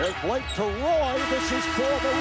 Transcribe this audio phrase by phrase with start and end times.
[0.00, 1.20] There's Blake to Roy.
[1.28, 2.12] This is for the.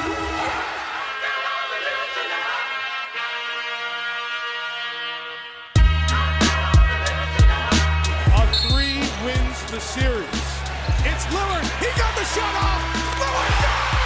[8.35, 10.27] A three wins the series.
[11.05, 11.63] It's Lillard.
[11.79, 12.81] He got the shot off.
[13.17, 13.98] Lillard down.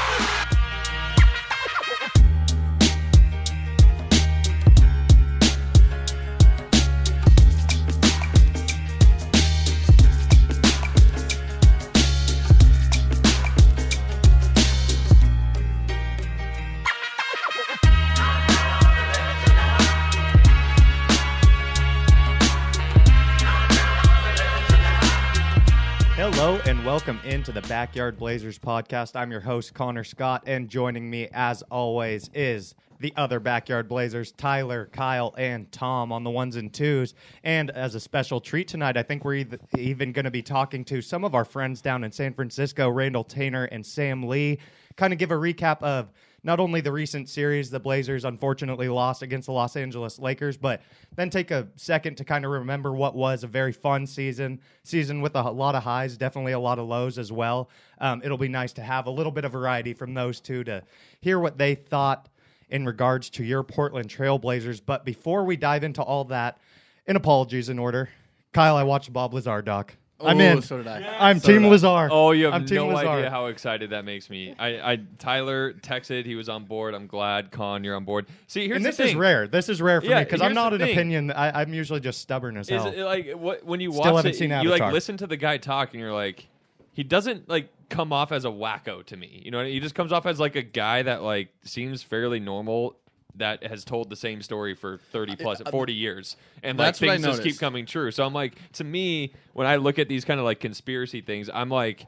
[26.86, 29.16] Welcome into the Backyard Blazers podcast.
[29.16, 34.34] I'm your host, Connor Scott, and joining me, as always, is the other Backyard Blazers,
[34.34, 37.14] Tyler, Kyle, and Tom on the ones and twos.
[37.42, 39.46] And as a special treat tonight, I think we're
[39.78, 43.24] even going to be talking to some of our friends down in San Francisco, Randall
[43.24, 44.60] Tainer and Sam Lee,
[44.98, 46.12] kind of give a recap of
[46.44, 50.82] not only the recent series the Blazers unfortunately lost against the Los Angeles Lakers, but
[51.16, 55.22] then take a second to kind of remember what was a very fun season, season
[55.22, 57.70] with a lot of highs, definitely a lot of lows as well.
[58.00, 60.84] Um, it'll be nice to have a little bit of variety from those two to
[61.22, 62.30] hear what they thought
[62.70, 64.82] in regards to your Portland Trailblazers.
[64.86, 66.58] But before we dive into all that,
[67.06, 68.10] in apologies in order,
[68.54, 69.94] Kyle, I watched Bob Lazar doc.
[70.22, 70.62] I'm Ooh, in.
[70.62, 71.30] so did I.
[71.30, 72.08] I'm So Team did Lazar.
[72.12, 73.10] Oh, you have I'm Team no Lazar.
[73.10, 74.56] idea how excited that makes me.
[74.58, 76.94] I, I Tyler texted, he was on board.
[76.94, 78.28] I'm glad, Con, you're on board.
[78.48, 79.48] See, here's and the this is rare.
[79.48, 80.92] This is rare for Yeah, me because I'm not an thing.
[80.92, 81.32] opinion.
[81.32, 82.92] I, I'm usually just stubborn as Is hell.
[82.92, 85.58] it like what when you Still watch it, seen you like listen to the guy
[85.58, 86.48] talk, and you're like,
[86.94, 89.42] he doesn't like come off as a wacko to me.
[89.44, 92.96] You know, he just comes off as like a guy that like seems fairly normal.
[93.38, 97.10] That has told the same story for thirty plus, forty years, and like That's what
[97.10, 97.60] I things just keep noticed.
[97.60, 98.12] coming true.
[98.12, 101.50] So I'm like, to me, when I look at these kind of like conspiracy things,
[101.52, 102.06] I'm like,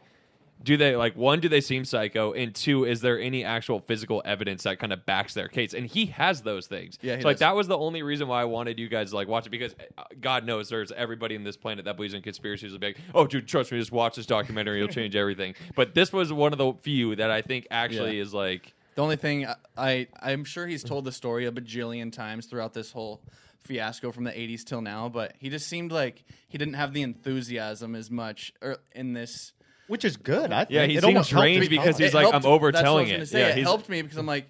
[0.64, 4.22] do they like one do they seem psycho and two is there any actual physical
[4.23, 7.28] evidence that kind of backs their case and he has those things Yeah, he so
[7.28, 7.40] like does.
[7.41, 9.75] that was the only reason why i wanted you guys to like watch it because
[9.97, 12.97] uh, god knows there's everybody in this planet that believes in conspiracies will be like
[13.14, 16.53] oh dude trust me just watch this documentary it'll change everything but this was one
[16.53, 18.22] of the few that i think actually Yeah.
[18.24, 22.11] is like The only thing I, I I'm sure he's told the story a bajillion
[22.11, 23.22] times throughout this whole
[23.66, 27.01] fiasco from the 80s till now, but he just seemed like he didn't have the
[27.01, 29.53] enthusiasm as much er, in this.
[29.88, 30.51] which is good.
[30.51, 30.72] I think.
[30.72, 33.00] Yeah, he it seems almost strange because he's It like, helped- I'm overtelling that's what
[33.00, 33.25] I was gonna it.
[33.28, 33.39] Say.
[33.39, 34.47] Yeah, it he's- helped me because I'm like,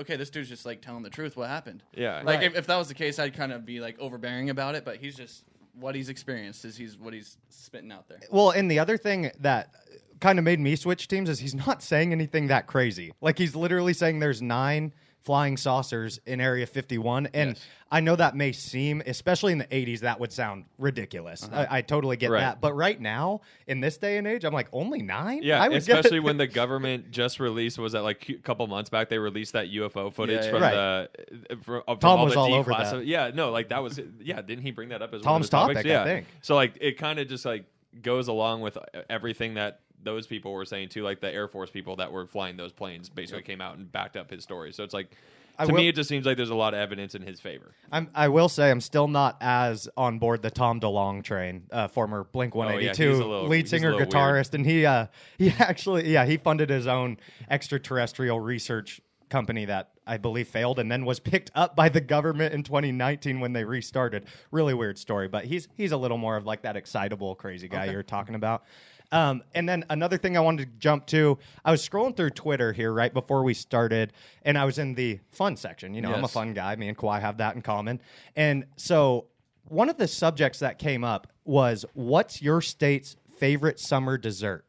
[0.00, 1.36] okay, this dude's just like telling the truth.
[1.36, 1.82] What happened?
[1.94, 2.22] Yeah.
[2.24, 2.42] Like Right.
[2.44, 4.84] if, if that was the case, I'd kind of be like overbearing about it.
[4.86, 5.44] But he's just
[5.74, 8.20] what he's experienced is he's what he's spitting out there.
[8.30, 9.74] Well, and the other thing that
[10.20, 13.12] kind of made me switch teams is he's not saying anything that crazy.
[13.20, 14.92] Like he's literally saying there's nine
[15.22, 17.60] flying saucers in Area 51, and Yes.
[17.92, 21.42] I know that may seem, especially in the 80s, that would sound ridiculous.
[21.44, 21.66] Uh-huh.
[21.68, 22.40] I, I totally get Right.
[22.40, 25.40] that, but right now in this day and age, I'm like only nine.
[25.42, 28.88] Yeah, I would especially when the government just released was that like a couple months
[28.90, 30.70] back they released that UFO footage Yeah, from yeah.
[30.70, 33.04] the from, from Tom was the all over that.
[33.04, 34.40] Yeah, no, like that was yeah.
[34.40, 35.34] Didn't he bring that up as well?
[35.34, 35.80] Tom's the topics?
[35.80, 36.26] topic, I Yeah, think.
[36.42, 37.64] so like it kind of just like
[38.00, 38.78] goes along with
[39.10, 41.02] everything that those people were saying too.
[41.02, 44.16] Like the Air Force people that were flying those planes basically came out and backed
[44.16, 44.72] up his story.
[44.72, 45.16] So it's like.
[45.58, 47.74] To will- me, it just seems like there's a lot of evidence in his favor.
[47.92, 51.86] I'm, I will say I'm still not as on board the Tom DeLonge train, uh,
[51.86, 55.06] former Blink Oh, yeah, 182 little- lead singer, guitarist, and he uh,
[55.36, 57.18] he actually yeah he funded his own
[57.50, 62.52] extraterrestrial research company that I believe failed and then was picked up by the government
[62.52, 64.24] in 2019 when they restarted.
[64.50, 67.86] Really weird story, but he's he's a little more of like that excitable crazy guy
[67.86, 68.64] you're talking about.
[69.12, 72.72] Um, and then another thing I wanted to jump to, I was scrolling through Twitter
[72.72, 74.12] here right before we started,
[74.44, 75.94] and I was in the fun section.
[75.94, 76.32] You know, I'm a Yes.
[76.32, 76.76] fun guy.
[76.76, 78.00] Me and Kawhi have that in common.
[78.36, 79.26] And so
[79.64, 84.64] one of the subjects that came up was what's your state's favorite summer dessert?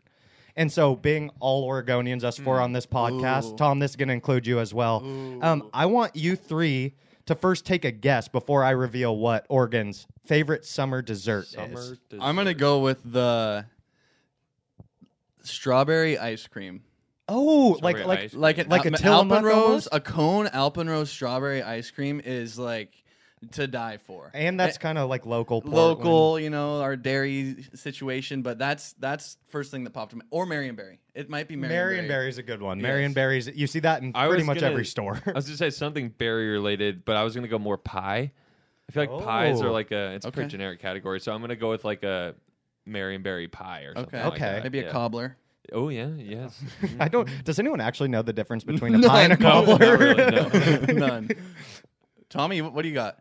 [0.55, 3.55] And so, being all Oregonians, us four on this podcast, Ooh.
[3.55, 4.97] Tom, this is going to include you as well.
[5.41, 6.93] Um, I want you three
[7.27, 11.99] to first take a guess before I reveal what Oregon's favorite summer dessert is.
[12.19, 13.65] I'm gonna go with the
[15.43, 16.83] strawberry ice cream.
[17.27, 18.41] Oh, like Strawberry like ice cream.
[18.41, 19.87] Like an Like a Al- Tillamook Alpenrose, almost?
[19.91, 22.91] a cone Alpenrose strawberry ice cream is like
[23.53, 24.29] to die for.
[24.33, 25.75] and that's Eh, kind of like local, Portland.
[26.05, 30.25] local, you know, our dairy situation, but that's that's first thing that popped in my
[30.29, 30.97] or Marionberry.
[31.15, 32.07] It might be Marion Marionberry.
[32.07, 32.77] Berry's a good one.
[32.79, 32.83] Yes.
[32.83, 35.19] Marion Berry's, you see that in I pretty was much gonna- every store.
[35.25, 38.31] I was gonna say something berry related, but I was gonna go more pie.
[38.89, 39.71] I feel like pies are Oh.
[39.71, 40.35] like a it's a Okay.
[40.35, 42.35] pretty generic category, so I'm gonna go with like a
[42.87, 44.15] Marionberry pie or something.
[44.19, 44.23] Okay.
[44.23, 44.39] like Okay.
[44.53, 44.63] that.
[44.63, 44.91] Maybe a Yeah.
[44.91, 45.37] cobbler.
[45.73, 46.61] Oh yeah, yes.
[46.99, 47.29] I don't.
[47.43, 49.09] Does anyone actually know the difference between a None.
[49.09, 49.77] pie and a No, cobbler?
[49.79, 51.07] not really, no.
[51.07, 51.29] None.
[52.29, 53.17] Tommy, what do you got?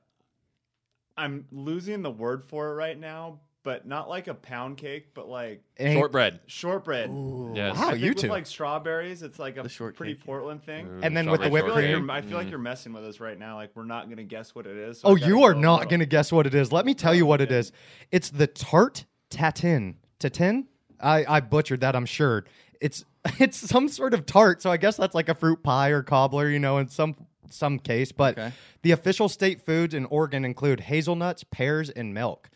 [1.16, 5.28] I'm losing the word for it right now, but not like a pound cake, but
[5.28, 6.40] like Ain't- Shortbread.
[6.46, 7.10] shortbread.
[7.54, 7.76] Yes.
[7.76, 8.28] Wow, I think you with two.
[8.28, 10.24] like strawberries, it's like a The shortcake, pretty yeah.
[10.24, 11.00] Portland thing.
[11.02, 12.04] And then with the I whipped feel, like cream.
[12.06, 12.50] you're, I feel like Mm.
[12.50, 13.56] you're messing with us right now.
[13.56, 15.00] Like we're not gonna guess what it is.
[15.00, 16.54] so Oh, I gotta you are go a not little- going to guess what it
[16.54, 16.72] is.
[16.72, 17.70] Let me tell you what it is.
[18.10, 19.94] It's the tart tatin.
[20.18, 20.66] Tatin?
[21.00, 22.44] I, I butchered that, I'm sure.
[22.80, 23.04] It's
[23.38, 26.48] it's some sort of tart, so I guess that's like a fruit pie or cobbler,
[26.48, 27.14] you know, in some
[27.50, 28.12] some case.
[28.12, 28.52] But Okay.
[28.82, 32.48] the official state foods in Oregon include hazelnuts, pears, and milk.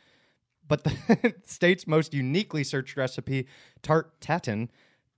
[0.67, 3.47] But the state's most uniquely searched recipe,
[3.83, 4.71] tart tatin,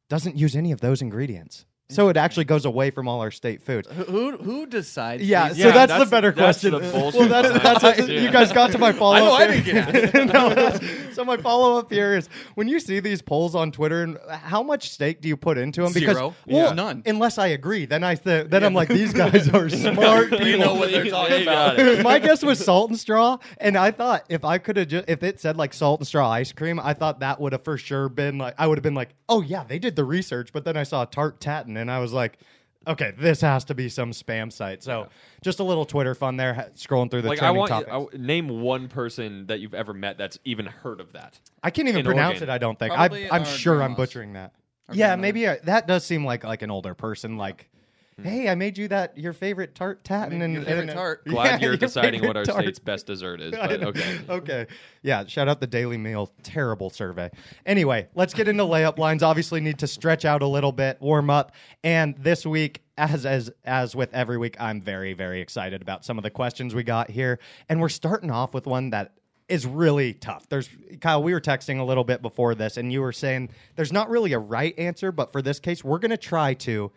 [0.09, 1.67] doesn't use any of those ingredients.
[1.89, 3.87] So it actually goes away from all our state foods.
[3.89, 5.23] Who who, who decides?
[5.23, 6.73] Yeah, these- so Yeah, that's, that's- the better that's question.
[6.73, 7.49] the bullshit well, that's,
[7.81, 7.97] side.
[7.97, 8.21] that's Yeah.
[8.23, 9.41] you guys got to my follow I know up.
[9.41, 9.65] I didn't
[10.13, 13.71] get no, that's- so my follow up here is when you see these polls on
[13.71, 15.93] Twitter, and how much stake do you put into them?
[15.93, 16.35] Because Zero.
[16.47, 16.73] well, Yeah.
[16.75, 17.03] None.
[17.07, 20.45] Unless I agree, then I th- then I'm like these guys are smart people.
[20.45, 22.03] They know what they're talking about.
[22.03, 25.23] my guess was salt and straw, and I thought if I could have, ju- if
[25.23, 28.09] it said like salt and straw ice cream, I thought that would have for sure
[28.09, 30.53] been like I would have been like, oh yeah, they did the research.
[30.53, 32.39] But then I saw tart tatin, and I was like,
[32.87, 34.83] okay, this has to be some spam site.
[34.83, 35.09] So
[35.43, 37.91] just a little Twitter fun there, ha- scrolling through the Like I trending want topics.
[37.91, 41.39] I w- name one person that you've ever met that's even heard of that.
[41.63, 42.49] I can't even pronounce Oregon.
[42.49, 42.53] it.
[42.53, 42.95] I don't think.
[42.95, 44.53] Probably I, I'm our sure I'm butchering that.
[44.89, 45.23] Our yeah, grandmother.
[45.23, 47.37] maybe I, that does seem like like an older person.
[47.37, 47.69] Like,
[48.19, 48.31] Mm-hmm.
[48.31, 51.21] hey, I made you that your favorite tart tatin and and- tart.
[51.27, 52.63] Yeah, Glad you're your deciding what our tart.
[52.63, 54.19] state's best dessert is, but okay.
[54.27, 54.67] Okay.
[55.03, 55.27] Yeah.
[55.27, 57.31] Shout out the Daily Mail Terrible survey.
[57.67, 59.23] Anyway, let's get into layup lines.
[59.23, 61.53] Obviously, need to stretch out a little bit, warm up.
[61.85, 66.17] And this week, as as as with every week, I'm very very excited about some
[66.17, 67.39] of the questions we got here,
[67.69, 69.13] and we're starting off with one that
[69.51, 70.49] is really tough.
[70.49, 70.71] There's
[71.03, 71.23] Kyle.
[71.23, 74.33] We were texting a little bit before this, and you were saying there's not really
[74.33, 76.91] a right answer, but for this case, we're gonna try to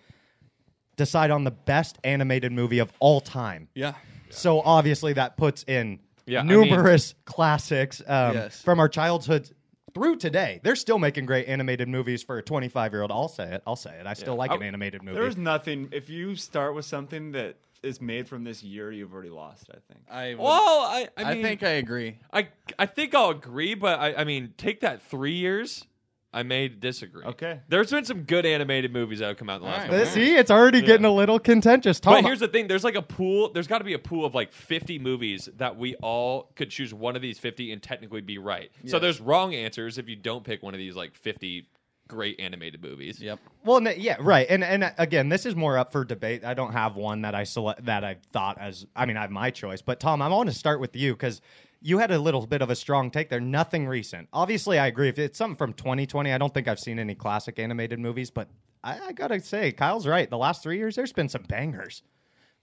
[1.00, 3.69] decide on the best animated movie of all time.
[3.74, 3.94] Yeah.
[4.30, 8.62] So obviously that puts in Yeah, I mean- numerous classics um, Yes.
[8.62, 9.50] from our childhood
[9.96, 10.60] through today.
[10.62, 13.12] They're still making great animated movies for a 25 year old.
[13.12, 13.63] I'll say it.
[13.66, 14.06] I'll say it.
[14.06, 15.18] I still like I- an animated movie.
[15.19, 15.88] There's nothing.
[15.92, 19.69] If you start with something that is made from this year, you've already lost.
[19.72, 20.01] I think.
[20.12, 22.18] I would- Well, I I, I mean, think I agree.
[22.34, 25.86] I I think I'll agree, but I, I mean, take that three years.
[26.31, 27.26] I may disagree.
[27.26, 27.60] Okay.
[27.70, 30.06] There's been some good animated movies that have come out in the last All right.
[30.06, 32.00] couple See, it's already getting a little contentious.
[32.00, 33.52] Tom, But here's the thing: there's like a pool.
[33.52, 36.94] There's got to be a pool of like 50 movies that we all could choose
[36.94, 38.72] one of these 50 and technically be right.
[38.86, 41.68] So there's wrong answers if you don't pick one of these like 50
[42.10, 43.22] great animated movies.
[43.22, 43.40] Yep.
[43.64, 44.46] Well, no, yeah, right.
[44.50, 46.44] And and uh, again, this is more up for debate.
[46.44, 48.86] I don't have one that I select that I thought as.
[48.96, 49.82] I mean, I have my choice.
[49.82, 51.42] But Tom, I want to start with you because
[51.81, 53.40] you had a little bit of a strong take there.
[53.40, 54.28] Nothing recent.
[54.34, 55.10] Obviously, I agree.
[55.10, 58.30] If it's something from 2020, I don't think I've seen any classic animated movies.
[58.31, 58.50] But
[58.84, 60.30] I, I gotta say, Kyle's right.
[60.30, 62.04] The last three years, there's been some bangers.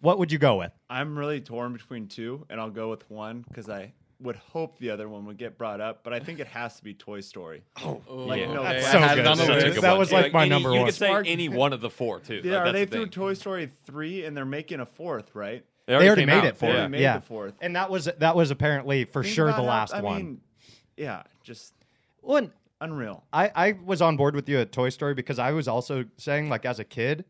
[0.01, 0.73] What would you go with?
[0.91, 4.91] I'm really torn between two, and I'll go with one because I would hope the
[4.91, 7.63] other one would get brought up, but I think it has to be Toy Story.
[7.83, 8.53] Oh, like, yeah.
[8.53, 9.27] no, That's I so good.
[9.27, 9.75] on the Such a list.
[9.75, 10.87] good That was like my any- number you one.
[10.87, 12.41] could say any one of the four too.
[12.45, 13.11] Yeah, Like, are they that's the through thing.
[13.13, 15.65] Toy Story three, and they're making a fourth, right?
[15.87, 16.45] They already came made out.
[16.47, 16.89] it for They it.
[16.89, 17.19] made yeah.
[17.19, 17.55] the fourth.
[17.61, 20.17] And that was that was apparently for Think sure about the how- last I one.
[20.17, 20.41] Mean,
[20.97, 21.75] yeah, just
[22.23, 22.51] Well,
[22.81, 23.25] unreal.
[23.33, 26.49] I, I was on board with you at Toy Story because I was also saying,
[26.49, 27.25] like, as a kid,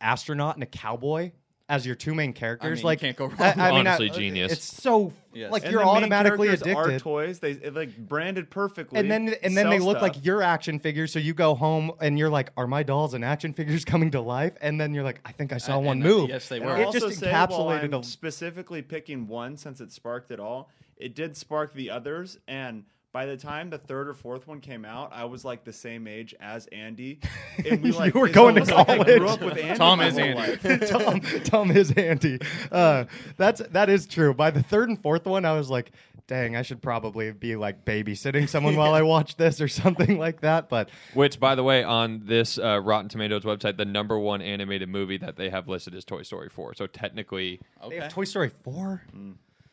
[0.00, 1.30] astronaut and a cowboy
[1.70, 2.68] as your two main characters.
[2.70, 3.38] mean, you like, can't go I, wrong.
[3.60, 4.52] I mean, Honestly, I- genius.
[4.52, 5.52] It's so Yes.
[5.52, 7.02] like And you're the main automatically characters Are addicted.
[7.04, 7.38] toys?
[7.38, 8.98] They it, like branded perfectly.
[8.98, 10.02] And then and then they look stuff.
[10.14, 11.12] like your action figures.
[11.12, 14.20] So you go home and you're like, "Are my dolls and action figures coming to
[14.20, 16.48] life?" And then you're like, "I think I saw And- one and, uh, move." yes,
[16.48, 16.72] they were.
[16.72, 20.32] I'll It also just say, while encapsulated I'm a- specifically picking one since it sparked
[20.32, 20.68] it all.
[20.96, 24.84] It did spark the others, and by the time the third or fourth one came
[24.84, 27.18] out, I was like the same age as Andy,
[27.68, 29.30] and we like You were going to almost like I grew college.
[29.40, 29.78] up with Andy.
[29.78, 30.86] Tom my is Andy.
[30.86, 32.38] Tom, Tom is Andy.
[32.70, 33.04] Uh,
[33.36, 34.32] that's that is true.
[34.34, 35.90] By the third and fourth one, I was like,
[36.28, 40.40] "Dang, I should probably be like babysitting someone while I watch this or something like
[40.42, 44.40] that." But Which, by the way, on this uh, Rotten Tomatoes website, the number one
[44.40, 46.74] animated movie that they have listed is Toy Story 4.
[46.74, 47.96] So technically, they Okay.
[47.98, 49.02] have Toy Story four.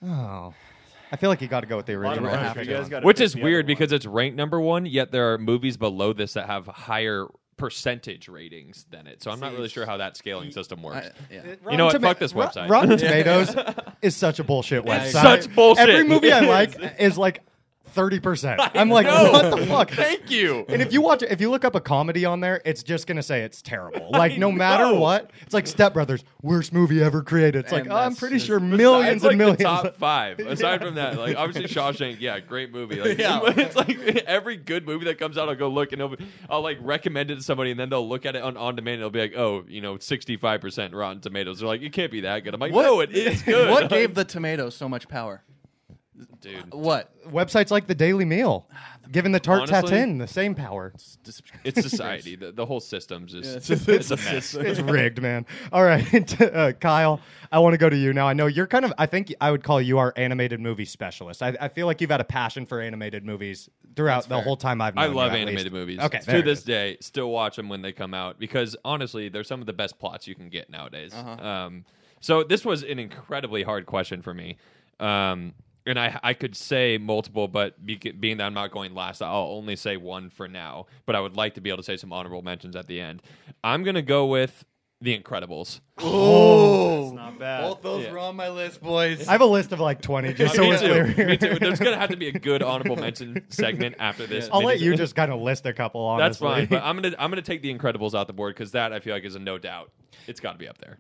[0.04, 0.54] Oh,
[1.12, 2.54] I feel like you got to go with the A lot of original.
[2.54, 2.70] pressure.
[2.70, 3.68] You guys gotta which pick is the weird one.
[3.68, 8.30] because it's ranked number one, yet there are movies below this that have higher percentage
[8.30, 9.24] ratings than it.
[9.24, 11.08] So I'm not really sure how that scaling system works.
[11.08, 11.42] I- yeah.
[11.72, 11.94] You know what?
[11.96, 12.70] Rotten Toma- Fuck this Ro- website.
[12.70, 13.56] Rotten Tomatoes
[14.04, 15.12] is such a bullshit Yeah, website.
[15.44, 15.90] Such bullshit.
[15.90, 16.92] Every movie I like is.
[17.14, 17.42] is like
[17.90, 18.60] thirty percent.
[18.76, 19.32] I'm like, know.
[19.32, 19.90] what the fuck?
[19.92, 20.66] Thank you.
[20.70, 23.24] And if you watch, if you look up a comedy on there, it's just gonna
[23.24, 24.10] say it's terrible.
[24.18, 24.96] Like no matter know.
[25.00, 27.60] what, it's like Step Brothers, worst movie ever created.
[27.66, 29.58] It's like And oh, I'm that's pretty just- sure Besides, millions like and millions.
[29.60, 30.40] The top five.
[30.40, 33.00] Aside from that, like obviously Shawshank, yeah, great movie.
[33.00, 33.42] Like, Yeah.
[33.58, 33.90] it's like
[34.26, 37.30] every good movie that comes out, I'll go look and it'll be, I'll like recommend
[37.32, 38.96] it to somebody, and then they'll look at it on on demand.
[38.96, 41.60] and They'll be like, oh, you know, 65 percent Rotten Tomatoes.
[41.60, 42.54] They're like, it can't be that good.
[42.54, 43.70] I'm like, no, it is good.
[43.70, 45.44] What gave the tomato so much power?
[46.42, 46.74] Dude.
[46.74, 47.12] What?
[47.30, 48.68] Websites like the Daily Meal,
[49.12, 50.94] giving the tart Honestly- tatin the same power.
[51.64, 52.36] It's society.
[52.36, 54.54] the, the whole system's just it's it's, a mess.
[54.56, 55.46] It's rigged, man.
[55.72, 57.20] All right, uh, Kyle,
[57.52, 58.28] I want to go to you now.
[58.28, 58.94] I know you're kind of.
[58.98, 61.44] I think I would call you our animated movie specialist.
[61.44, 64.82] I, I feel like you've had a passion for animated movies throughout the whole time
[64.82, 66.00] I've known I you, love at animated movies.
[66.00, 66.66] Okay, to it this is.
[66.66, 70.00] day, still watch them when they come out because honestly, they're some of the best
[70.00, 71.14] plots you can get nowadays.
[71.14, 71.48] Uh-huh.
[71.48, 71.86] Um,
[72.20, 74.58] so this was an incredibly hard question for me,
[75.00, 75.54] um,
[75.88, 79.48] and I I could say multiple, but be, being that I'm not going last, I'll
[79.52, 80.86] only say one for now.
[81.06, 83.22] But I would like to be able to say some honorable mentions at the end.
[83.64, 84.66] I'm gonna go with
[85.02, 85.80] The Incredibles.
[86.00, 87.62] Oh, It's not bad.
[87.62, 88.12] Both those Yeah.
[88.12, 89.28] were on my list, boys.
[89.28, 90.78] I have a list of like twenty, just so me, we're
[91.08, 91.14] too.
[91.14, 91.28] clear.
[91.28, 91.56] me too.
[91.60, 94.50] There's gonna have to be a good honorable mention segment after this.
[94.52, 96.18] I'll let you just kind of list a couple.
[96.18, 98.94] That's fine, but I'm gonna I'm gonna take The Incredibles out the board because that
[98.94, 99.92] I feel like is a no doubt.
[100.28, 101.00] It's got to be up there.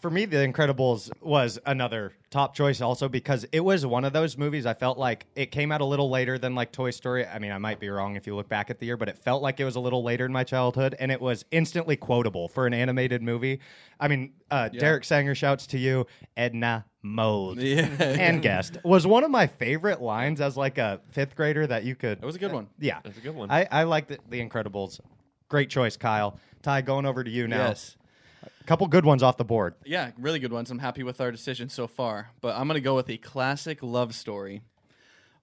[0.00, 4.38] For me, The Incredibles was another top choice also because it was one of those
[4.38, 7.26] movies I felt like it came out a little later than like Toy Story.
[7.26, 9.18] I mean, I might be wrong if you look back at the year, but it
[9.18, 12.48] felt like it was a little later in my childhood and it was instantly quotable
[12.48, 13.60] for an animated movie.
[13.98, 17.58] I mean, uh, Derek Sanger shouts to you, Edna Mode.
[17.60, 17.86] Yeah.
[18.00, 21.94] And guest was one of my favorite lines as like a fifth grader that you
[21.94, 22.18] could.
[22.18, 22.68] It was a good one.
[22.78, 23.50] Yeah, That's a good one.
[23.50, 25.00] I, I like the, the Incredibles.
[25.48, 26.38] Great choice, Kyle.
[26.62, 27.68] Ty, going over to you now.
[27.68, 27.96] Yes.
[28.66, 29.74] Couple good ones off the board.
[29.84, 30.70] Yeah, really good ones.
[30.70, 32.30] I'm happy with our decision so far.
[32.40, 34.62] But I'm gonna go with a classic love story,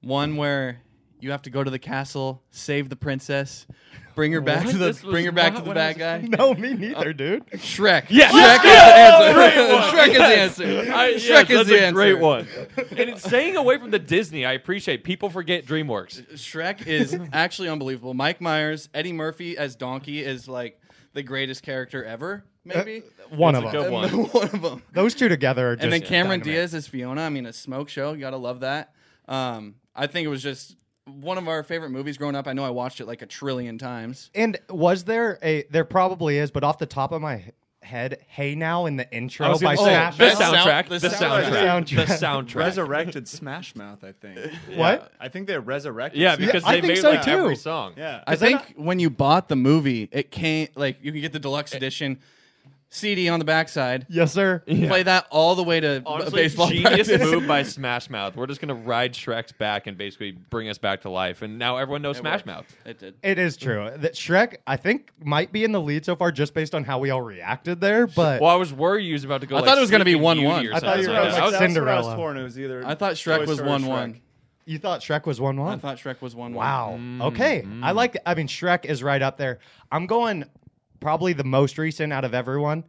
[0.02, 0.82] one where
[1.20, 3.66] you have to go to the castle, save the princess,
[4.14, 4.72] bring her back What?
[4.74, 6.38] to the This was bring her back not to the what I bad was guy.
[6.38, 7.46] No, me neither, uh, dude.
[7.54, 8.06] Shrek.
[8.10, 8.32] Yes.
[8.32, 9.30] Shrek Yes.
[9.32, 9.98] is the answer.
[9.98, 10.94] Shrek is the answer.
[10.94, 11.94] I, Shrek yes, is that's the a answer.
[11.94, 12.48] great one.
[12.92, 14.46] and it's staying away from the Disney.
[14.46, 15.04] I appreciate.
[15.04, 16.34] People forget DreamWorks.
[16.34, 18.14] Shrek is actually unbelievable.
[18.14, 20.80] Mike Myers, Eddie Murphy as Donkey is like
[21.14, 22.44] the greatest character ever.
[22.66, 23.92] Maybe One It's of them.
[23.94, 24.10] one.
[24.32, 24.84] one of them.
[24.92, 26.44] Those two together are just and then Cameron dynamite.
[26.60, 27.22] Diaz as Fiona.
[27.22, 28.14] I mean, a smoke show.
[28.14, 28.94] You gotta love that.
[29.28, 32.48] Um, I think it was just one of our favorite movies growing up.
[32.48, 34.30] I know I watched it like a trillion times.
[34.36, 35.64] And was there a?
[35.72, 37.52] There probably is, but off the top of my
[37.88, 40.54] head, "Hey Now" in the intro was by say, Smash the Best Mouth?
[40.54, 40.90] sound- soundtrack.
[40.90, 41.44] the The soundtrack.
[41.44, 41.88] soundtrack.
[41.90, 42.20] The Soundtrack.
[42.46, 42.56] soundtrack.
[42.56, 44.40] Resurrected Smash Mouth, I think.
[44.76, 45.12] What?
[45.20, 46.22] I think they resurrected.
[46.22, 47.32] Yeah, because I they think made so like too.
[47.32, 47.94] every song.
[47.98, 48.24] Yeah.
[48.28, 51.40] I then think when you bought the movie, it came like you can get the
[51.40, 52.20] deluxe edition
[52.90, 54.06] CD on the backside.
[54.10, 54.60] Yes, sir.
[54.66, 57.22] Play that all the way to Honestly, baseball genius practice.
[57.32, 58.36] move by Smash Mouth.
[58.38, 61.42] We're just gonna ride Shrek's back and basically bring us back to life.
[61.42, 62.66] And now everyone knows Smash Mouth.
[62.86, 63.16] It did.
[63.22, 66.54] It is true that Shrek, I think, might be in the lead so far just
[66.54, 68.08] based on how we all reacted there.
[68.08, 69.58] But Well, I was worried he was about to go.
[69.58, 70.60] I like, thought it was gonna be Sleeping 1-1.
[70.62, 71.42] Beauty or I thought you something were like like that.
[71.42, 72.06] I was- That's what I Cinderella.
[72.08, 72.38] was torn.
[72.38, 72.86] It was either.
[72.88, 73.88] I thought Shrek Toy was Story or one Shrek.
[73.90, 74.22] one.
[74.66, 75.68] you thought Shrek was one one?
[75.68, 75.80] I one.
[75.80, 76.66] thought Shrek was one one.
[76.66, 76.96] Wow.
[76.98, 77.68] Mm, okay.
[77.84, 78.16] I like.
[78.26, 79.60] I mean, Shrek is right up there.
[79.92, 80.46] I'm going
[81.00, 82.84] probably the most recent out of everyone.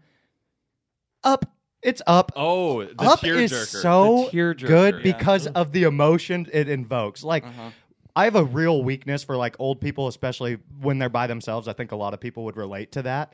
[1.24, 1.44] Up.
[1.82, 2.32] It's up.
[2.34, 3.82] Oh, the up tear is jerker.
[3.82, 5.12] so the tear jerker, good yeah.
[5.16, 7.22] because of the emotion it invokes.
[7.22, 7.70] Like, Uh-huh.
[8.16, 11.68] I have a real weakness for like old people, especially when they're by themselves.
[11.68, 13.32] I think a lot of people would relate to that.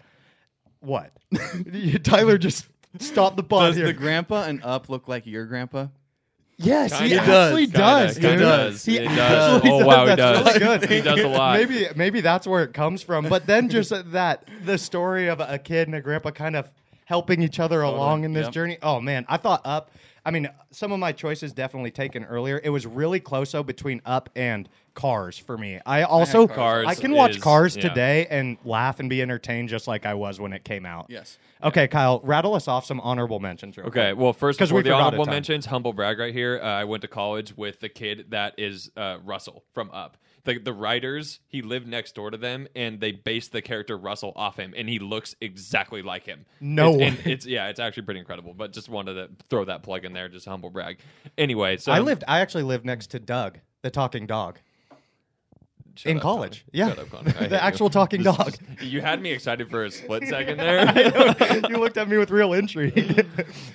[0.80, 1.10] What?
[2.02, 2.66] Tyler just
[2.98, 3.86] stopped the pod Does here.
[3.86, 5.86] the grandpa and Up look like your grandpa?
[6.58, 8.14] Yes, he Kinda actually Kinda, does.
[8.14, 8.38] kinda dude.
[8.40, 8.84] does.
[8.84, 9.54] He It does.
[9.56, 10.60] actually Oh, wow, he That's does.
[10.60, 10.90] really good.
[10.90, 11.58] He does a lot.
[11.58, 13.28] Maybe maybe that's where it comes from.
[13.28, 16.68] But then just that the story of a kid and a grandpa kind of
[17.06, 18.52] helping each other along in this Yep.
[18.52, 18.78] journey.
[18.82, 19.90] Oh man, I thought Up.
[20.26, 22.60] I mean, some of my choices definitely taken earlier.
[22.64, 25.80] It was really close though between Up and Cars for me.
[25.84, 27.82] I also Cars I can watch is- Cars yeah.
[27.88, 31.06] today and laugh and be entertained just like I was when it came out.
[31.08, 31.38] Yes.
[31.62, 33.76] Okay, Kyle, rattle us off some honorable mentions.
[33.76, 34.18] Real Okay, quick.
[34.22, 35.34] well, first 'Cause before we the forgot a honorable ton.
[35.34, 36.60] mentions, humble brag right here.
[36.62, 40.16] Uh, I went to college with the kid that is uh, Russell from Up.
[40.44, 44.32] The, the writers, he lived next door to them, and they based the character Russell
[44.36, 46.44] off him, and he looks exactly like him.
[46.60, 48.52] No it's, and it's yeah, it's actually pretty incredible.
[48.52, 50.98] But just wanted to throw that plug in there, just humble brag.
[51.38, 52.24] Anyway, so I lived.
[52.28, 54.58] I actually lived next to Doug, the talking dog.
[55.96, 56.64] Shut in up, college.
[56.72, 56.94] Connor.
[56.94, 57.02] Yeah.
[57.02, 57.28] Up, Connor.
[57.36, 57.60] I hate The you.
[57.60, 58.48] actual talking This dog.
[58.80, 60.92] is- you had me excited for a split second there.
[61.68, 63.26] you looked at me with real intrigue.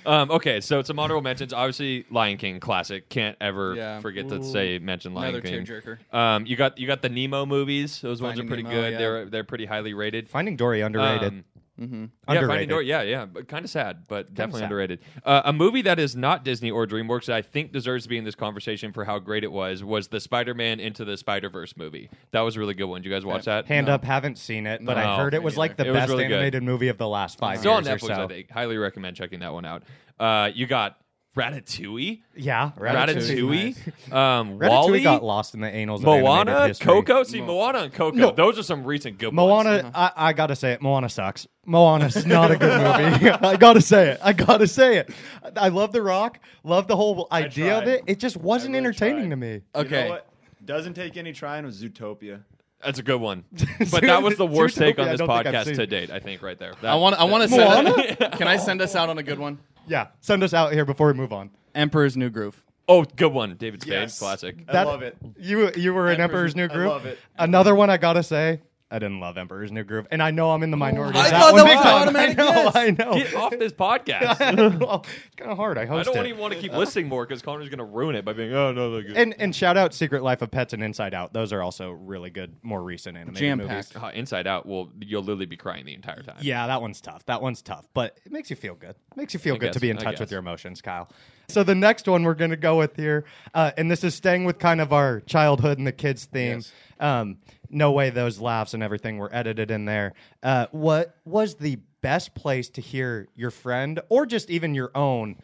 [0.06, 1.52] Um, okay, so it's a honorable mentions.
[1.52, 3.08] Obviously, Lion King classic.
[3.08, 4.00] Can't ever Yeah.
[4.00, 5.64] forget to say mention Lion Another King.
[5.64, 5.98] tearjerker.
[6.14, 8.00] Um, you got you got the Nemo movies.
[8.00, 8.92] Those ones are pretty Nemo, good.
[8.92, 8.98] yeah.
[8.98, 10.28] They're they're pretty highly rated.
[10.28, 11.28] Finding Dory underrated.
[11.28, 11.44] Um,
[11.80, 12.04] Mm-hmm.
[12.32, 12.86] Yeah, Finding Dory.
[12.86, 14.64] Yeah, yeah, kind of sad, but definitely sad.
[14.66, 14.98] underrated.
[15.24, 18.18] Uh, a movie that is not Disney or DreamWorks that I think deserves to be
[18.18, 22.10] in this conversation for how great it was was the Spider-Man Into the Spider-Verse movie.
[22.32, 23.00] That was a really good one.
[23.00, 23.66] Did you guys watch that?
[23.66, 23.94] Hand No.
[23.94, 26.24] up, haven't seen it, but No, I heard it was like the was best really
[26.24, 26.34] good.
[26.34, 28.24] animated movie of the last five Still on years Netflix, or so.
[28.24, 28.50] I think.
[28.50, 29.82] Highly recommend checking that one out.
[30.18, 30.98] Uh, you got
[31.36, 34.12] Ratatouille, Yeah, Ratatouille, nice.
[34.12, 36.86] um, Ratatouille WALL-E, got lost in the annals of animated Moana, history.
[36.86, 37.22] Coco.
[37.22, 38.16] See, Moana and Coco.
[38.16, 38.30] No.
[38.32, 39.36] Those are some recent good ones.
[39.36, 40.82] Moana, I, I gotta say it.
[40.82, 41.46] Moana sucks.
[41.64, 43.30] Moana's not a good movie.
[43.46, 44.20] I gotta say it.
[44.22, 45.10] I gotta say it.
[45.56, 46.40] I love The Rock.
[46.64, 47.92] Love the whole idea of tried.
[47.94, 48.04] it.
[48.08, 49.30] It just wasn't really entertaining tried.
[49.30, 49.52] to me.
[49.52, 50.04] You Okay.
[50.04, 50.26] know what?
[50.64, 52.42] Doesn't take any trying was Zootopia.
[52.84, 53.44] That's a good one.
[53.90, 55.74] But that was the worst take on Zootopia, I this don't think I've podcast seen.
[55.76, 56.10] to date.
[56.10, 56.72] I think right there.
[56.82, 57.14] I want.
[57.16, 58.18] I want to send.
[58.32, 59.58] Can I send us out on a good one?
[59.90, 61.50] Yeah, send us out here before we move on.
[61.74, 62.62] Emperor's New Groove.
[62.88, 64.18] Oh, good one, David Spade, Yes.
[64.20, 64.56] classic.
[64.68, 65.16] I That- love it.
[65.36, 66.88] You you were in Emperor's Emperor's- New I Groove.
[66.90, 67.18] love it.
[67.36, 68.60] Another one I gotta say.
[68.92, 71.18] I didn't love Emperor's New Groove, and I know I'm in the minority.
[71.18, 72.02] I of thought one that big was time.
[72.02, 72.50] automatic I know.
[72.50, 72.76] yes.
[72.76, 73.14] I know.
[73.14, 74.80] Get off this podcast.
[74.80, 75.78] well, it's kind of hard.
[75.78, 76.26] I I don't it.
[76.26, 78.72] even want to keep listening more because Connor's going to ruin it by being, oh,
[78.72, 79.16] no, they're good.
[79.16, 81.32] And and shout out Secret Life of Pets and Inside Out.
[81.32, 83.94] Those are also really good, more recent animated Jam-packed.
[83.94, 83.96] movies.
[83.96, 86.38] Uh, Inside Out, will you'll literally be crying the entire time.
[86.40, 87.24] Yeah, that one's tough.
[87.26, 88.96] That one's tough, but it makes you feel good.
[89.14, 90.32] makes you feel I good to guess, be in I touch with guess.
[90.32, 91.08] your emotions, Kyle.
[91.48, 94.44] So the next one we're going to go with here, uh, and this is staying
[94.44, 96.58] with kind of our childhood and the kids theme.
[96.58, 96.72] Yes.
[97.00, 97.38] Um,
[97.70, 100.12] no way those laughs and everything were edited in there.
[100.42, 105.36] Uh, what was the best place to hear your friend or just even your own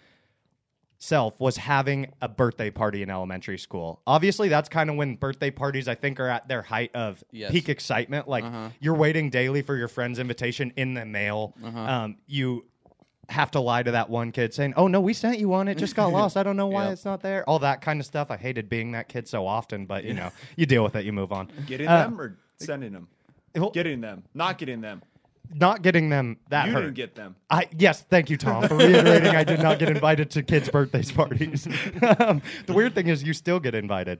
[0.98, 4.00] self was having a birthday party in elementary school.
[4.06, 7.52] Obviously, that's kind of when birthday parties I think are at their height of Yes.
[7.52, 8.26] peak excitement.
[8.28, 8.44] Like
[8.80, 11.54] you're waiting daily for your friend's invitation in the mail.
[11.62, 12.64] Um, you
[13.28, 15.68] have to lie to that one kid saying, "Oh no, we sent you one.
[15.68, 16.36] It just got lost.
[16.36, 16.92] I don't know why Yep.
[16.92, 18.30] it's not there." All that kind of stuff.
[18.30, 21.04] I hated being that kid so often, but you know, you deal with it.
[21.04, 21.48] You move on.
[21.66, 23.08] Getting Uh, them or sending them?
[23.54, 25.02] well, Getting them, not getting them.
[25.54, 26.80] Not getting them that you hurt.
[26.80, 27.36] didn't get them.
[27.48, 29.28] I yes, thank you, Tom, for reiterating.
[29.36, 31.66] I did not get invited to kids' birthdays parties.
[32.18, 34.18] um, the weird thing is, you still get invited.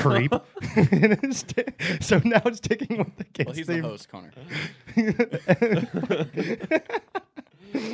[0.00, 0.32] Creep.
[2.00, 3.46] so now it's sticking with the kids.
[3.46, 3.82] Well, he's theme.
[3.82, 4.32] the host, Connor.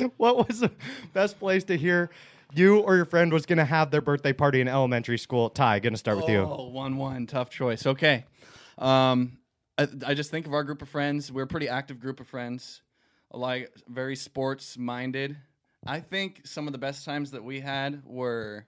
[0.17, 0.71] What was the
[1.13, 2.09] best place to hear
[2.53, 5.49] you or your friend was going to have their birthday party in elementary school?
[5.49, 6.39] Ty, going to start with you.
[6.39, 7.85] Oh, one one, tough choice.
[7.85, 8.25] Okay,
[8.77, 9.37] um,
[9.77, 11.31] I, I just think of our group of friends.
[11.31, 12.81] We're a pretty active group of friends,
[13.31, 15.37] like very sports minded.
[15.85, 18.65] I think some of the best times that we had were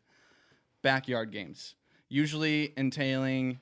[0.82, 1.76] backyard games,
[2.08, 3.60] usually entailing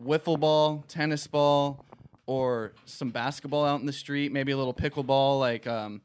[0.00, 1.84] wiffle ball, tennis ball,
[2.26, 4.32] or some basketball out in the street.
[4.32, 6.02] Maybe a little pickleball, like um,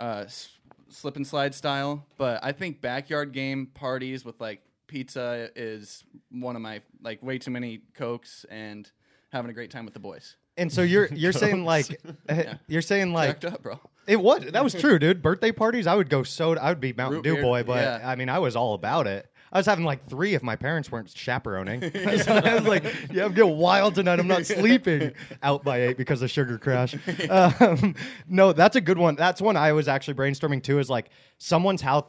[0.00, 0.48] uh, s-
[0.88, 2.04] slip and slide style.
[2.16, 7.38] But I think backyard game parties with like pizza is one of my like way
[7.38, 8.90] too many cokes and
[9.30, 10.36] having a great time with the boys.
[10.56, 12.00] And so you're you're saying like
[12.66, 13.78] you're saying like Jacked up, bro.
[14.06, 15.22] It was that was true, dude.
[15.22, 17.84] Birthday parties, I would go so I would be Mountain Root Dew beer, boy, but
[17.84, 18.00] yeah.
[18.10, 19.29] I mean, I was all about it.
[19.52, 21.80] I was having like three if my parents weren't chaperoning.
[22.22, 24.20] So I was like, "Yeah, I'm getting wild tonight.
[24.20, 26.94] I'm not sleeping." Out by eight because of sugar crash.
[27.30, 27.94] Um,
[28.28, 29.14] no, that's a good one.
[29.16, 30.78] That's one I was actually brainstorming too.
[30.78, 32.04] Is like someone's house,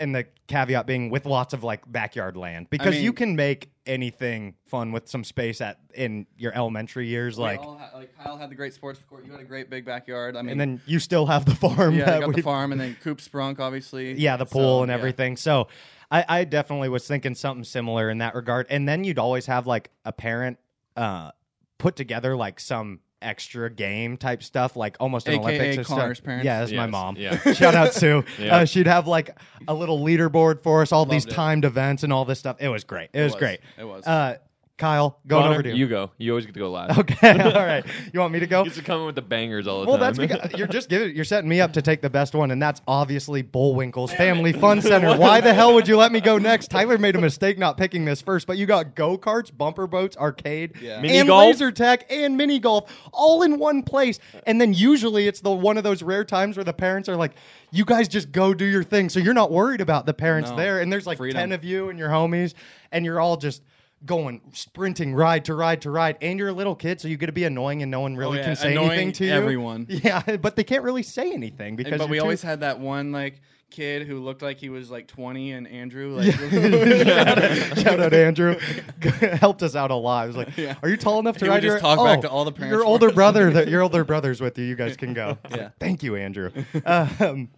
[0.00, 3.70] and the caveat being with lots of like backyard land because you mean- can make
[3.86, 7.38] anything fun with some space at in your elementary years.
[7.38, 9.24] Like, ha- like Kyle had the great sports court.
[9.26, 10.36] You had a great big backyard.
[10.36, 11.94] I mean, and then you still have the farm.
[11.94, 14.14] yeah, I got the farm, and then Coop Sprunk, obviously.
[14.14, 14.94] yeah, the So, pool and yeah.
[14.96, 15.36] everything.
[15.36, 15.68] So
[16.10, 18.66] I, I definitely was thinking something similar in that regard.
[18.70, 20.58] And then you'd always have like a parent
[20.96, 21.30] uh,
[21.78, 26.18] put together like some extra game type stuff, like almost an AKA Olympics or Connor's
[26.18, 26.26] stuff.
[26.26, 26.44] parents?
[26.44, 27.16] Yeah, that's my mom.
[27.16, 27.36] yeah.
[27.54, 28.22] Shout out Sue.
[28.38, 28.56] Yeah.
[28.56, 29.30] Uh, she'd have like
[29.66, 31.36] a little leaderboard for us, all these Loved it.
[31.36, 32.56] timed events and all this stuff.
[32.60, 33.10] It was great.
[33.12, 33.38] It, was, was.
[33.38, 33.60] great.
[33.78, 34.04] It was.
[34.04, 34.36] Uh,
[34.76, 35.76] Kyle, Connor, over to you.
[35.76, 36.10] you go.
[36.18, 36.98] You always get to go last.
[37.04, 37.84] Okay, all right.
[38.12, 38.64] You want me to go?
[38.64, 40.14] You should come with the bangers all the well, time.
[40.16, 42.50] Well, that's because you're just giving, you're setting me up to take the best one,
[42.50, 45.16] and that's obviously Bullwinkle's Family Fun Center.
[45.18, 46.72] Why the hell would you let me go next?
[46.72, 50.16] Tyler made a mistake not picking this first, but you got go karts, bumper boats,
[50.16, 51.00] arcade, Yeah.
[51.00, 51.46] Mini and golf?
[51.46, 54.18] laser tag and mini golf all in one place.
[54.44, 57.32] And then usually it's the one of those rare times where the parents are like,
[57.70, 60.56] "You guys just go do your thing," so you're not worried about the parents No.
[60.56, 60.80] there.
[60.80, 61.38] And there's like Freedom.
[61.38, 62.54] ten of you and your homies,
[62.90, 63.62] and you're all just.
[64.06, 67.26] Going sprinting ride to ride to ride, and you're a little kid, so you get
[67.26, 69.32] to be annoying, and no one really Oh, yeah, can say annoying anything to you.
[69.32, 69.86] everyone.
[69.88, 71.98] Yeah, but they can't really say anything And- because.
[71.98, 75.08] but we too- always had that one like kid who looked like he was like
[75.08, 76.32] 20 and Andrew like
[77.78, 78.56] Shout out Andrew,
[79.40, 80.24] helped us out a lot.
[80.24, 80.74] I was like, Yeah.
[80.82, 82.52] "Are you tall enough to He ride?" just your-" talk back "Oh, to all the
[82.52, 84.64] parents Your older brother, that your older brother's with you.
[84.66, 85.38] You guys can go.
[85.50, 85.70] Yeah.
[85.80, 86.50] Thank you, Andrew.
[86.84, 87.48] Um,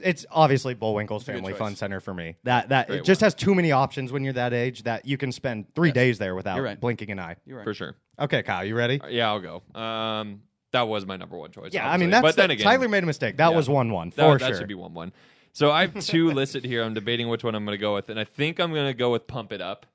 [0.00, 1.52] it's obviously Bullwinkle's a Family.
[1.52, 2.36] Fun Center for me.
[2.44, 5.16] That that Great it just has too many options when you're that age that you
[5.16, 5.94] can spend three Yes.
[5.94, 6.78] days there without right.
[6.80, 7.36] blinking an eye.
[7.46, 7.64] You're right.
[7.64, 7.94] for sure.
[8.18, 9.00] Okay, Kyle, you ready?
[9.08, 9.62] Yeah, I'll go.
[9.80, 11.72] Um, that was my number one choice.
[11.72, 13.36] Yeah, I mean that's but then the- again, Tyler made a mistake.
[13.38, 13.56] That Yeah.
[13.56, 14.56] was one one that, for that sure.
[14.58, 15.12] should be one one.
[15.52, 16.82] So I have two listed here.
[16.84, 18.94] I'm debating which one I'm going to go with, and I think I'm going to
[18.94, 19.86] go with Pump It Up.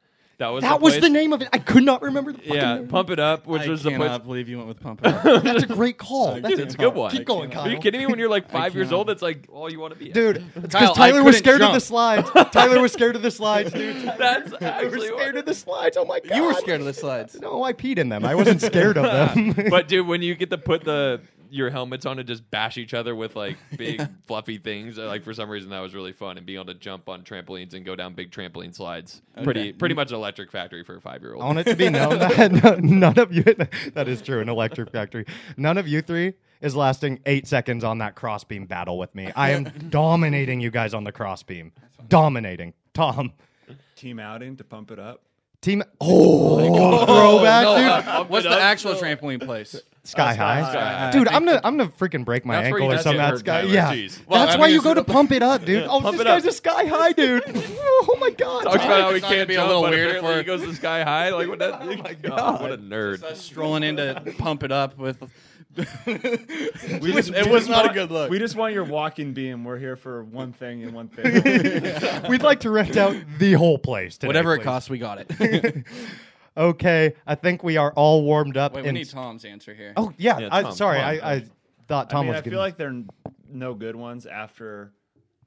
[0.43, 1.03] That was That the was place.
[1.03, 1.47] the name of it.
[1.53, 2.87] I could not remember the fucking Yeah, name.
[2.89, 4.01] pump it up, which I was the point.
[4.01, 4.27] I cannot place.
[4.27, 5.41] believe you went with Pump It Up.
[5.43, 6.33] That's a great call.
[6.35, 7.11] That's Dude, it's a good one.
[7.11, 7.63] Keep going, Kyle.
[7.63, 8.07] Are you kidding me?
[8.07, 10.09] When you're like five years old, it's like all you want to be.
[10.09, 10.13] at.
[10.13, 12.29] Dude, it's Kyle, because I Tyler was couldn't scared of the slides.
[12.51, 13.95] Tyler was scared of the slides, dude.
[14.17, 15.95] that's Tyler was actually scared what- of the slides.
[15.97, 16.35] Oh my god.
[16.35, 17.39] you were scared of the slides.
[17.39, 18.25] No, I peed in them.
[18.25, 19.03] I wasn't scared of
[19.35, 19.69] them.
[19.69, 21.21] But dude, when you get to put the
[21.53, 25.33] your helmets on and just bash each other with like big fluffy things, like for
[25.33, 27.95] some reason that was really fun, and being able to jump on trampolines and go
[27.95, 31.43] down big trampoline slides, pretty pretty much an electric factory for a five year old.
[31.43, 31.55] I old.
[31.55, 33.43] want it to be known that no- none of you,
[33.93, 35.25] that is true, an electric factory.
[35.57, 39.31] None of you three is lasting eight seconds on that crossbeam battle with me.
[39.35, 41.71] I am dominating you guys on the crossbeam.
[42.07, 42.73] Dominating.
[42.93, 43.33] Tom,
[43.95, 45.21] Team outing to pump it up.
[45.61, 45.83] team.
[46.01, 48.07] Oh, throwback, No, dude.
[48.07, 49.75] uh, what's the actual trampoline place?
[50.05, 50.61] Uh, sky high.
[50.61, 51.11] High.
[51.11, 53.17] Dude, I I'm gonna I'm gonna freaking break my ankle or something.
[53.17, 53.61] That's sky.
[53.61, 53.73] Tyler.
[53.73, 55.83] Yeah, Well, that's I why you go to pump it up, dude.
[55.89, 56.49] Oh, Pump this guy's up.
[56.51, 57.43] a sky high, dude.
[58.05, 58.63] Oh my god.
[58.63, 60.43] Talks about how he It's not gonna can't be a little weird apparently for- he
[60.43, 61.29] goes to sky high.
[61.29, 61.59] Like what?
[61.59, 62.61] That, oh my god!
[62.61, 63.35] What a nerd!
[63.37, 65.21] Strolling in to pump it up with.
[65.75, 65.83] We
[67.13, 68.29] just, it was just not a good look.
[68.29, 69.63] We just want your walking beam.
[69.63, 72.29] We're here for one thing and one thing.
[72.29, 74.17] We'd like to rent out the whole place.
[74.17, 74.63] Today, Whatever it please.
[74.65, 75.85] costs, we got it.
[76.55, 78.73] Okay, I think we are all warmed up.
[78.73, 79.93] Wait, we and- need Tom's answer here.
[79.97, 81.19] Oh yeah, Yeah, I, Tom, sorry, come on.
[81.23, 81.43] I, I
[81.87, 82.37] thought Tom I mean, was.
[82.37, 83.03] I gonna- feel like there are
[83.49, 84.93] no good ones after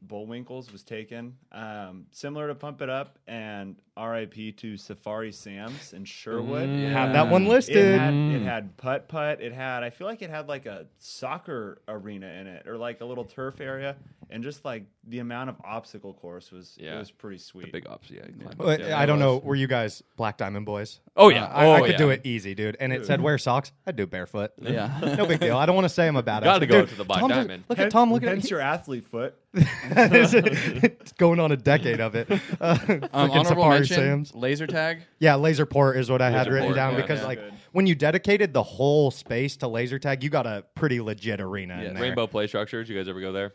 [0.06, 1.34] Bullwinkles was taken.
[1.50, 6.68] Um, similar to Pump It Up and RIP to Safari Sam's in Sherwood.
[6.68, 6.92] Mm.
[6.92, 7.98] have that one It listed.
[7.98, 9.40] had, it had putt putt.
[9.40, 13.00] It had I feel like it had like a soccer arena in it or like
[13.00, 13.96] a little turf area,
[14.30, 16.96] and just like the amount of obstacle course was Yeah.
[16.96, 17.66] it was pretty sweet.
[17.66, 18.22] The Big ups, yeah.
[18.42, 19.36] climb up, yeah, I don't know.
[19.38, 21.00] Were you guys Black Diamond boys?
[21.16, 21.44] Oh, yeah.
[21.44, 21.96] Uh, I, I Oh, could yeah.
[21.98, 22.76] do it easy, dude.
[22.80, 23.72] And it said wear socks.
[23.86, 24.52] I'd do barefoot.
[24.60, 25.14] Yeah.
[25.16, 25.56] no big deal.
[25.56, 26.42] I don't want to say I'm a badass.
[26.44, 27.64] Gotta go dude, to the Black Tom's a- Diamond.
[27.68, 28.12] look at Tom.
[28.12, 29.34] Look at Hence your athlete foot.
[29.54, 32.30] it's going on a decade of it.
[32.60, 34.34] Uh, Um, freaking honorable Safari mention, Sam's.
[34.34, 35.02] laser tag.
[35.18, 37.26] Yeah, laser port is what I had written port, down yeah, because yeah.
[37.26, 37.52] like Good.
[37.72, 41.78] when you dedicated the whole space to laser tag, you got a pretty legit arena
[41.80, 41.88] Yeah.
[41.88, 42.02] in there.
[42.02, 42.88] Rainbow Play Structures.
[42.88, 43.54] You guys ever go there?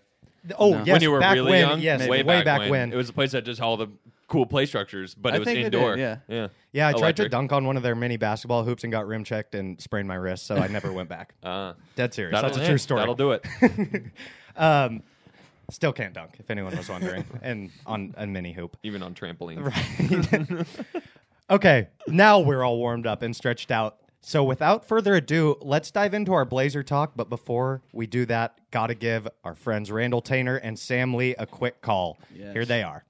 [0.58, 0.77] Oh No.
[0.80, 2.91] yes, when you were back really when, young, yes, way, way, back, back, when.
[2.91, 3.88] It was a place that just had all the
[4.27, 5.97] cool play structures, but I it was think they did, indoor.
[5.97, 6.17] yeah.
[6.27, 7.32] yeah, Yeah, I tried to Electric.
[7.32, 10.15] dunk on one of their mini basketball hoops and got rim checked and sprained my
[10.15, 11.36] wrist, so I never went back.
[11.43, 12.34] Uh, Dead serious.
[12.34, 12.99] that'll- That's a yeah, true story.
[13.01, 13.45] That'll do it.
[14.58, 15.01] Um,
[15.69, 18.75] still can't dunk, if anyone was wondering, and on a mini hoop.
[18.84, 20.67] Even on trampolines.
[21.49, 23.97] Okay, now we're all warmed up and stretched out.
[24.21, 27.13] So without further ado, let's dive into our Blazer talk.
[27.15, 31.45] But before we do that, gotta give our friends Randall Tainer and Sam Lee a
[31.45, 32.19] quick call.
[32.34, 32.53] Yes.
[32.53, 33.03] Here they are.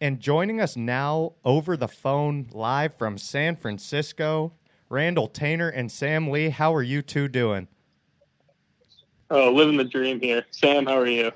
[0.00, 4.52] And joining us now over the phone, live from San Francisco,
[4.88, 6.48] Randall Tainer and Sam Lee.
[6.48, 7.68] How are you two doing?
[9.30, 10.44] Oh, living the dream here.
[10.50, 11.30] Sam, how are you?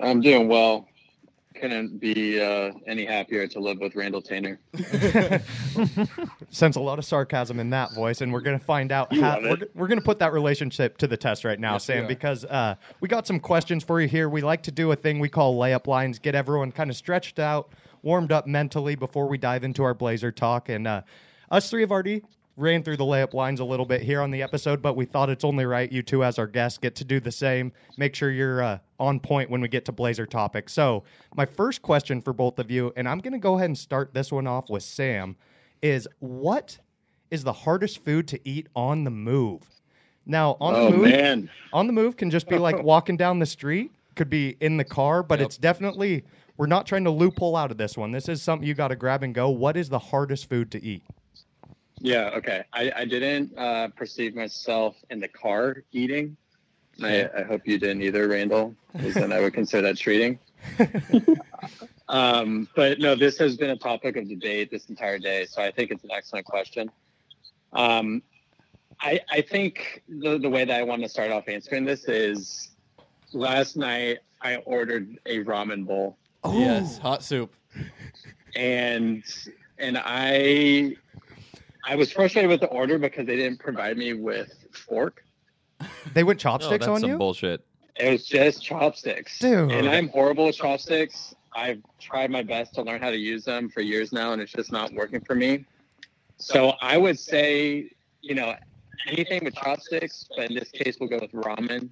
[0.00, 0.88] I'm doing well.
[1.60, 4.58] Couldn't be uh, any happier to live with Randall Tainer.
[6.50, 9.22] sense a lot of sarcasm in that voice, and we're going to find out You
[9.22, 12.06] how we're, we're going to put that relationship to the test right now, Yes, Sam,
[12.06, 14.28] because uh, we got some questions for you here.
[14.28, 17.38] We like to do a thing we call layup lines, get everyone kind of stretched
[17.38, 20.68] out, warmed up mentally before we dive into our Blazer talk.
[20.68, 21.02] And uh,
[21.50, 22.22] us three have already
[22.56, 25.28] ran through the layup lines a little bit here on the episode, but we thought
[25.28, 27.72] it's only right you two, as our guests, get to do the same.
[27.96, 30.72] Make sure you're uh, on point when we get to Blazer topics.
[30.72, 33.76] So, my first question for both of you, and I'm going to go ahead and
[33.78, 35.36] start this one off with Sam,
[35.82, 36.78] is what
[37.30, 39.62] is the hardest food to eat on the move?
[40.24, 43.38] Now, on oh the move, man, on the move can just be like walking down
[43.38, 45.46] the street, could be in the car, but Yep.
[45.46, 46.24] it's definitely
[46.56, 48.10] we're not trying to loophole out of this one.
[48.12, 49.50] This is something you got to grab and go.
[49.50, 51.02] What is the hardest food to eat?
[52.06, 52.62] Yeah, okay.
[52.72, 56.36] I, I didn't uh, perceive myself in the car eating.
[57.02, 60.38] I, I hope you didn't either, Randall, because then I would consider that treating.
[62.08, 65.72] um, but no, this has been a topic of debate this entire day, so I
[65.72, 66.90] think it's an excellent question.
[67.72, 68.22] Um,
[69.00, 72.70] I, I think the, the way that I want to start off answering this is
[73.32, 76.16] last night I ordered a ramen bowl.
[76.44, 76.56] Oh.
[76.56, 77.52] Yes, hot soup.
[78.54, 79.24] and
[79.78, 80.94] and I
[81.86, 85.24] I was frustrated with the order because they didn't provide me with fork.
[86.14, 87.16] They went chopsticks that's on some you?
[87.16, 87.64] bullshit.
[87.94, 89.38] It was just chopsticks.
[89.38, 89.70] Dude.
[89.70, 91.34] And I'm horrible with chopsticks.
[91.54, 94.52] I've tried my best to learn how to use them for years now and it's
[94.52, 95.64] just not working for me.
[96.38, 98.54] So I would say, you know,
[99.06, 101.90] anything with chopsticks, but in this case we'll go with ramen.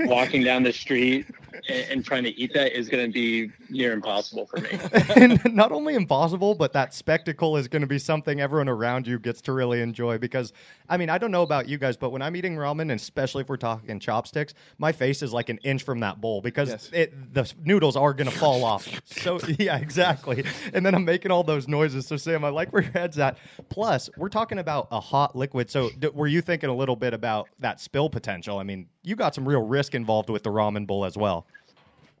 [0.00, 1.26] Walking down the street
[1.68, 4.70] and, and trying to eat that is going to be near impossible for me.
[5.16, 9.18] and not only impossible, but that spectacle is going to be something everyone around you
[9.18, 10.18] gets to really enjoy.
[10.18, 10.52] Because,
[10.88, 13.42] I mean, I don't know about you guys, but when I'm eating ramen, and especially
[13.42, 16.90] if we're talking chopsticks, my face is like an inch from that bowl because Yes.
[16.92, 18.88] it, the noodles are going to fall off.
[19.06, 20.44] So, yeah, exactly.
[20.72, 22.06] And then I'm making all those noises.
[22.06, 23.38] So, Sam, I like where your head's at.
[23.68, 25.70] Plus, we're talking about a hot liquid.
[25.70, 28.58] So, d- were you thinking a little bit about that spill potential?
[28.58, 31.46] I mean, you got some real risk involved with the ramen bowl as well.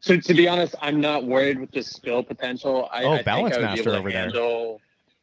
[0.00, 2.88] So to be honest, I'm not worried with the spill potential.
[2.92, 4.24] I, Oh, I think balance I master over to there.
[4.24, 4.80] handle,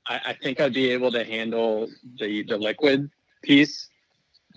[0.08, 1.90] I, I think I'd be able to handle
[2.20, 3.10] the the liquid
[3.42, 3.90] piece.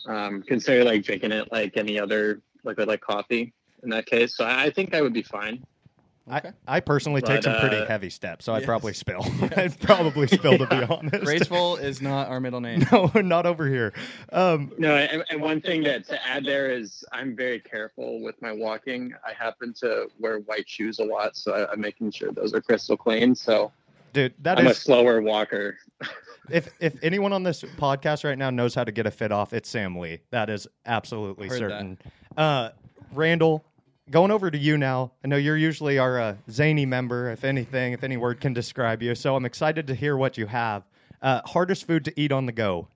[0.06, 4.36] Um, consider like drinking it like any other liquid like coffee in that case.
[4.36, 5.64] So I think I would be fine.
[6.32, 6.52] Okay.
[6.68, 9.24] I, I personally take But, some pretty uh, heavy steps, so I'd probably spill.
[9.56, 11.24] I'd probably spill, to be honest.
[11.24, 12.84] Graceful is not our middle name.
[12.92, 13.92] No, not over here.
[14.32, 18.40] Um, No, and, and one thing that to add there is I'm very careful with
[18.40, 19.12] my walking.
[19.26, 22.60] I happen to wear white shoes a lot, so I, I'm making sure those are
[22.60, 23.34] crystal clean.
[23.34, 23.72] So
[24.12, 25.78] dude, that I'm a slower walker.
[26.50, 29.52] if if anyone on this podcast right now knows how to get a fit off,
[29.52, 30.20] it's Sam Lee.
[30.30, 31.70] That is absolutely Heard that.
[31.70, 31.98] certain.
[32.36, 32.70] Uh,
[33.12, 33.64] Randall,
[34.10, 35.12] going over to you now.
[35.24, 39.02] I know you're usually our uh, zany member, if anything, if any word can describe
[39.02, 39.14] you.
[39.14, 40.84] So I'm excited to hear what you have.
[41.22, 42.88] Uh, hardest food to eat on the go.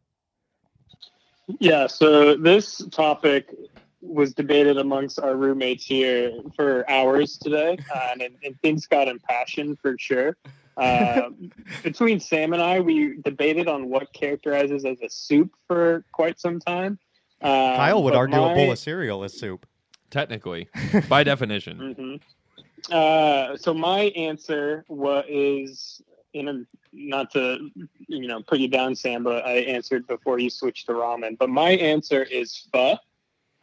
[1.61, 3.55] Yeah, so this topic
[4.01, 9.79] was debated amongst our roommates here for hours today, uh, and, and things got impassioned
[9.81, 10.37] for sure.
[10.77, 11.31] Uh,
[11.83, 16.61] between Sam and I, we debated on what characterizes as a soup for quite some
[16.61, 16.99] time.
[17.43, 19.67] Um, Kyle would argue a bowl of cereal is soup.
[20.15, 20.69] Technically,
[21.09, 22.21] by definition.
[22.89, 22.93] Mhm.
[22.93, 26.01] Uh, so my answer was is
[26.35, 27.69] in a not to
[28.07, 31.37] you know put you down, Sam, but I answered before you switched to ramen.
[31.37, 32.97] But my answer is pho,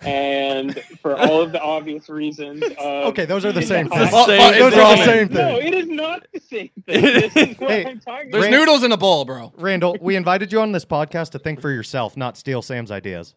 [0.01, 2.63] and for all of the obvious reasons.
[2.77, 4.39] Of, Okay, those are the in same hot- thing.
[4.41, 5.37] same Those are all the same thing.
[5.37, 7.01] No, it is not the same thing.
[7.01, 8.51] This is what Hey, I'm talking There's about.
[8.57, 9.53] noodles in a bowl, bro.
[9.55, 13.35] Randall, we invited you on this podcast to think for yourself, not steal Sam's ideas.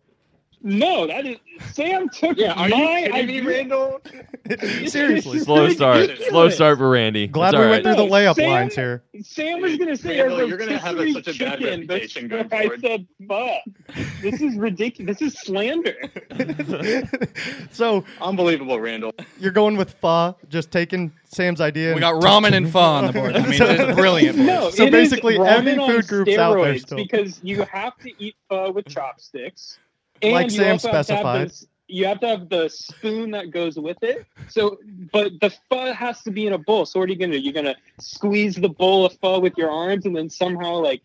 [0.66, 1.37] No, that is
[1.72, 3.53] Sam took Yeah, are you my kidding me.
[3.53, 4.00] Randall?
[4.87, 5.38] Seriously.
[5.40, 6.09] Slow start.
[6.31, 7.27] Slow start for Randy.
[7.27, 7.94] Glad It's we all went right.
[7.96, 9.03] through the layup Sam- lines here.
[9.22, 12.29] Sam was gonna say Randall, a you're gonna have rotisserie such a bad chicken reputation
[12.29, 13.59] before going I said pho.
[14.22, 15.18] This is ridiculous.
[15.18, 15.94] This is slander.
[17.70, 19.12] so Unbelievable, Randall.
[19.38, 21.94] you're going with pho, just taking Sam's idea.
[21.94, 23.37] We got ramen and pho on the board.
[23.37, 24.38] I mean, it's brilliant.
[24.38, 26.96] No, So basically every food group's out there still.
[26.96, 29.79] because you have to eat pho with chopsticks,
[30.25, 31.49] and Like Sam have to have specified.
[31.49, 34.25] this- you have to have the spoon that goes with it.
[34.49, 34.79] So,
[35.13, 36.87] but the pho has to be in a bowl.
[36.87, 37.39] So, what are you gonna do?
[37.39, 41.03] You're gonna squeeze the bowl of pho with your arms, and then somehow like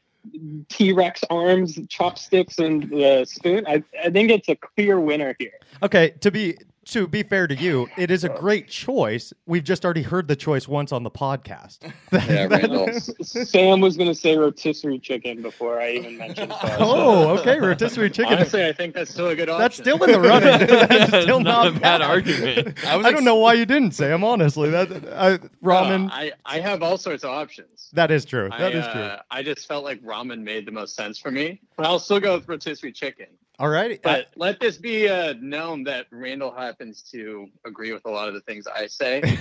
[0.69, 3.65] T Rex arms, chopsticks, and the spoon.
[3.67, 5.59] I, I think it's a clear winner here.
[5.83, 9.31] Okay, to be to be fair to you, it is a great choice.
[9.45, 11.79] We've just already heard the choice once on the podcast.
[12.11, 12.89] Yeah, Randall.
[13.21, 16.77] Sam was gonna say rotisserie chicken before I even mentioned pho.
[16.79, 18.33] oh, okay, rotisserie chicken.
[18.33, 19.61] Honestly, I think that's still a good option.
[19.61, 20.67] That's still in the running.
[20.67, 22.83] That's That's still not not, a bad argument.
[22.85, 24.23] I was I don't ex- know why you didn't, Sam.
[24.23, 26.07] Honestly, that uh, ramen.
[26.07, 27.78] No, I, I have all sorts of options.
[27.93, 28.49] That is true.
[28.49, 29.01] That I, is true.
[29.01, 32.19] uh, I just felt like ramen made the most sense for me, but I'll still
[32.19, 33.27] go with rotisserie chicken.
[33.59, 38.09] All right, But let this be uh, known that Randall happens to agree with a
[38.09, 39.19] lot of the things I say.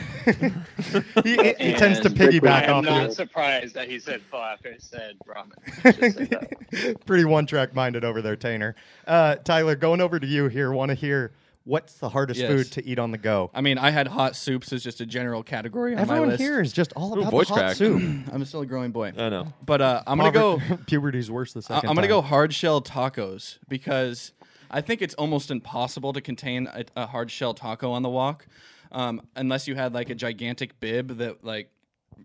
[1.23, 3.15] he, he tends to piggyback I am off not you.
[3.15, 5.53] surprised that he said pho after he said ramen.
[5.85, 6.25] Let's just say
[6.91, 7.07] that.
[7.07, 8.75] Pretty one track minded over there, Tainer.
[9.07, 10.73] Uh, Tyler, going over to you here.
[10.73, 11.31] Want to hear
[11.69, 12.51] what's the hardest Yes.
[12.51, 13.51] food to eat on the go?
[13.55, 16.41] I mean, I had hot soups as just a general category on my Everyone list.
[16.41, 17.77] here is just all Ooh, about voice the hot crack.
[17.77, 18.01] soup.
[18.33, 19.53] I'm still a growing boy, I know.
[19.65, 20.61] but uh, I'm gonna go.
[20.87, 21.89] Puberty's worse the I- second.
[21.91, 22.17] I'm gonna time.
[22.17, 24.33] go hard shell tacos because
[24.71, 28.47] I think it's almost impossible to contain a, a hard shell taco on the walk,
[28.93, 31.71] um, unless you had like a gigantic bib that like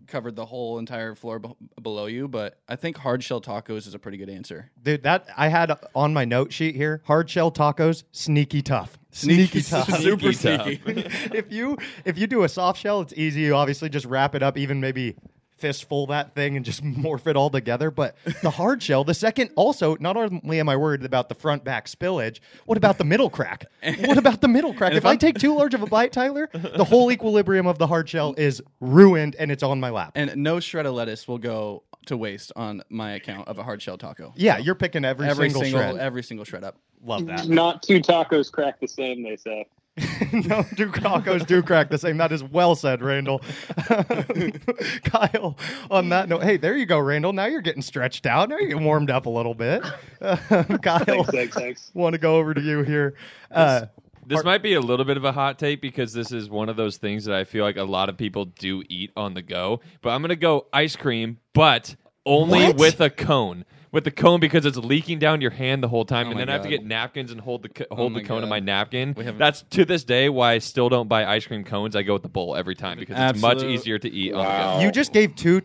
[0.06, 2.28] covered the whole entire floor b- below you.
[2.28, 4.70] But I think hard shell tacos is a pretty good answer.
[4.82, 7.02] Dude, that I had on my note sheet here.
[7.06, 8.98] Hard shell tacos, sneaky tough.
[9.10, 9.88] Sneaky, tough.
[10.00, 10.82] super Sneaky sneaky.
[11.36, 13.42] if you if you do a soft shell, it's easy.
[13.42, 15.16] You obviously just wrap it up, even maybe
[15.58, 17.90] fistful that thing and just morph it all together.
[17.90, 21.64] But the hard shell, the second, also not only am I worried about the front
[21.64, 23.66] back spillage, what about the middle crack?
[24.00, 24.92] what about the middle crack?
[24.92, 27.86] If if I take too large of a bite, Tyler, the whole equilibrium of the
[27.86, 30.12] hard shell is ruined and it's on my lap.
[30.14, 33.82] and no shred of lettuce will go to waste on my account of a hard
[33.82, 34.32] shell taco.
[34.36, 35.96] yeah, you're picking every, every single, single shred.
[35.98, 36.76] every single shred up.
[37.04, 37.48] Love that.
[37.48, 39.66] Not two tacos crack the same, they say.
[40.32, 42.16] no, do tacos do crack the same.
[42.16, 43.40] That is well said, Randall.
[45.04, 45.56] Kyle,
[45.90, 47.32] on that note, hey, there you go, Randall.
[47.32, 48.48] Now you're getting stretched out.
[48.48, 49.82] Now you're getting warmed up a little bit.
[50.20, 51.90] Kyle, Thanks, thanks, thanks.
[51.94, 53.14] want to go over to you here.
[53.50, 53.86] Uh,
[54.26, 56.76] This might be a little bit of a hot take because this is one of
[56.76, 59.80] those things that I feel like a lot of people do eat on the go.
[60.02, 61.94] But I'm gonna go ice cream, but
[62.26, 62.76] only What?
[62.78, 63.64] with a cone.
[63.94, 66.40] With the cone because it's leaking down your hand the whole time, Oh and my
[66.42, 66.76] then I have to God.
[66.78, 68.50] get napkins and hold the co- oh hold my the cone in God.
[68.50, 69.14] my napkin.
[69.16, 71.94] We haven't- That's to this day why I still don't buy ice cream cones.
[71.96, 74.44] I go with the bowl every time because it's much Absolute- easier to eat on
[74.44, 74.84] the go.
[74.84, 75.62] You just gave two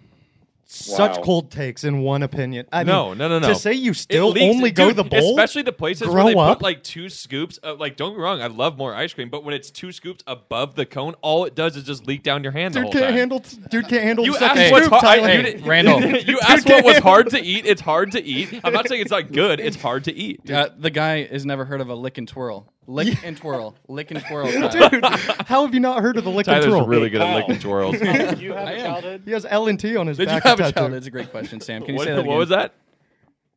[0.72, 1.24] such Wow.
[1.24, 2.68] cold takes in one opinion.
[2.72, 3.48] I No, mean, no, no, no.
[3.50, 6.36] To say you still leaks- only go dude, the bowl, especially the places where they
[6.36, 6.60] up.
[6.60, 7.58] put like two scoops.
[7.58, 9.92] Of, like, don't get me wrong, I love more ice cream, but when it's two
[9.92, 12.84] scoops above the cone, all it does is just leak down your hand the dude
[12.84, 13.14] whole can't time.
[13.16, 13.44] handle.
[13.72, 14.26] Dude can't handle.
[14.26, 15.20] You the second asked Hey, what's scoop, hard.
[15.22, 15.34] Tyler.
[15.34, 16.02] you Hey, Randall.
[16.02, 17.66] you asked what was hard to eat.
[17.66, 18.60] It's hard to eat.
[18.64, 19.60] I'm not saying it's not good.
[19.60, 20.50] It's hard to eat.
[20.52, 22.72] Uh, the guy has never heard of a lick and twirl.
[22.90, 23.76] Lick and twirl.
[23.88, 24.52] Lick and twirl.
[24.52, 24.90] Kyle.
[24.90, 26.88] Dude, how have you not heard of the lick and Tyler's twirl?
[26.88, 27.36] really good at Kyle.
[27.38, 28.00] licking twirls.
[28.00, 28.86] Did you have I a am.
[28.86, 29.22] childhood?
[29.26, 30.44] He has L and T on his Did you back.
[30.44, 30.74] have a tattoo.
[30.80, 30.94] child?
[30.94, 31.82] That's a great question, Sam.
[31.84, 32.74] Can you what say that what was that?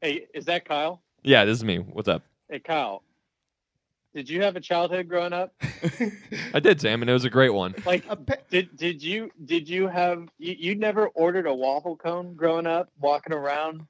[0.02, 1.00] Hey, is that Kyle?
[1.22, 1.78] Yeah, this is me.
[1.78, 2.22] What's up?
[2.50, 3.02] Hey, Kyle.
[4.14, 5.54] Did you have a childhood growing up?
[6.52, 7.74] I did, Sam, and it was a great one.
[7.86, 11.96] Like, A pe- did did you did you have you, you never ordered a waffle
[11.96, 13.86] cone growing up, walking around?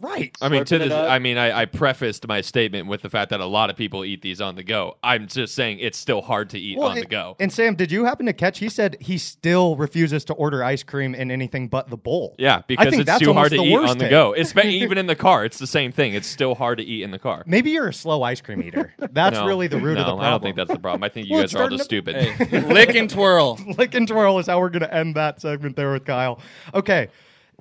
[0.00, 0.36] Right.
[0.40, 0.92] I mean, to Slurping this.
[0.92, 4.04] I mean, I, I prefaced my statement with the fact that a lot of people
[4.04, 4.96] eat these on the go.
[5.02, 7.36] I'm just saying it's still hard to eat Well, on the and- go.
[7.40, 8.58] And Sam, did you happen to catch?
[8.58, 12.34] He said he still refuses to order ice cream in anything but the bowl.
[12.38, 14.10] Yeah, because it's too hard almost to the eat worst on the take.
[14.10, 14.32] go.
[14.32, 15.44] It's even in the car.
[15.44, 16.14] It's the same thing.
[16.14, 17.42] It's still hard to eat in the car.
[17.46, 18.92] Maybe you're a slow ice cream eater.
[19.12, 20.26] That's No, really the root no, of the problem.
[20.26, 21.02] I don't think that's the problem.
[21.04, 22.16] I think you Well, guys it's are all starting just stupid.
[22.16, 23.58] Hey, lick and twirl.
[23.78, 26.40] Lick and twirl is how we're going to end that segment there with Kyle.
[26.74, 27.08] Okay.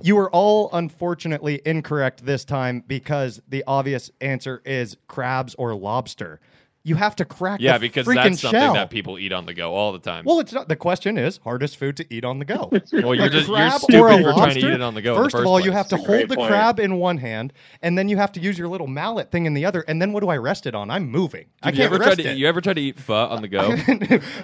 [0.01, 6.39] You were all unfortunately incorrect this time because the obvious answer is crabs or lobster.
[6.83, 8.73] You have to crack Yeah, the because freaking that's something shell.
[8.73, 10.23] that people eat on the go all the time.
[10.25, 10.69] well, it's not.
[10.69, 12.71] The question is hardest food to eat on the go.
[12.93, 15.11] Well, you're A just you're stupid for trying to eat it on the go.
[15.11, 16.47] in the First of first all, you have to That's a great hold the point.
[16.49, 19.53] crab in one hand, and then you have to use your little mallet thing in
[19.53, 19.81] the other.
[19.89, 20.89] And then what do I rest it on?
[20.89, 21.45] I'm moving.
[21.61, 22.37] I can't ever try rest to it.
[22.37, 23.75] you ever try to eat pho on the go?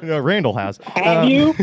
[0.05, 0.77] no, Randall has.
[0.83, 1.55] Have Um, you?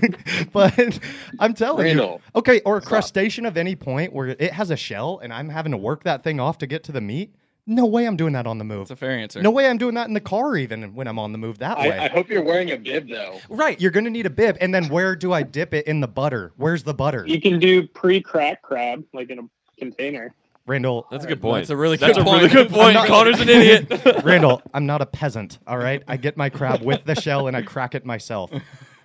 [0.52, 0.98] but
[1.38, 2.20] I'm telling Randall.
[2.34, 5.48] you, okay, or a crustacean of any point where it has a shell and I'm
[5.48, 7.34] having to work that thing off to get to the meat.
[7.70, 8.88] No way I'm doing that on the move.
[8.88, 9.42] That's a fair answer.
[9.42, 11.78] No way I'm doing that in the car even when I'm on the move that
[11.78, 11.92] way.
[11.92, 13.38] I, I hope you're wearing a bib though.
[13.50, 14.56] right, you're going to need a bib.
[14.62, 16.52] And then where do I dip it in the butter?
[16.56, 17.24] Where's the butter?
[17.26, 19.42] You can do pre-crack crab like in a
[19.78, 20.34] container.
[20.64, 21.62] Randall, That's a good point.
[21.62, 22.52] That's a really That's good a really point.
[22.52, 22.94] good point.
[22.94, 24.02] Not- Connor's an idiot.
[24.24, 26.02] Randall, I'm not a peasant, all right?
[26.08, 28.50] I get my crab with the shell and I crack it myself.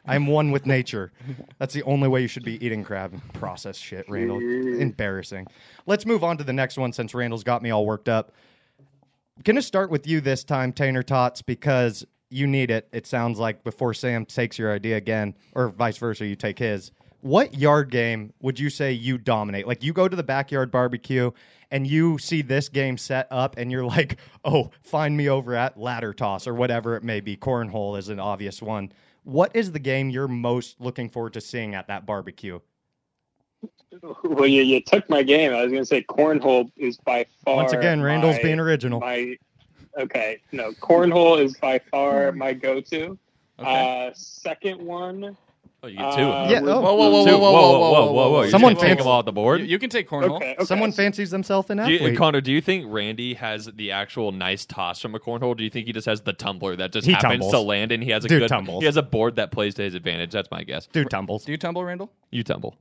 [0.06, 1.12] I'm one with nature.
[1.60, 3.20] That's the only way you should be eating crab.
[3.34, 4.40] Processed shit, Randall.
[4.40, 4.80] Mm.
[4.80, 5.48] Embarrassing.
[5.86, 8.34] Let's move on to the next one since Randall's got me all worked up.
[9.42, 12.88] Gonna start with you this time, Tainer Tots, because you need it.
[12.94, 16.92] It sounds like before Sam takes your idea again, or vice versa, you take his.
[17.22, 19.66] What yard game would you say you dominate?
[19.68, 21.32] Like you go to the backyard barbecue
[21.72, 25.80] and you see this game set up and you're like, oh, find me over at
[25.80, 27.36] ladder toss or whatever it may be.
[27.36, 28.92] Cornhole is an obvious one.
[29.24, 32.60] What is the game you're most looking forward to seeing at that barbecue?
[34.24, 35.54] Well, you, you took my game.
[35.54, 37.56] I was going to say cornhole is by far.
[37.58, 39.00] Once again, Randall's my- being original.
[39.00, 39.36] My
[39.98, 43.18] okay, no, cornhole is by far my go-to.
[43.60, 44.08] Okay.
[44.08, 45.38] Uh, second one.
[45.84, 46.22] Oh, you get two.
[46.24, 46.82] Uh, Yeah, oh.
[46.82, 47.38] Whoa, whoa, whoa, Two.
[47.38, 48.42] whoa, whoa, whoa, whoa, whoa, whoa.
[48.42, 49.60] You're Someone just take fancy- them all off the board.
[49.62, 50.38] You, you can take cornhole.
[50.38, 50.66] Okay, okay.
[50.66, 54.66] Someone fancies themselves an Do you- Connor, do you think Randy has the actual nice
[54.66, 55.56] toss from a cornhole?
[55.56, 57.52] Do you think he just has the tumbler that just He happens tumbles.
[57.52, 58.80] to land and he has a Dude good tumbles.
[58.82, 60.32] he has a board that plays to his advantage?
[60.32, 60.88] That's my guess.
[60.88, 61.46] Dude tumbles.
[61.46, 62.12] Do you tumble, Randall?
[62.32, 62.76] You tumble.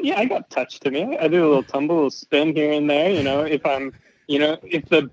[0.00, 1.16] Yeah, I got touched to me.
[1.18, 3.10] I do a little tumble, a little spin here and there.
[3.10, 3.92] You know, if I'm,
[4.26, 5.10] you know, if the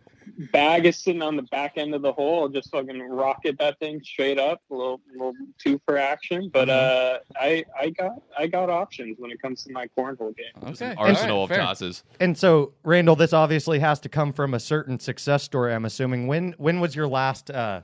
[0.52, 3.78] bag is sitting on the back end of the hole, I'll just fucking rocket that
[3.80, 6.50] thing straight up, a little, little two for action.
[6.52, 10.72] But uh, I, I got, I got options when it comes to my cornhole game.
[10.72, 10.92] Okay.
[10.92, 11.66] an arsenal All of right, fair.
[11.66, 12.04] tosses.
[12.20, 15.74] And so, Randall, this obviously has to come from a certain success story.
[15.74, 16.28] I'm assuming.
[16.28, 17.82] When when was your last, uh,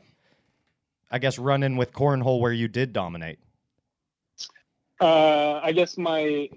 [1.11, 3.39] I guess, run in with cornhole where you did dominate?
[4.99, 6.49] Uh, I guess my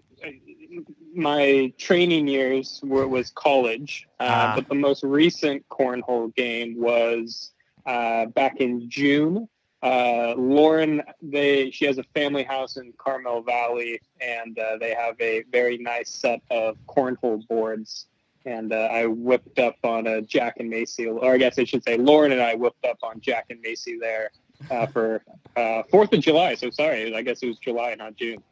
[1.14, 4.52] my training years were was college, uh, Ah.
[4.54, 7.52] but the most recent cornhole game was
[7.86, 9.48] uh, back in June.
[9.82, 15.14] Uh, Lauren, they she has a family house in Carmel Valley, and uh, they have
[15.20, 18.06] a very nice set of cornhole boards.
[18.44, 21.84] And uh, I whipped up on a Jack and Macy, or I guess I should
[21.84, 24.30] say, Lauren and I whipped up on Jack and Macy there
[24.70, 25.22] uh, for
[25.56, 26.54] uh, Fourth of July.
[26.54, 28.42] So sorry, I guess it was July, not June.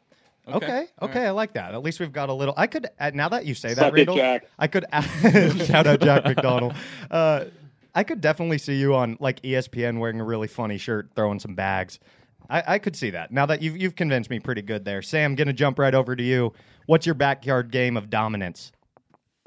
[0.47, 1.73] Okay, okay, All I like that.
[1.73, 2.53] At least we've got a little.
[2.55, 4.45] I could uh, now that you say that, Suck it, Randall, Jack.
[4.57, 4.85] I could
[5.65, 6.73] shout out Jack McDonald.
[7.11, 7.45] Uh,
[7.93, 11.55] I could definitely see you on like ESPN wearing a really funny shirt, throwing some
[11.55, 11.99] bags.
[12.49, 13.31] I, I could see that.
[13.31, 15.35] Now that you've you've convinced me pretty good there, Sam.
[15.35, 16.53] Gonna jump right over to you.
[16.85, 18.71] What's your backyard game of dominance?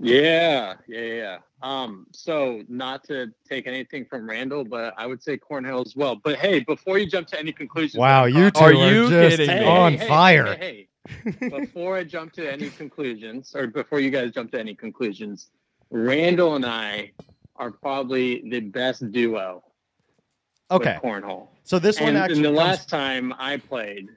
[0.00, 1.38] Yeah, yeah, yeah.
[1.62, 6.16] Um, so not to take anything from Randall, but I would say cornhole as well.
[6.16, 9.36] But hey, before you jump to any conclusions, Wow, you two Are are, you just
[9.36, 10.54] kidding on hey, fire.
[10.56, 10.88] Hey,
[11.24, 15.50] hey, before I jump to any conclusions, or before you guys jump to any conclusions,
[15.90, 17.12] Randall and I
[17.56, 19.62] are probably the best duo
[20.70, 21.48] Okay, cornhole.
[21.64, 24.08] so this one And, actually and the comes- last time I played,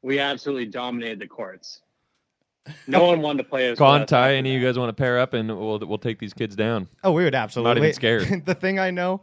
[0.00, 1.82] we absolutely dominated the courts.
[2.86, 4.92] No one wanted to play as well Con, Ty, any of you guys want to
[4.92, 6.88] pair up and we'll we'll take these kids down?
[7.04, 7.70] Oh, we would absolutely.
[7.70, 8.42] Not even scared.
[8.46, 9.22] the thing I know,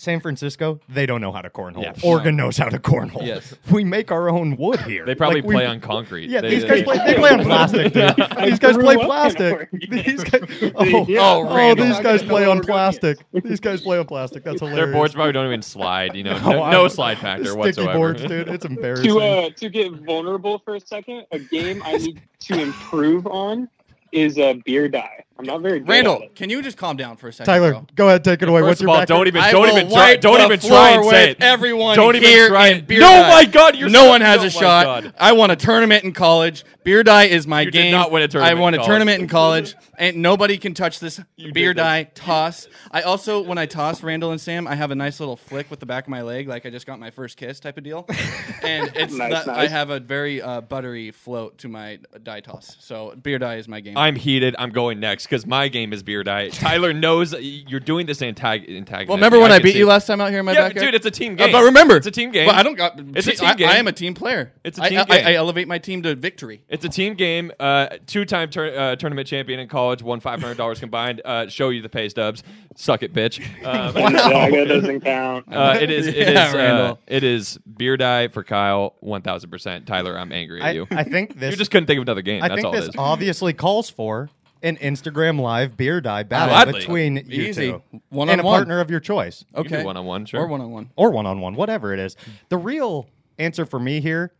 [0.00, 1.82] San Francisco, they don't know how to cornhole.
[1.82, 1.92] Yeah.
[2.02, 3.26] Oregon knows how to cornhole.
[3.26, 3.54] Yes.
[3.70, 5.04] We make our own wood here.
[5.04, 6.30] They probably Like, we- play on concrete.
[6.30, 6.98] Yeah, They- these they- guys play.
[7.04, 8.02] They play on plastic, dude.
[8.18, 9.68] I These guys play plastic.
[9.90, 10.72] These guys.
[10.74, 11.18] Oh, Yeah.
[11.20, 11.84] oh, Randall.
[11.86, 13.18] these guys play on plastic.
[13.44, 14.42] These guys play on plastic.
[14.42, 14.84] That's hilarious.
[14.86, 16.16] Their boards probably don't even slide.
[16.16, 17.92] You know, Oh, no, no slide factor Sticky whatsoever.
[17.92, 18.48] boards, dude.
[18.48, 19.04] It's embarrassing.
[19.04, 23.68] to uh, to get vulnerable for a second, a game I need to improve on
[24.12, 25.24] is a uh, beer die.
[25.40, 26.34] I'm not very good Randall, at it.
[26.36, 27.52] can you just calm down for a second?
[27.52, 27.86] Tyler, bro?
[27.94, 28.60] go ahead, take it away.
[28.60, 30.38] First What's of your all, back don't even I don't will even try wipe don't
[30.38, 31.36] the even floor try and with say it.
[31.40, 33.28] Everyone Don't even here try in and- beer No, die.
[33.28, 34.84] my God, you're no so- one has oh a my shot.
[34.84, 35.14] God.
[35.18, 36.64] I won a tournament in college.
[36.84, 37.92] Beer die is my You did game.
[37.92, 38.88] not win a tournament I won in a college.
[38.90, 41.82] tournament in college, and nobody can touch this You beer did this.
[41.84, 42.68] die toss.
[42.90, 45.80] I also, when I toss Randall and Sam, I have a nice little flick with
[45.80, 48.06] the back of my leg, like I just got my first kiss type of deal.
[48.62, 49.70] and it's Nice, that- I nice.
[49.70, 52.76] have a very uh, buttery float to my die toss.
[52.80, 53.96] So beer die is my game.
[53.98, 54.56] I'm heated.
[54.58, 56.52] I'm going next because my game is beer diet.
[56.52, 59.08] Tyler knows you're doing this antag- antagonist.
[59.08, 60.68] well, remember when I, can beat see you last time out here in my Yeah,
[60.68, 60.86] backyard?
[60.86, 61.52] dude, it's a team Uh, game.
[61.52, 62.46] but remember, it's a team game.
[62.46, 62.98] But I don't got.
[63.14, 63.68] It's a team I, game.
[63.68, 64.52] I am a team player.
[64.64, 65.26] It's a team I, game.
[65.26, 66.62] I, elevate my team to victory.
[66.68, 67.52] It's a team game.
[67.60, 71.22] Uh, two-time tur- uh, tournament champion in college, won five hundred dollars combined.
[71.24, 72.42] Uh, show you the pay stubs.
[72.74, 73.40] Suck it, bitch.
[73.64, 73.94] Um,
[74.40, 75.46] Yeah, that doesn't count.
[75.52, 76.06] Uh, it is.
[76.08, 76.28] It is.
[76.34, 76.98] Yeah, uh, Randall.
[77.06, 78.96] it is beer die for Kyle.
[79.00, 79.86] One thousand percent.
[79.86, 80.86] Tyler, I'm angry at I, you.
[80.90, 81.52] I think this.
[81.52, 82.42] you just couldn't think of another game.
[82.42, 82.94] I That's think all it this is.
[82.98, 84.28] obviously calls for
[84.62, 86.80] an Instagram live beer die battle Gladly.
[86.80, 87.68] between you Easy.
[87.72, 88.58] two One and on a one.
[88.58, 89.84] partner of your choice, You can do Okay.
[89.84, 90.40] one-on-one, sure.
[90.42, 90.90] Or one on one.
[90.96, 92.16] or one on one, whatever it is.
[92.50, 93.06] The real
[93.38, 94.32] answer for me here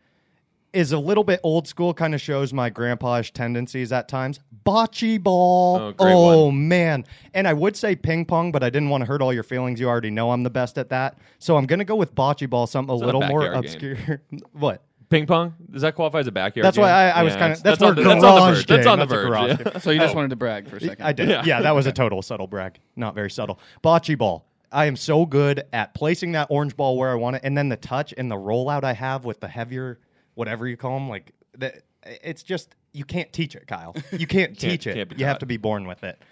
[0.72, 1.92] is a little bit old school.
[1.92, 4.38] Kind of shows my grandpa-ish tendencies at times.
[4.64, 5.78] Bocce ball.
[5.78, 7.04] Oh, great Oh, man!
[7.34, 9.80] And I would say ping pong, but I didn't want to hurt all your feelings.
[9.80, 12.68] You already know I'm the best at that, so I'm gonna go with bocce ball.
[12.68, 14.22] Something a not a little more backyard obscure.
[14.52, 14.82] what?
[15.10, 15.54] Ping pong.
[15.70, 16.64] Does that qualify as a backyard?
[16.64, 17.16] That's why game?
[17.16, 17.58] I, I was Yeah, kind of.
[17.58, 18.66] it's- That's, where on the, that's on the garage verge.
[18.66, 19.28] That's game, on the that's a verge.
[19.28, 19.56] garage yeah.
[19.72, 19.80] game.
[19.80, 20.16] So you just oh.
[20.16, 21.04] wanted to brag for a second.
[21.04, 21.28] I did.
[21.28, 21.42] Yeah.
[21.44, 21.62] Yeah.
[21.62, 22.78] that was a total subtle brag.
[22.96, 23.58] Not very subtle.
[23.82, 24.46] Bocce ball.
[24.72, 27.68] I am so good at placing that orange ball where I want it, and then
[27.68, 29.98] the touch and the rollout I have with the heavier,
[30.34, 31.82] whatever you call them, like that.
[32.04, 33.96] It's just you can't teach it, Kyle.
[34.12, 34.94] You can't teach it.
[34.94, 35.40] can't be you have taught.
[35.40, 36.22] to be born with it.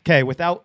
[0.00, 0.64] Okay, without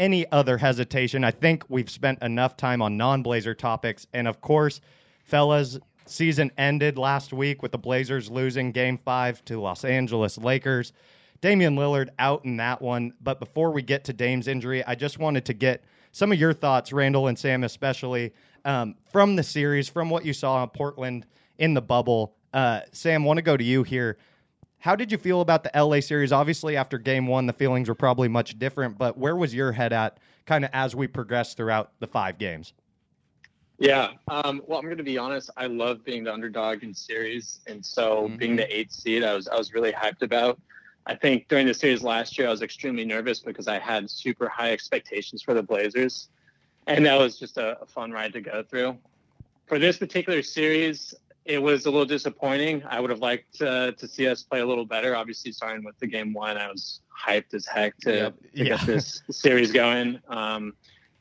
[0.00, 4.80] any other hesitation, I think we've spent enough time on non-Blazer topics, and of course,
[5.24, 10.92] fellas, season ended last week with the Blazers losing Game Five to Los Angeles Lakers.
[11.40, 13.12] Damian Lillard out in that one.
[13.20, 16.52] But before we get to Dame's injury, I just wanted to get some of your
[16.52, 18.32] thoughts, Randall and Sam, especially
[18.64, 21.26] um, from the series, from what you saw in Portland
[21.58, 22.36] in the bubble.
[22.52, 24.16] Uh, Sam, want to go to you here.
[24.78, 26.32] How did you feel about the LA series?
[26.32, 29.92] Obviously, after game one, the feelings were probably much different, but where was your head
[29.92, 32.74] at kind of as we progressed throughout the five games?
[33.78, 34.12] Yeah.
[34.28, 35.50] Um, well, I'm going to be honest.
[35.56, 39.48] I love being the underdog in series, and so being the eighth seed, I was
[39.48, 40.60] I was really hyped about.
[41.06, 44.48] I think during the series last year, I was extremely nervous because I had super
[44.48, 46.28] high expectations for the Blazers,
[46.86, 48.96] and that was just a, a fun ride to go through.
[49.66, 51.14] For this particular series,
[51.44, 52.82] it was a little disappointing.
[52.88, 55.14] I would have liked uh, to see us play a little better.
[55.14, 58.64] Obviously, starting with the game one, I was hyped as heck to, to Yeah.
[58.76, 60.20] get this series going.
[60.28, 60.74] Um,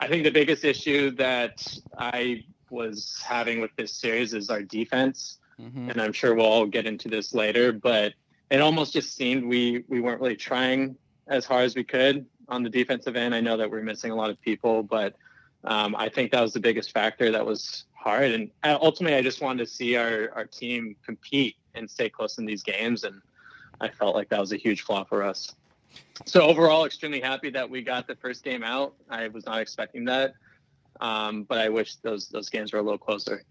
[0.03, 1.65] I think the biggest issue that
[1.97, 5.91] I was having with this series is our defense, Mhm.
[5.91, 7.71] and I'm sure we'll all get into this later.
[7.71, 8.13] But
[8.49, 10.97] it almost just seemed we we weren't really trying
[11.27, 13.33] as hard as we could on the defensive end.
[13.33, 15.15] I know that we're missing a lot of people, but
[15.63, 18.31] um, I think that was the biggest factor that was hard.
[18.31, 22.45] And ultimately, I just wanted to see our our team compete and stay close in
[22.45, 23.21] these games, and
[23.79, 25.55] I felt like that was a huge flaw for us.
[26.25, 28.93] So overall, extremely happy that we got the first game out.
[29.09, 30.33] I was not expecting that,
[31.01, 33.43] um, but I wish those those games were a little closer.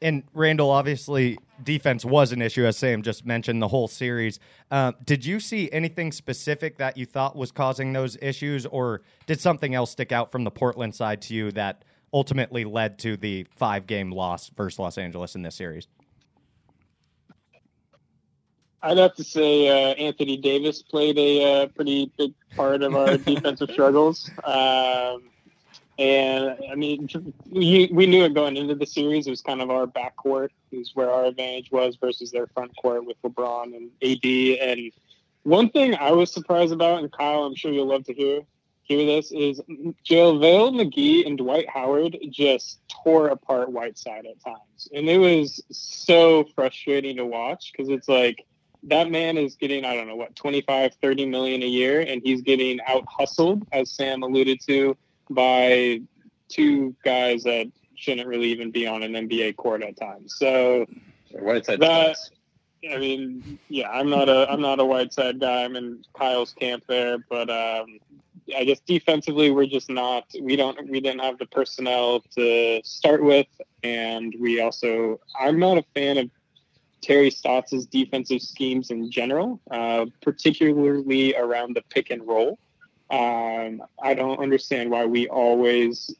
[0.00, 4.38] And Randall, obviously, defense was an issue, as Sam just mentioned, the whole series.
[4.70, 9.40] Um, did you see anything specific that you thought was causing those issues, or did
[9.40, 13.44] something else stick out from the Portland side to you that ultimately led to the
[13.56, 15.88] five game loss versus Los Angeles in this series?
[18.82, 23.16] I'd have to say uh, Anthony Davis played a uh, pretty big part of our
[23.16, 24.30] defensive struggles.
[24.44, 25.22] Um,
[25.98, 27.08] and I mean,
[27.50, 29.26] we, we knew it going into the series.
[29.26, 33.04] It was kind of our backcourt is where our advantage was versus their front court
[33.04, 34.60] with LeBron and AD.
[34.60, 34.92] And
[35.42, 38.42] one thing I was surprised about, and Kyle, I'm sure you'll love to hear,
[38.82, 39.60] hear this is
[40.08, 44.88] JaVale McGee and Dwight Howard just tore apart Whiteside at times.
[44.94, 48.46] And it was so frustrating to watch because it's like
[48.84, 52.42] that man is getting, I don't know, what, 25, 30 million a year, and he's
[52.42, 54.96] getting out hustled, as Sam alluded to,
[55.30, 56.00] by
[56.48, 60.36] two guys that shouldn't really even be on an NBA court at times.
[60.36, 60.86] So
[61.32, 61.80] Whiteside.
[61.80, 62.16] that,
[62.90, 65.64] I mean, yeah, I'm not a I'm not a Whiteside guy.
[65.64, 67.98] I'm in Kyle's camp there, but um,
[68.56, 70.24] I guess defensively we're just not.
[70.40, 70.88] We don't.
[70.88, 73.48] We didn't have the personnel to start with,
[73.82, 75.20] and we also.
[75.38, 76.30] I'm not a fan of
[77.00, 82.58] Terry Stotts' defensive schemes in general, uh, particularly around the pick and roll.
[83.10, 86.14] Um, I don't understand why we always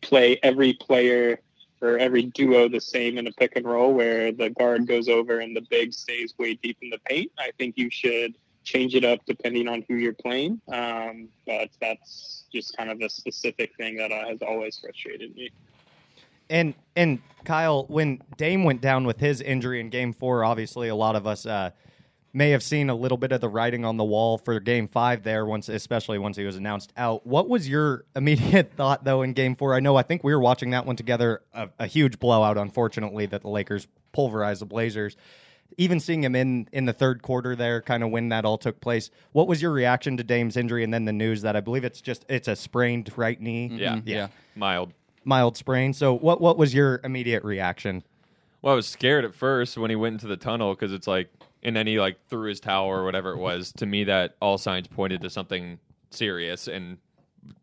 [0.00, 1.40] play every player
[1.82, 5.40] or every duo the same in a pick and roll where the guard goes over
[5.40, 7.30] and the big stays way deep in the paint.
[7.38, 8.34] I think you should
[8.64, 10.60] change it up depending on who you're playing.
[10.72, 15.50] Um, but that's just kind of a specific thing that uh, has always frustrated me.
[16.48, 20.94] And and Kyle, when Dame went down with his injury in Game Four, obviously a
[20.94, 21.70] lot of us uh,
[22.32, 25.22] may have seen a little bit of the writing on the wall for Game Five
[25.22, 27.26] there, once especially once he was announced out.
[27.26, 29.74] What was your immediate thought though in Game Four?
[29.74, 33.26] I know I think we were watching that one together, a, a huge blowout, unfortunately,
[33.26, 35.16] that the Lakers pulverized the Blazers.
[35.78, 38.80] Even seeing him in in the third quarter there, kind of when that all took
[38.80, 39.10] place.
[39.32, 42.00] What was your reaction to Dame's injury and then the news that I believe it's
[42.00, 44.00] just it's a sprained right knee, Yeah.
[44.04, 44.28] Yeah.
[44.54, 44.92] Mild.
[45.26, 45.92] Mild sprain.
[45.92, 48.02] So what what was your immediate reaction?
[48.62, 51.28] Well, I was scared at first when he went into the tunnel because it's like,
[51.62, 53.72] and then he like threw his towel or whatever it was.
[53.72, 55.78] to me, that all signs pointed to something
[56.10, 56.66] serious.
[56.66, 56.98] And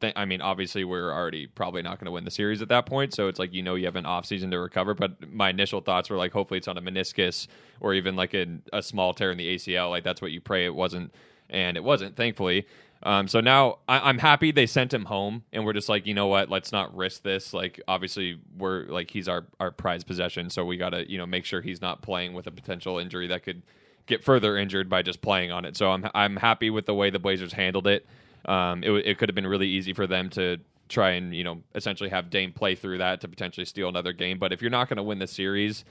[0.02, 2.86] th- I mean, obviously, we're already probably not going to win the series at that
[2.86, 3.14] point.
[3.14, 4.94] So it's like you know you have an off season to recover.
[4.94, 7.48] But my initial thoughts were like, hopefully, it's on a meniscus
[7.80, 9.90] or even like a, a small tear in the ACL.
[9.90, 11.14] Like that's what you pray it wasn't,
[11.50, 12.68] and it wasn't, thankfully.
[13.04, 16.14] Um, so now I, I'm happy they sent him home, and we're just like, you
[16.14, 16.50] know what?
[16.50, 17.54] Let's not risk this.
[17.54, 21.26] Like, obviously, we're like he's our our prized possession, so we got to you know
[21.26, 23.62] make sure he's not playing with a potential injury that could
[24.06, 25.76] get further injured by just playing on it.
[25.76, 28.06] So I'm I'm happy with the way the Blazers handled it.
[28.46, 31.62] Um, it it could have been really easy for them to try and you know
[31.76, 34.40] essentially have Dame play through that to potentially steal another game.
[34.40, 35.84] But if you're not going to win the series,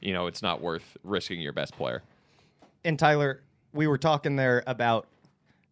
[0.00, 2.02] you know it's not worth risking your best player.
[2.84, 3.42] And Tyler,
[3.72, 5.06] we were talking there about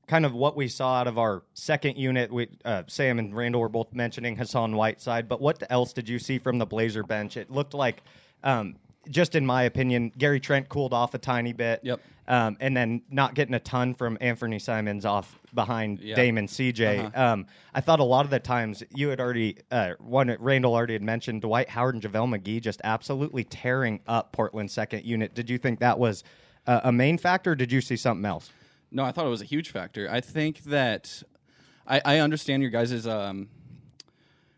[0.07, 2.33] kind of what we saw out of our second unit.
[2.33, 6.19] We, uh, Sam and Randall were both mentioning Hassan Whiteside, but what else did you
[6.19, 7.37] see from the Blazer bench?
[7.37, 8.03] It looked like,
[8.45, 8.77] um,
[9.11, 11.81] just in my opinion, Gary Trent cooled off a tiny bit.
[11.83, 12.01] Yep.
[12.29, 16.17] Um, and then not getting a ton from Anfernee Simons off behind Yeah.
[16.17, 16.99] Dame and CJ.
[17.07, 17.33] Uh-huh.
[17.33, 20.95] Um, I thought a lot of the times you had already, uh, one Randall already
[20.95, 25.35] had mentioned Dwight Howard and JaVale McGee just absolutely tearing up Portland's second unit.
[25.35, 26.25] Did you think that was
[26.67, 27.53] uh, a main factor?
[27.53, 28.51] Or did you see something else?
[28.97, 30.09] No, I thought it was a huge factor.
[30.11, 31.23] I think that
[31.87, 33.51] I, I understand your guys' um,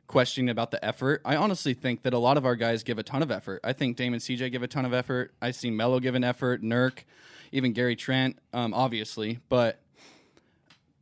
[0.07, 1.22] question about the effort.
[1.24, 3.61] I honestly think that a lot of our guys give a ton of effort.
[3.64, 5.34] I think Dame and CJ give a ton of effort.
[5.43, 7.01] I see Melo give an effort, Nurk,
[7.51, 9.41] even Gary Trent, um, obviously.
[9.49, 9.80] But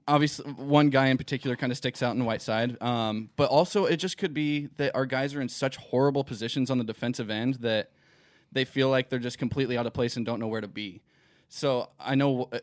[0.08, 2.80] obviously, one guy in particular kind of sticks out in Whiteside.
[2.82, 6.70] Um, but also, it just could be that our guys are in such horrible positions
[6.70, 7.90] on the defensive end that
[8.50, 11.02] they feel like they're just completely out of place and don't know where to be.
[11.48, 12.60] So I know uh,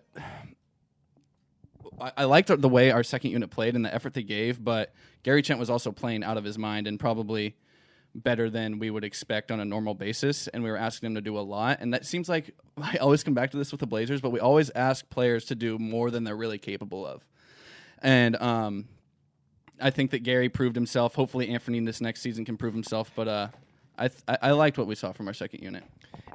[1.99, 4.93] I, I liked the way our second unit played and the effort they gave, but
[5.23, 7.55] Gary Trent was also playing out of his mind and probably
[8.15, 10.47] better than we would expect on a normal basis.
[10.47, 11.79] And we were asking him to do a lot.
[11.81, 14.39] And that seems like I always come back to this with the Blazers, but we
[14.39, 17.25] always ask players to do more than they're really capable of.
[18.01, 18.85] And um,
[19.79, 21.15] I think that Gary proved himself.
[21.15, 23.11] Hopefully, Anthony this next season can prove himself.
[23.15, 23.47] But uh,
[23.97, 25.83] I, th- I liked what we saw from our second unit.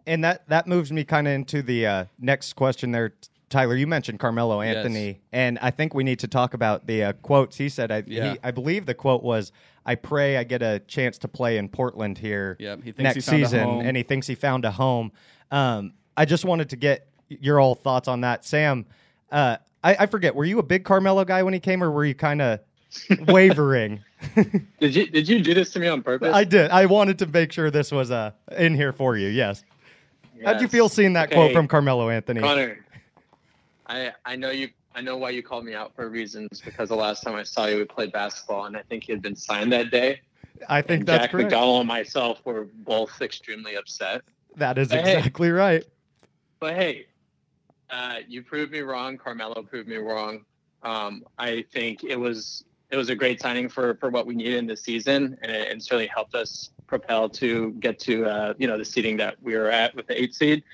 [0.07, 3.13] And that that moves me kind of into the uh, next question there,
[3.51, 3.77] Tyler.
[3.77, 4.77] You mentioned Carmelo Yes.
[4.77, 7.91] Anthony, and I think we need to talk about the uh, quotes he said.
[7.91, 8.33] I, Yeah.
[8.33, 9.53] he, I believe the quote was,
[9.87, 13.21] "I pray I get a chance to play in Portland here Yep, he next he
[13.23, 13.87] found a season," home.
[13.87, 15.13] and he thinks he found a home.
[15.51, 18.87] Um, I just wanted to get your all thoughts on that, Sam.
[19.31, 20.35] Uh, I, I forget.
[20.35, 22.61] Were you a big Carmelo guy when he came, or were you kind of
[23.29, 24.03] wavering?
[24.81, 26.35] Did you did you do this to me on purpose?
[26.35, 26.71] I did.
[26.73, 29.29] I wanted to make sure this was uh, in here for you.
[29.29, 29.63] Yes.
[30.45, 32.41] How'd you feel seeing that quote from Carmelo Anthony?
[32.41, 32.85] Connor,
[33.89, 34.69] I I know you.
[34.95, 37.67] I know why you called me out for reasons because the last time I saw
[37.67, 40.21] you, we played basketball, and I think he had been signed that day.
[40.69, 41.51] I think and that's Jack correct.
[41.51, 44.23] McDonald and myself were both extremely upset.
[44.57, 45.01] That is Hey.
[45.01, 45.85] exactly right.
[46.61, 47.07] But hey,
[47.91, 49.17] uh, you proved me wrong.
[49.17, 50.45] Carmelo proved me wrong.
[50.83, 54.55] Um, I think it was it was a great signing for for what we needed
[54.55, 58.67] in the season, and it, and certainly helped us propel to get to uh, you
[58.67, 60.65] know the seating that we were at with the eight seed.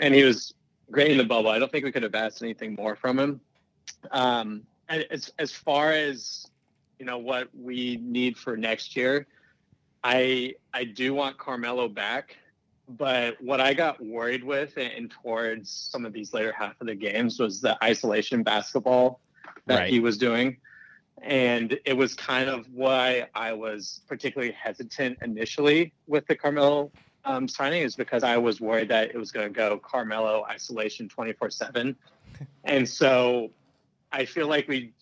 [0.00, 0.54] And he was
[0.90, 1.50] great in the bubble.
[1.50, 3.40] I don't think we could have asked anything more from him.
[4.10, 6.46] Um, as as far as
[6.98, 9.26] you know what we need for next year,
[10.02, 12.36] I I do want Carmelo back,
[12.88, 16.94] but what I got worried with and towards some of these later half of the
[16.94, 19.20] games was the isolation basketball
[19.66, 19.90] that Right.
[19.90, 20.56] he was doing.
[21.20, 26.92] And it was kind of why I was particularly hesitant initially with the Carmelo
[27.24, 31.08] um, signing is because I was worried that it was going to go Carmelo isolation
[31.08, 31.96] 24 seven.
[32.64, 33.50] And so
[34.12, 34.92] I feel like we,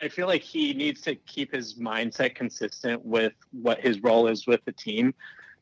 [0.00, 4.46] I feel like he needs to keep his mindset consistent with what his role is
[4.46, 5.14] with the team.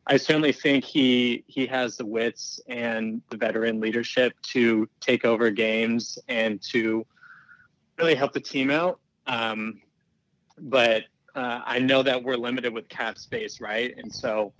[0.06, 5.50] I certainly think he he has the wits and the veteran leadership to take over
[5.50, 7.06] games and to
[7.98, 9.00] really help the team out.
[9.26, 9.80] Um,
[10.58, 13.94] but uh, I know that we're limited with cap space, right?
[13.98, 14.52] And so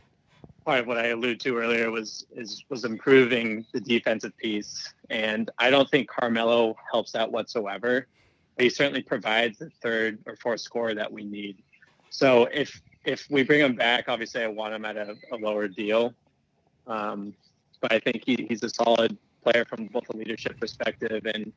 [0.68, 4.92] part of what I alluded to earlier was is was improving the defensive piece.
[5.08, 8.06] And I don't think Carmelo helps that whatsoever.
[8.54, 11.62] But he certainly provides the third or fourth scorer that we need.
[12.10, 15.68] So if if we bring him back, obviously I want him at a, a lower
[15.68, 16.12] deal.
[16.86, 17.32] Um,
[17.80, 21.50] but I think he, he's a solid player from both a leadership perspective and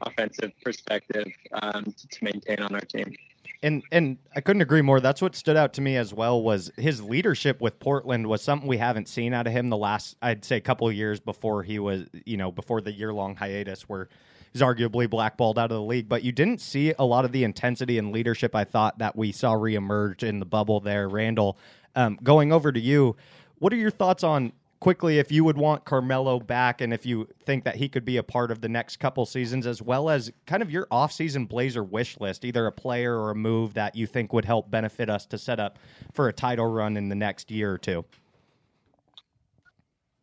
[0.00, 3.14] offensive perspective um, to, to maintain on our team.
[3.62, 5.00] And and I couldn't agree more.
[5.00, 8.68] That's what stood out to me as well was his leadership with Portland was something
[8.68, 11.78] we haven't seen out of him the last I'd say couple of years before he
[11.78, 14.08] was you know before the year long hiatus where
[14.52, 16.08] he's arguably blackballed out of the league.
[16.08, 19.32] But you didn't see a lot of the intensity and leadership I thought that we
[19.32, 21.08] saw reemerge in the bubble there.
[21.08, 21.58] Randall,
[21.94, 23.16] um, going over to you,
[23.58, 24.52] what are your thoughts on
[24.86, 28.18] quickly if you would want Carmelo back and if you think that he could be
[28.18, 31.82] a part of the next couple seasons as well as kind of your offseason Blazer
[31.82, 35.26] wish list, either a player or a move that you think would help benefit us
[35.26, 35.80] to set up
[36.12, 38.04] for a title run in the next year or two.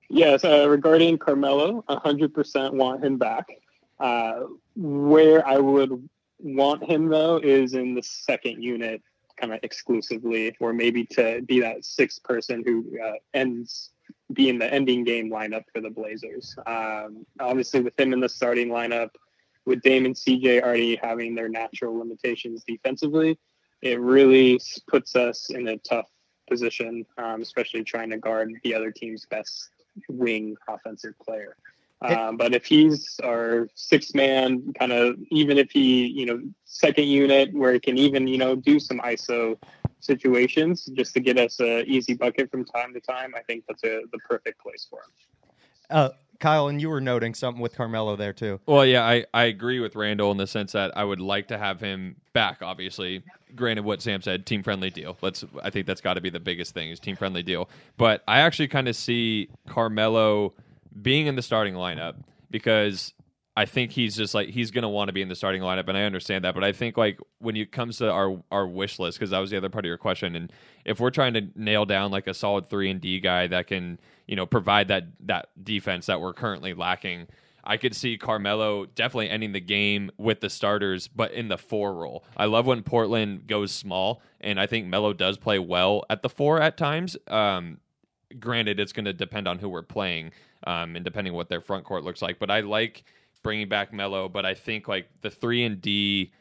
[0.08, 3.50] Yes, uh, regarding Carmelo, 100% want him back.
[4.00, 4.44] Uh,
[4.78, 6.08] where I would
[6.40, 9.02] want him, though, is in the second unit,
[9.36, 13.90] kind of exclusively, or maybe to be that sixth person who uh, ends
[14.34, 16.56] being the ending game lineup for the Blazers.
[16.66, 19.10] Um, obviously, with him in the starting lineup,
[19.66, 23.38] with Dame and CJ already having their natural limitations defensively,
[23.82, 24.60] it really
[24.90, 26.10] puts us in a tough
[26.50, 29.70] position, um, especially trying to guard the other team's best
[30.10, 31.56] wing offensive player.
[32.02, 37.06] Um, but if he's our six man, kind of, even if he, you know, second
[37.06, 39.58] unit where he can even, you know, do some ISO
[40.04, 43.84] situations just to get us a easy bucket from time to time, I think that's
[43.84, 45.12] a, the perfect place for him.
[45.90, 48.60] Uh, Kyle, and you were noting something with Carmelo there too.
[48.66, 51.58] Well, yeah, I, I agree with Randall in the sense that I would like to
[51.58, 52.62] have him back.
[52.62, 53.24] Obviously,
[53.56, 55.18] granted, what Sam said, team friendly deal.
[55.22, 55.46] Let's.
[55.64, 57.70] I think that's got to be the biggest thing is team friendly deal.
[57.98, 60.54] But I actually kind of see Carmelo
[61.02, 62.16] being in the starting lineup
[62.52, 63.14] because
[63.56, 65.98] I think he's just like he's to want to be in the starting lineup, and
[65.98, 66.56] I understand that.
[66.56, 69.52] But I think like when it comes to our our wish list, because that was
[69.52, 70.52] the other part of your question, and
[70.86, 74.00] if we're trying to nail down like a solid three and D guy that can
[74.28, 77.28] you know provide that that defense that we're currently lacking.
[77.66, 81.94] I could see Carmelo definitely ending the game with the starters, but in the four
[81.94, 82.26] role.
[82.36, 86.30] I love when Portland goes small, and I think Melo does play well at the
[86.30, 87.16] four at times.
[87.30, 87.78] Um,
[88.38, 90.32] granted, it's going to depend on who we're playing
[90.68, 92.38] um, and depending what their front court looks like.
[92.38, 93.06] But I like
[93.44, 96.32] bringing back Melo, but I think like the three and D,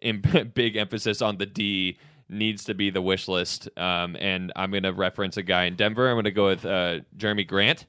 [0.00, 0.22] in
[0.54, 1.98] big emphasis on the D,
[2.28, 3.68] needs to be the wish list.
[3.76, 6.08] Um, and I'm going to reference a guy in Denver.
[6.08, 7.86] I'm going to go with uh, Jerami Grant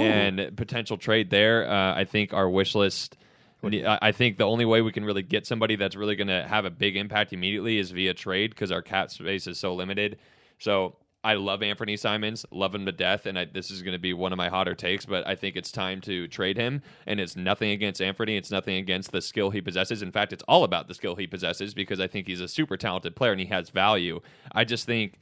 [0.00, 1.70] and potential trade there.
[1.70, 3.16] Uh, I think our wish list.
[3.62, 6.46] I I think the only way we can really get somebody that's really going to
[6.46, 10.18] have a big impact immediately is via trade because our cap space is so limited.
[10.58, 10.96] So
[11.26, 14.12] I love Anfernee Simons, love him to death, and I, this is going to be
[14.12, 15.04] one of my hotter takes.
[15.04, 18.36] But I think it's time to trade him, and it's nothing against Anthony.
[18.36, 20.02] It's nothing against the skill he possesses.
[20.02, 22.76] In fact, it's all about the skill he possesses because I think he's a super
[22.76, 24.20] talented player and he has value.
[24.52, 25.18] I just think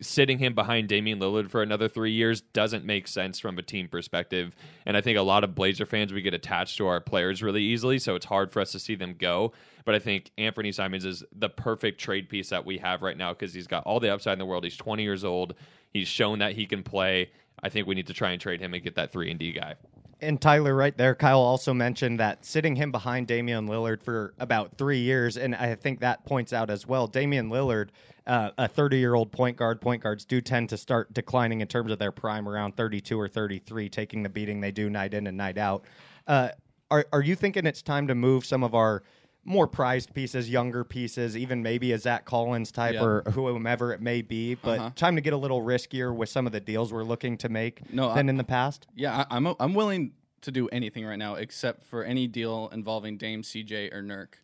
[0.00, 3.88] sitting him behind Damian Lillard for another three years doesn't make sense from a team
[3.88, 4.54] perspective.
[4.86, 7.62] And I think a lot of Blazer fans, we get attached to our players really
[7.62, 9.52] easily, so it's hard for us to see them go.
[9.84, 13.32] But I think Anfernee Simons is the perfect trade piece that we have right now
[13.32, 14.64] because he's got all the upside in the world.
[14.64, 15.54] He's 20 years old.
[15.90, 17.30] He's shown that he can play.
[17.62, 19.52] I think we need to try and trade him and get that 3 and D
[19.52, 19.74] guy.
[20.20, 24.78] And Tyler, right there, Kyle also mentioned that sitting him behind Damian Lillard for about
[24.78, 27.06] three years, and I think that points out as well.
[27.06, 27.88] Damian Lillard,
[28.26, 31.66] uh, a 30 year old point guard, point guards do tend to start declining in
[31.68, 35.26] terms of their prime around 32 or 33, taking the beating they do night in
[35.26, 35.84] and night out.
[36.26, 36.48] Uh,
[36.90, 39.02] are, are you thinking it's time to move some of our
[39.46, 43.02] more prized pieces, younger pieces, even maybe a Zach Collins type Yeah.
[43.04, 44.90] or whomever it may be, but Uh-huh.
[44.96, 47.82] time to get a little riskier with some of the deals we're looking to make
[47.92, 48.86] No, I- than in the past?
[48.94, 53.18] Yeah, I, I'm I'm willing to do anything right now except for any deal involving
[53.18, 54.34] Dame, CJ, or Nurk.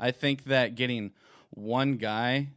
[0.00, 1.12] I think that getting
[1.50, 2.48] one guy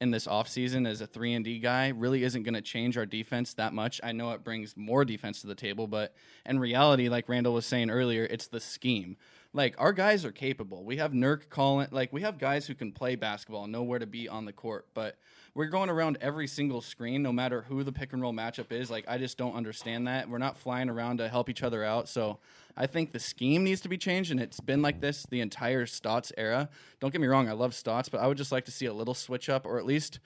[0.00, 3.06] in this offseason as a 3 and D guy really isn't going to change our
[3.06, 4.00] defense that much.
[4.02, 7.66] I know it brings more defense to the table, but in reality, like Randall was
[7.66, 9.16] saying earlier, it's the scheme.
[9.52, 10.84] Like our guys are capable.
[10.84, 14.06] We have Nurk calling like we have guys who can play basketball know where to
[14.06, 15.16] be on the court, but
[15.56, 18.90] we're going around every single screen no matter who the pick and roll matchup is.
[18.90, 20.28] Like I just don't understand that.
[20.28, 22.10] We're not flying around to help each other out.
[22.10, 22.38] So
[22.76, 25.86] I think the scheme needs to be changed, and it's been like this the entire
[25.86, 26.68] Stotts era.
[27.00, 28.92] Don't get me wrong, I love Stotts, but I would just like to see a
[28.92, 30.20] little switch up, or at least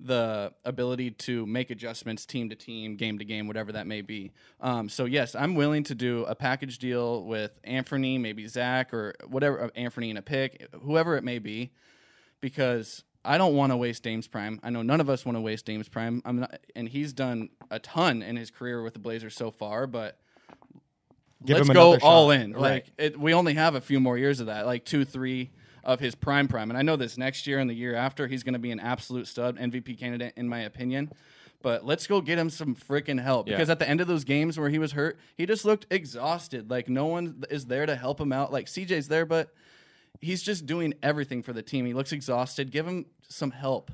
[0.00, 4.32] the ability to make adjustments team to team, game to game, whatever that may be.
[4.58, 9.14] Um, so yes, I'm willing to do a package deal with Anthony, maybe Zach, or
[9.28, 11.72] whatever, uh, Anthony and a pick, whoever it may be,
[12.40, 14.58] because I don't want to waste Dame's prime.
[14.62, 16.22] I know none of us want to waste Dame's prime.
[16.24, 19.86] I'm not, and he's done a ton in his career with the Blazers so far,
[19.86, 20.18] but
[21.44, 22.40] Give let's go all shot.
[22.40, 22.52] in.
[22.52, 22.60] Right.
[22.60, 25.50] Like it, we only have a few more years of that, like two, three
[25.84, 26.70] of his prime prime.
[26.70, 28.78] And I know this next year and the year after, he's going to be an
[28.80, 31.10] absolute stud MVP candidate, in my opinion.
[31.60, 33.54] But let's go get him some freaking help Yeah.
[33.56, 36.70] because at the end of those games where he was hurt, he just looked exhausted.
[36.70, 38.52] Like no one is there to help him out.
[38.52, 39.52] Like CJ's there, but
[40.22, 41.84] he's just doing everything for the team.
[41.84, 42.70] He looks exhausted.
[42.70, 43.90] Give him some help.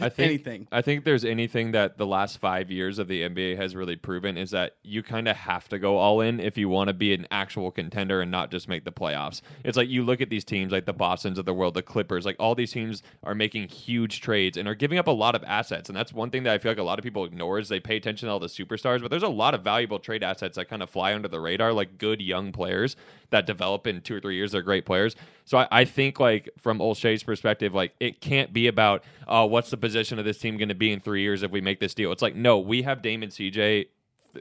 [0.00, 0.68] I think anything.
[0.70, 4.36] I think there's anything that the last five years of the NBA has really proven
[4.36, 7.12] is that you kind of have to go all in if you want to be
[7.12, 9.40] an actual contender and not just make the playoffs.
[9.64, 12.24] It's like you look at these teams like the Boston's of the world, the Clippers,
[12.24, 15.42] like all these teams are making huge trades and are giving up a lot of
[15.44, 15.88] assets.
[15.88, 17.80] And that's one thing that I feel like a lot of people ignore is they
[17.80, 20.68] pay attention to all the superstars, but there's a lot of valuable trade assets that
[20.68, 22.94] kind of fly under the radar, like good young players
[23.30, 24.52] that develop in two or three years.
[24.52, 25.16] They're great players.
[25.44, 29.70] So I, I think like from Olshey's perspective, like it can't be about uh, what's
[29.70, 31.94] the position of this team going to be in three years if we make this
[31.94, 32.12] deal.
[32.12, 33.86] It's like no, we have Dame and CJ.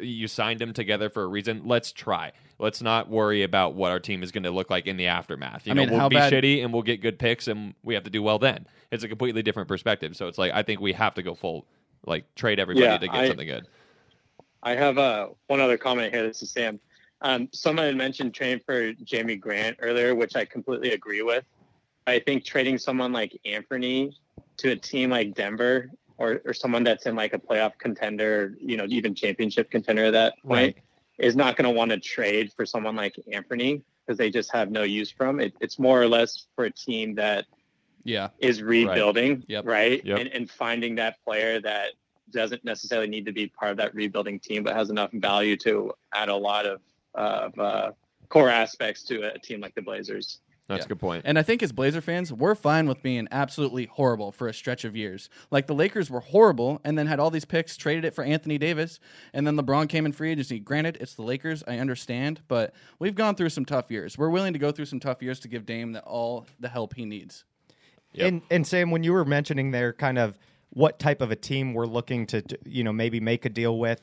[0.02, 1.62] You signed them together for a reason.
[1.66, 2.34] Let's try.
[2.60, 5.66] Let's not worry about what our team is going to look like in the aftermath.
[5.66, 7.94] You I know, mean, we'll be bad- shitty and we'll get good picks and we
[7.94, 8.68] have to do well then.
[8.92, 10.16] It's a completely different perspective.
[10.16, 11.66] So it's like I think we have to go full,
[12.06, 13.68] like trade everybody Yeah, to get I- something good.
[14.64, 16.28] I have uh, one other comment here.
[16.28, 16.80] This is Sam.
[17.22, 21.46] Um, someone had mentioned trading for Jerami Grant earlier, which I completely agree with.
[22.08, 24.18] I think trading someone like Anthony
[24.58, 28.78] to a team like Denver or, or someone that's in like a playoff contender, you
[28.78, 30.84] know, even championship contender at that point, Right.
[31.20, 34.72] is not going to want to trade for someone like Anthony because they just have
[34.72, 35.42] no use for him.
[35.42, 37.46] It, it's more or less for a team that
[38.06, 38.30] Yeah.
[38.40, 39.66] is rebuilding, Yep.
[39.66, 40.04] right?
[40.04, 40.20] Yep.
[40.20, 41.90] And, and finding that player that
[42.32, 45.92] doesn't necessarily need to be part of that rebuilding team, but has enough value to
[46.14, 46.82] add a lot of,
[47.16, 47.92] of uh,
[48.30, 50.40] core aspects to a team like the Blazers.
[50.68, 50.86] That's Yeah.
[50.86, 51.22] a good point.
[51.26, 54.84] And I think as Blazer fans, we're fine with being absolutely horrible for a stretch
[54.84, 55.30] of years.
[55.50, 58.58] Like the Lakers were horrible and then had all these picks, traded it for Anthony
[58.58, 59.00] Davis,
[59.34, 60.60] and then LeBron came in free agency.
[60.60, 64.18] Granted, it's the Lakers, I understand, but we've gone through some tough years.
[64.18, 66.96] We're willing to go through some tough years to give Dame the, all the help
[66.96, 67.46] he needs.
[68.14, 68.28] Yep.
[68.28, 70.38] And and Sam, when you were mentioning there, kind of
[70.72, 73.78] what type of a team we're looking to, to, you know, maybe make a deal
[73.80, 74.02] with.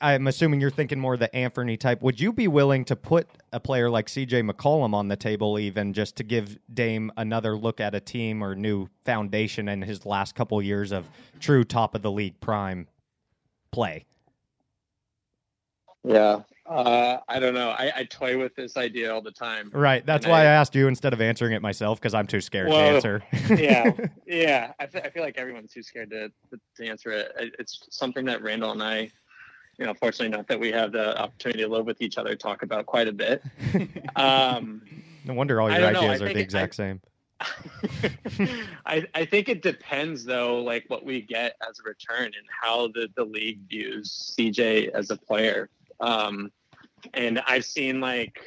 [0.00, 2.02] I'm assuming you're thinking more the Anthony type.
[2.02, 5.92] Would you be willing to put a player like CJ McCollum on the table, even
[5.92, 10.34] just to give Dame another look at a team or new foundation in his last
[10.34, 11.06] couple years of
[11.40, 12.86] true top of the league prime
[13.72, 14.04] play?
[16.04, 16.40] Yeah.
[16.66, 17.70] Uh, I don't know.
[17.70, 19.70] I, I toy with this idea all the time.
[19.72, 20.04] Right.
[20.04, 22.40] That's And why I, I- asked you instead of answering it myself because I'm too
[22.42, 22.74] scared Whoa.
[22.76, 23.22] to answer.
[23.56, 23.90] yeah,
[24.26, 24.72] yeah.
[24.78, 26.30] I, I feel like everyone's too scared to,
[26.76, 27.10] to answer.
[27.10, 29.10] It- It's something that Randall and I,
[29.78, 32.62] you know, fortunately not that we have the opportunity to live with each other, talk
[32.62, 33.42] about quite a bit.
[34.16, 34.82] Um,
[35.24, 36.00] no wonder all your know.
[36.00, 37.00] ideas are the exact same.
[38.84, 42.88] I, I think it depends though, like what we get as a return and how
[42.88, 45.68] the, the league views CJ as a player.
[46.00, 46.50] Um,
[47.14, 48.40] and I've seen like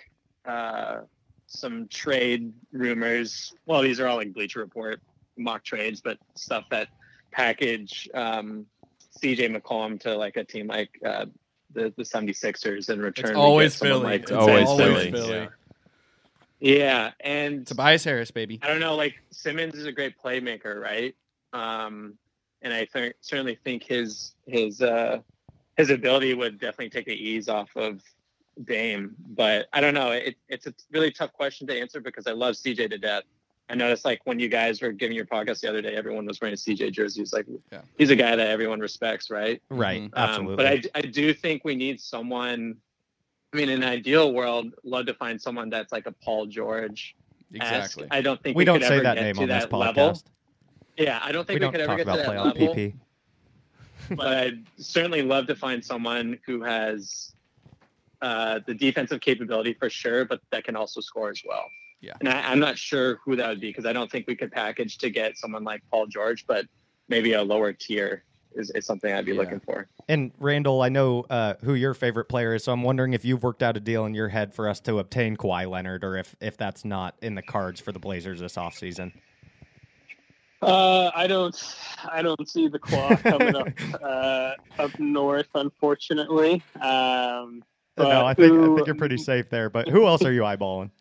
[0.46, 1.02] uh,
[1.48, 3.54] some trade rumors.
[3.66, 5.00] Well, these are all like Bleacher Report
[5.38, 6.90] mock trades, but stuff that
[7.32, 8.66] package um,
[9.24, 11.26] CJ McCollum to like a team like uh,
[11.74, 13.32] the the 76ers in return.
[13.32, 14.04] It's always get Philly.
[14.04, 15.12] like It's always Philly.
[15.12, 15.50] Philly.
[16.60, 18.60] Yeah, and Tobias Harris, baby.
[18.62, 18.96] I don't know.
[18.96, 21.16] Like Simmons is a great playmaker, right?
[21.54, 22.16] Um,
[22.62, 25.20] and I th- certainly think his his uh,
[25.78, 28.02] his ability would definitely take the ease off of
[28.64, 29.16] Dame.
[29.30, 30.12] But I don't know.
[30.12, 33.24] It, it's a really tough question to answer because I love CJ to death.
[33.72, 36.42] I noticed like when you guys were giving your podcast the other day, everyone was
[36.42, 37.22] wearing a CJ jersey.
[37.22, 37.80] It's like Yeah.
[37.98, 39.62] he's a guy that everyone respects, right?
[39.70, 40.02] Right.
[40.02, 40.56] Um, Absolutely.
[40.58, 42.76] but I, I do think we need someone.
[43.54, 47.16] I mean, in an ideal world, love to find someone that's like a Paul George.
[47.54, 48.08] Exactly.
[48.12, 49.66] I don't think we we, don't could say ever that get name to on this
[49.66, 49.80] podcast.
[49.80, 50.22] level.
[50.98, 52.76] Yeah, I don't think we, don't could ever talk get to about that playoff level.
[52.76, 52.94] PP.
[54.18, 57.34] But I'd certainly love to find someone who has
[58.22, 61.64] uh, the defensive capability for sure, but that can also score as well.
[62.02, 62.14] Yeah.
[62.20, 64.52] And I, I'm not sure who that would be because I don't think we could
[64.52, 66.66] package to get someone like Paul George, but
[67.08, 68.24] maybe a lower tier
[68.56, 69.40] is, is something I'd be Yeah.
[69.40, 69.88] looking for.
[70.10, 73.44] And Randall, I know uh, who your favorite player is, so I'm wondering if you've
[73.44, 76.36] worked out a deal in your head for us to obtain Kawhi Leonard, or if
[76.42, 79.14] if that's not in the cards for the Blazers this offseason.
[80.62, 81.76] Uh, I don't,
[82.12, 83.68] I don't see the claw coming up
[84.04, 86.62] uh, up north, unfortunately.
[86.76, 87.64] Um,
[87.98, 89.70] no, I think I think you're pretty safe there.
[89.70, 90.92] But who else are you eyeballing?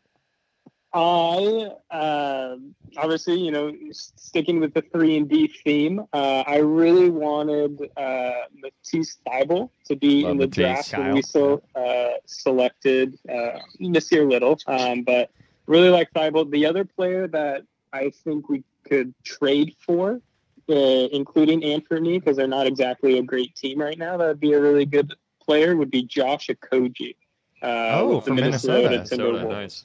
[0.93, 2.57] I uh,
[2.97, 8.32] obviously, you know, sticking with the three and D theme, uh, I really wanted uh,
[8.55, 13.61] Matisse Thybulle to be Love in the Matisse, draft when we so uh, selected uh,
[13.80, 15.30] Nassir Little, um, but
[15.66, 16.51] really like Thybulle.
[16.51, 17.62] The other player that
[17.93, 20.20] I think we could trade for,
[20.68, 24.55] uh, including Anthony, because they're not exactly a great team right now, that would be
[24.55, 25.76] a really good player.
[25.76, 27.14] Would be Josh Okogie.
[27.62, 28.91] Uh, Oh, the from Minnesota.
[28.91, 29.84] Minnesota, Timberwolves nice.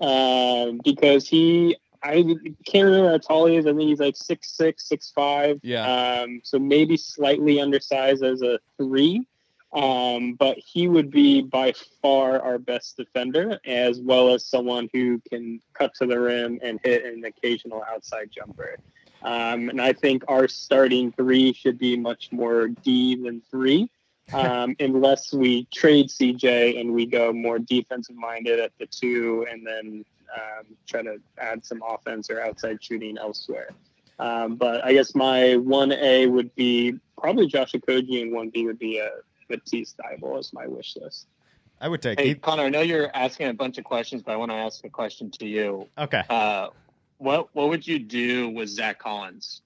[0.00, 2.22] Um, because he I
[2.66, 3.66] can't remember how tall he is.
[3.66, 5.58] I think he's like six six, six five.
[5.62, 6.20] Yeah.
[6.22, 9.26] Um, so maybe slightly undersized as a three.
[9.72, 15.20] Um, but he would be by far our best defender, as well as someone who
[15.28, 18.76] can cut to the rim and hit an occasional outside jumper.
[19.22, 23.90] Um, and I think our starting three should be much more D than three,
[24.32, 29.66] um, unless we trade CJ and we go more defensive minded at the two, and
[29.66, 30.04] then
[30.34, 33.68] um, try to add some offense or outside shooting elsewhere.
[34.18, 38.64] Um, but I guess my one A would be probably Josh Okogie, and one B
[38.66, 39.10] would be a
[39.50, 41.26] Matisse Thybulle as my wish list.
[41.80, 42.18] I would take.
[42.18, 44.56] Hey, he- Connor, I know you're asking a bunch of questions, but I want to
[44.56, 45.88] ask a question to you.
[45.98, 46.68] okay, Uh,
[47.18, 49.60] what what would you do with Zach Collins?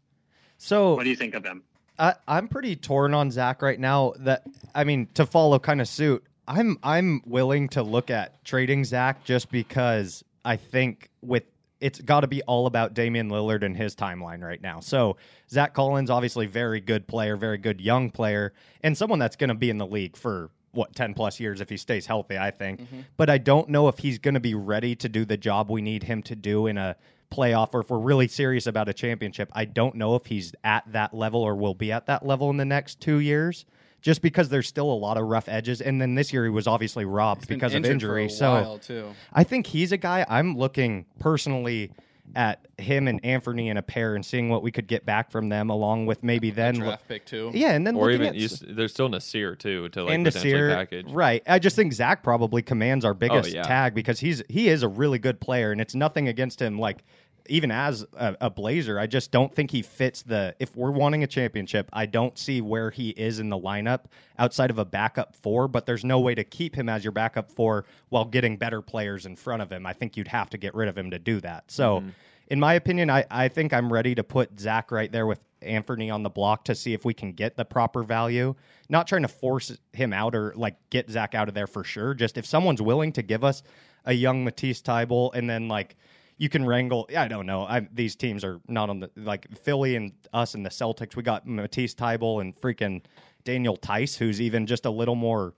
[0.56, 1.62] so What do you think of him?
[1.98, 4.12] I, I'm pretty torn on Zach right now.
[4.20, 4.44] That
[4.74, 9.24] I mean, to follow kind of suit, I'm I'm willing to look at trading Zach
[9.24, 11.44] just because I think with
[11.80, 14.80] it's got to be all about Damian Lillard and his timeline right now.
[14.80, 15.16] So
[15.48, 19.54] Zach Collins, obviously, very good player, very good young player, and someone that's going to
[19.54, 22.38] be in the league for what ten plus years if he stays healthy.
[22.38, 23.00] I think, mm-hmm.
[23.16, 25.82] but I don't know if he's going to be ready to do the job we
[25.82, 26.96] need him to do in a
[27.30, 29.50] playoff or if we're really serious about a championship.
[29.52, 32.56] I don't know if he's at that level or will be at that level in
[32.56, 33.64] the next two years.
[34.00, 36.68] Just because there's still a lot of rough edges, and then this year he was
[36.68, 38.26] obviously robbed Been because of injured for injury.
[38.26, 39.08] a So while, too.
[39.32, 41.90] I think he's a guy I'm looking personally
[42.36, 45.48] at him and Anthony in a pair and seeing what we could get back from
[45.48, 47.50] them, along with maybe then look- draft pick too.
[47.52, 50.24] yeah, and then Or even at you, s- there's still Nassir too to like and
[50.24, 51.10] potentially Nassir, package.
[51.10, 51.42] right?
[51.48, 53.62] I just think Zach probably commands our oh, biggest yeah.
[53.62, 56.78] tag because he's he is a really good player, and it's nothing against him.
[56.78, 57.02] Like
[57.48, 60.54] even as a, a Blazer, I just don't think he fits the.
[60.58, 64.04] If we're wanting a championship, I don't see where he is in the lineup
[64.38, 65.68] outside of a backup four.
[65.68, 69.26] But there's no way to keep him as your backup four while getting better players
[69.26, 69.86] in front of him.
[69.86, 71.70] I think you'd have to get rid of him to do that.
[71.70, 72.00] So.
[72.00, 72.08] Mm-hmm.
[72.50, 76.10] In my opinion, I, I think I'm ready to put Zach right there with Anthony
[76.10, 78.54] on the block to see if we can get the proper value.
[78.88, 82.14] Not trying to force him out or like get Zach out of there for sure.
[82.14, 83.62] Just if someone's willing to give us
[84.04, 85.96] a young Matisse Thybulle and then like
[86.38, 87.08] you can wrangle.
[87.16, 87.62] I don't know.
[87.62, 91.16] I, these teams are not on the like Philly and us and the Celtics.
[91.16, 93.02] We got Matisse Thybulle and freaking
[93.44, 95.54] Daniel Theis, who's even just a little more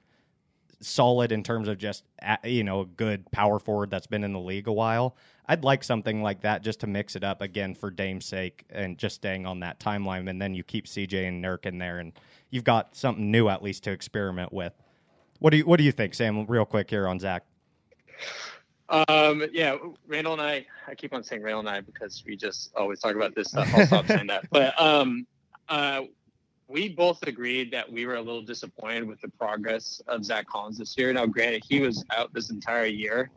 [0.82, 2.04] solid in terms of just
[2.42, 5.16] you know a good power forward that's been in the league a while.
[5.46, 8.96] I'd like something like that just to mix it up again for Dame's sake and
[8.96, 10.30] just staying on that timeline.
[10.30, 12.12] And then you keep CJ and Nurk in there, and
[12.50, 14.72] you've got something new at least to experiment with.
[15.40, 16.46] What do you What do you think, Sam?
[16.46, 17.44] Real quick here on Zach.
[18.90, 19.76] Um, yeah,
[20.08, 23.14] Randall and I, I keep on saying Randall and I because we just always talk
[23.14, 23.72] about this stuff.
[23.74, 24.48] I'll stop saying that.
[24.50, 25.26] But um,
[25.68, 26.02] uh,
[26.66, 30.78] we both agreed that we were a little disappointed with the progress of Zach Collins
[30.78, 31.12] this year.
[31.12, 33.30] Now, granted, he was out this entire year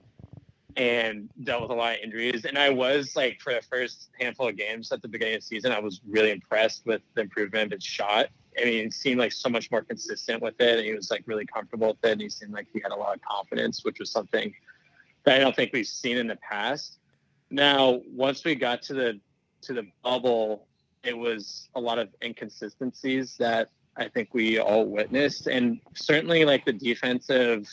[0.76, 2.46] and dealt with a lot of injuries.
[2.46, 5.48] And I was like, for the first handful of games at the beginning of the
[5.48, 8.28] season, I was really impressed with the improvement of his shot.
[8.60, 10.80] I mean, it seemed like so much more consistent with it.
[10.80, 12.14] And he was like really comfortable with it.
[12.14, 14.54] And he seemed like he had a lot of confidence, which was something
[15.24, 17.00] that I don't think we've seen in the past.
[17.50, 19.20] Now, once we got to the
[19.62, 20.68] to the bubble,
[21.04, 26.66] it was a lot of inconsistencies that I think we all witnessed, and certainly like
[26.66, 27.68] the defensive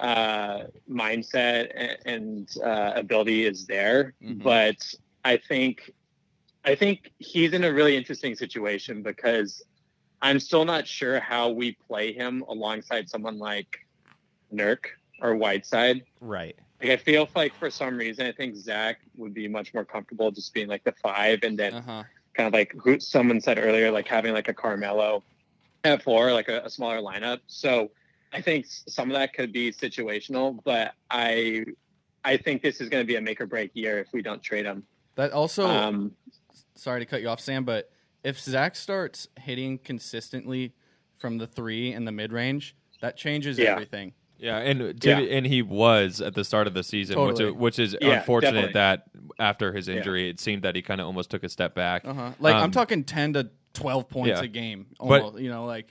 [0.00, 4.14] uh, mindset and, uh, ability is there.
[4.22, 4.42] Mhm.
[4.42, 4.94] But
[5.24, 5.92] I think
[6.64, 9.62] I think he's in a really interesting situation because
[10.20, 13.86] I'm still not sure how we play him alongside someone like
[14.52, 14.86] Nurk
[15.20, 16.04] or Whiteside.
[16.20, 16.56] Right.
[16.80, 20.30] Like I feel like for some reason I think Zach would be much more comfortable
[20.30, 22.04] just being like the five and then Uh huh.
[22.34, 25.24] kind of like who someone said earlier, like having like a Carmelo
[25.84, 27.40] at four, like a, a smaller lineup.
[27.46, 27.90] So
[28.32, 31.64] I think some of that could be situational, but I
[32.24, 34.42] I think this is going to be a make or break year if we don't
[34.42, 34.84] trade him.
[35.14, 36.14] That also, Um,
[36.74, 37.90] sorry to cut you off, Sam, but
[38.22, 40.74] if Zach starts hitting consistently
[41.18, 43.72] from the three and the mid range, that changes Yeah.
[43.72, 44.12] everything.
[44.38, 45.18] Yeah, and to, Yeah.
[45.18, 47.50] and he was at the start of the season, Totally.
[47.50, 48.72] which which is Yeah, unfortunate definitely.
[48.74, 49.04] that
[49.38, 52.04] after his injury, it seemed that he kind of almost took a step back.
[52.04, 52.30] Uh-huh.
[52.38, 54.44] Like I'm Um, talking ten to twelve points yeah.
[54.44, 54.86] a game.
[55.00, 55.88] But- you know, like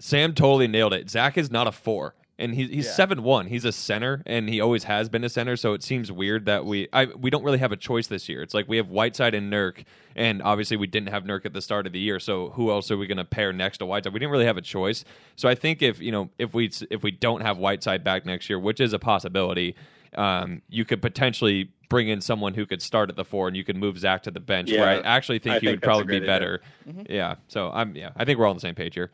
[0.00, 1.08] Sam totally nailed it.
[1.10, 2.92] Zach is not a four, and he's he's Yeah.
[2.92, 3.46] seven one.
[3.46, 5.56] He's a center, and he always has been a center.
[5.56, 8.42] So it seems weird that we I we don't really have a choice this year.
[8.42, 9.84] It's like we have Whiteside and Nurk,
[10.14, 12.20] and obviously we didn't have Nurk at the start of the year.
[12.20, 14.12] So who else are we going to pair next to Whiteside?
[14.12, 15.04] We didn't really have a choice.
[15.36, 18.48] So I think if you know if we if we don't have Whiteside back next
[18.48, 19.74] year, which is a possibility,
[20.16, 23.64] um, you could potentially bring in someone who could start at the four, and you
[23.64, 24.70] could move Zach to the bench.
[24.70, 24.80] Yeah.
[24.80, 26.26] where I actually think I he think would probably be idea.
[26.26, 26.60] better.
[27.08, 27.34] Yeah.
[27.48, 28.10] So I'm yeah.
[28.16, 29.10] I think we're all on the same page here.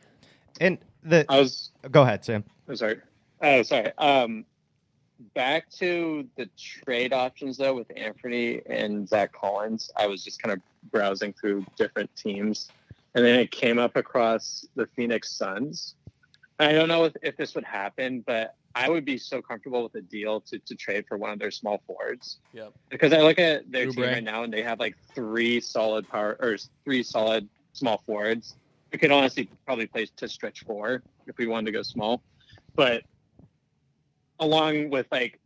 [0.61, 2.43] And the I was go ahead, Sam.
[2.67, 2.97] I'm sorry.
[3.45, 3.91] Oh, sorry.
[3.99, 4.43] Um,
[5.35, 9.91] back to the trade options though with Anthony and Zach Collins.
[9.95, 12.69] I was just kind of browsing through different teams,
[13.13, 15.93] and then it came up across the Phoenix Suns.
[16.59, 19.93] I don't know if, if this would happen, but I would be so comfortable with
[19.93, 22.39] a deal to, to trade for one of their small forwards.
[22.53, 22.73] Yep.
[22.89, 26.35] Because I look at their team right now, and they have like three solid power
[26.39, 28.55] or three solid small forwards.
[28.91, 32.23] We could honestly probably play to stretch four if we wanted to go small,
[32.75, 33.03] but
[34.39, 35.39] along with like,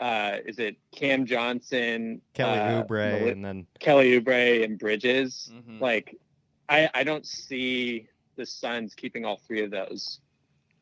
[0.00, 5.50] uh, is it Cam Johnson, Kelly uh, Oubre, Malik- and then Kelly Oubre, and Bridges?
[5.52, 5.80] Mhm.
[5.80, 6.16] Like,
[6.68, 8.06] I I don't see
[8.36, 10.20] the Suns keeping all three of those.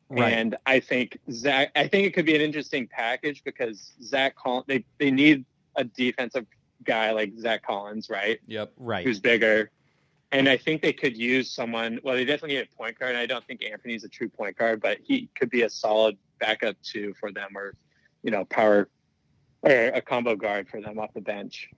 [0.09, 0.31] Right.
[0.31, 4.65] And I think Zach, I think it could be an interesting package because Zach Collins,
[4.67, 5.43] they, they need
[5.75, 6.45] a defensive
[6.83, 8.39] guy like Zach Collins, right?
[8.47, 8.71] Yep.
[8.77, 9.05] right.
[9.05, 9.69] Who's bigger.
[10.31, 13.15] And I think they could use someone, well, they definitely need a point guard.
[13.15, 16.75] I don't think Anthony's a true point guard, but he could be a solid backup
[16.83, 17.75] too for them or,
[18.23, 18.89] you know, power
[19.61, 21.69] or a combo guard for them off the bench.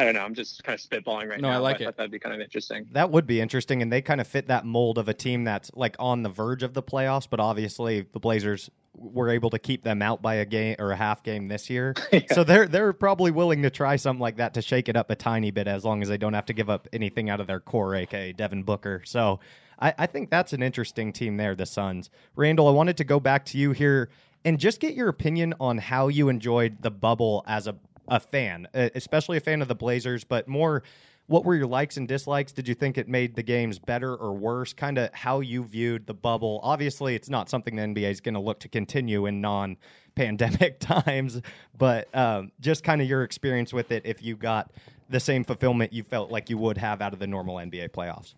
[0.00, 0.22] I don't know.
[0.22, 1.56] I'm just kind of spitballing right No, now.
[1.56, 1.84] I like but it.
[1.84, 2.86] thought that'd be kind of interesting.
[2.92, 5.70] That would be interesting, and they kind of fit that mold of a team that's
[5.74, 7.28] like on the verge of the playoffs.
[7.28, 10.96] But obviously, the Blazers were able to keep them out by a game or a
[10.96, 11.94] half game this year,
[12.32, 15.14] so they're they're probably willing to try something like that to shake it up a
[15.14, 17.60] tiny bit, as long as they don't have to give up anything out of their
[17.60, 19.02] core, aka Devin Booker.
[19.04, 19.38] So
[19.78, 22.08] I, I think that's an interesting team there, the Suns.
[22.36, 24.08] Randall, I wanted to go back to you here
[24.46, 27.76] and just get your opinion on how you enjoyed the bubble as a
[28.10, 30.82] a fan, especially a fan of the Blazers, but more
[31.30, 32.50] what were your likes and dislikes?
[32.50, 34.72] Did you think it made the games better or worse?
[34.72, 36.58] Kind of how you viewed the bubble.
[36.64, 39.76] Obviously, it's not something the NBA is going to look to continue in non
[40.16, 41.40] pandemic times,
[41.78, 44.72] but um, just kind of your experience with it if you got
[45.08, 48.34] the same fulfillment you felt like you would have out of the normal NBA playoffs.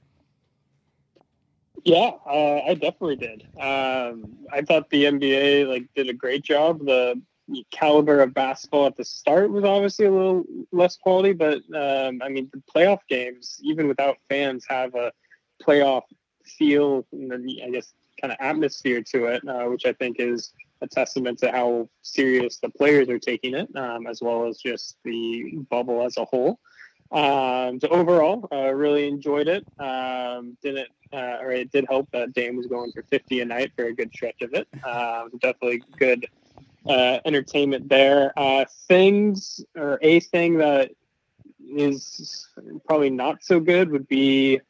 [1.84, 3.44] Yeah, uh, I definitely did.
[3.58, 6.84] Um, I thought the NBA like did a great job.
[6.84, 7.20] The
[7.70, 12.28] caliber of basketball at the start was obviously a little less quality, but um, I
[12.28, 15.12] mean the playoff games, even without fans, have a
[15.62, 16.02] playoff
[16.44, 17.32] feel and
[17.64, 21.50] I guess kind of atmosphere to it, uh, which I think is a testament to
[21.50, 26.16] how serious the players are taking it, um, as well as just the bubble as
[26.16, 26.58] a whole.
[27.12, 29.64] Um, so overall, uh, really enjoyed it.
[29.78, 33.72] Um, didn't, uh, or it did help that Dame was going for 50 a night
[33.76, 34.66] for a good stretch of it.
[34.84, 36.26] Um, definitely good
[36.86, 38.32] uh, entertainment there.
[38.36, 40.90] Uh, things, or a thing that
[41.60, 42.48] is
[42.86, 44.60] probably not so good would be.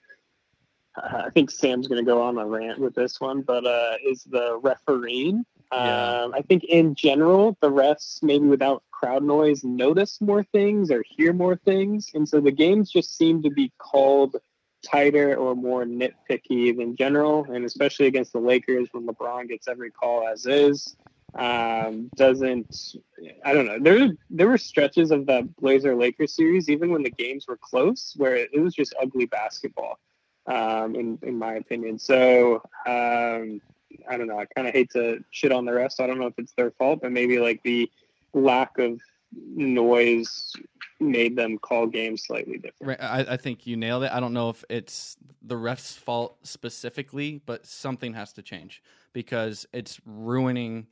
[0.94, 3.94] Uh, I think Sam's going to go on a rant with this one, but uh,
[4.04, 5.44] is the refereeing.
[5.72, 6.24] Yeah.
[6.24, 11.02] Um, I think in general, the refs maybe without crowd noise notice more things or
[11.08, 14.36] hear more things, and so the games just seem to be called
[14.84, 19.90] tighter or more nitpicky than general, and especially against the Lakers when LeBron gets every
[19.90, 20.96] call as is.
[21.34, 22.96] Um, doesn't
[23.44, 23.78] I don't know.
[23.80, 28.14] There there were stretches of the Blazer Lakers series, even when the games were close,
[28.16, 29.98] where it was just ugly basketball.
[30.46, 31.98] Um, in in my opinion.
[31.98, 32.56] So
[32.86, 33.60] um,
[34.08, 34.38] I don't know.
[34.38, 36.00] I kind of hate to shit on the rest.
[36.00, 37.90] I don't know if it's their fault, but maybe like the
[38.34, 39.00] lack of
[39.32, 40.52] noise
[41.00, 43.00] made them call games slightly different.
[43.00, 44.12] Right, I, I think you nailed it.
[44.12, 49.66] I don't know if it's the ref's fault specifically, but something has to change because
[49.72, 50.86] it's ruining,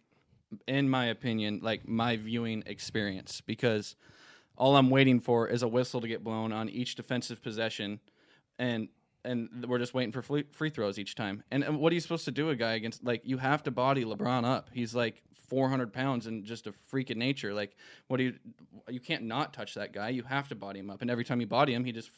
[0.67, 3.41] in my opinion, like my viewing experience.
[3.41, 3.97] Because
[4.57, 8.01] all I'm waiting for is a whistle to get blown on each defensive possession,
[8.59, 8.89] and
[9.25, 11.43] and we're just waiting for free, throws each time.
[11.51, 12.51] And, and what are you supposed to do?
[12.51, 14.71] A guy against like you have to body LeBron up.
[14.73, 17.53] He's like 400 pounds and just a freak of nature.
[17.53, 17.77] Like
[18.09, 18.35] what do you?
[18.89, 20.11] You can't not touch that guy.
[20.11, 21.03] You have to body him up.
[21.03, 22.11] And every time you body him, he just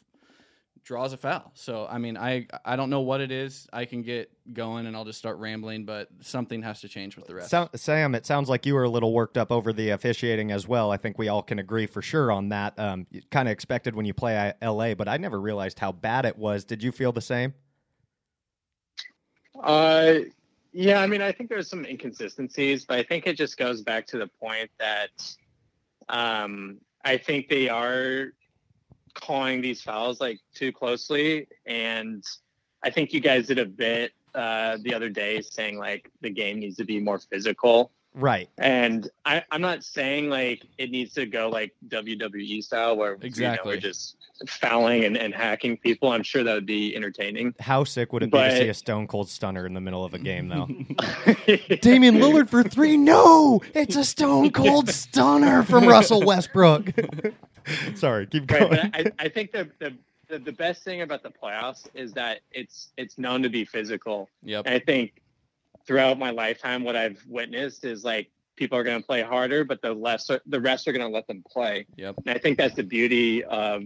[0.83, 1.51] draws a foul.
[1.55, 3.67] So I mean, I I don't know what it is.
[3.71, 7.25] I can get going and I'll just start rambling, but something has to change with
[7.27, 7.49] the rest.
[7.49, 10.67] So, Sam, it sounds like you were a little worked up over the officiating as
[10.67, 10.91] well.
[10.91, 12.77] I think we all can agree for sure on that.
[12.77, 16.37] Um, kind of expected when you play LA, but I never realized how bad it
[16.37, 16.65] was.
[16.65, 17.53] Did you feel the same?
[19.61, 20.15] Uh,
[20.73, 24.07] yeah, I mean, I think there's some inconsistencies, but I think it just goes back
[24.07, 25.35] to the point that
[26.09, 28.33] um, I think they are
[29.13, 32.23] calling these fouls like too closely, and
[32.83, 36.59] I think you guys did a bit uh, the other day saying like the game
[36.59, 37.91] needs to be more physical.
[38.15, 38.49] Right.
[38.57, 43.43] And I, I'm not saying like it needs to go like WWE style where Exactly.
[43.43, 46.09] you know, we're just fouling and, and hacking people.
[46.09, 47.55] I'm sure that would be entertaining.
[47.59, 50.13] How sick would it be to see a stone cold stunner in the middle of
[50.13, 50.67] a game, though?
[51.81, 52.97] Damian Lillard for three?
[52.97, 56.91] No, it's a stone cold stunner from Russell Westbrook.
[57.95, 58.91] Sorry, keep Right, going.
[58.91, 59.93] but I, I think the, the
[60.29, 64.29] the the best thing about the playoffs is that it's it's known to be physical.
[64.43, 64.65] Yep.
[64.65, 65.13] And I think
[65.85, 69.81] throughout my lifetime, what I've witnessed is like people are going to play harder, but
[69.81, 71.85] the less the rest are going to let them play.
[71.97, 72.15] Yep.
[72.25, 73.83] And I think that's the beauty of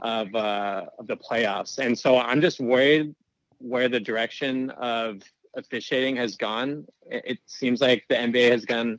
[0.00, 1.78] of uh, of the playoffs.
[1.78, 3.14] And so I'm just worried
[3.58, 5.22] where the direction of
[5.56, 6.86] officiating has gone.
[7.06, 8.98] It, seems like the NBA has gone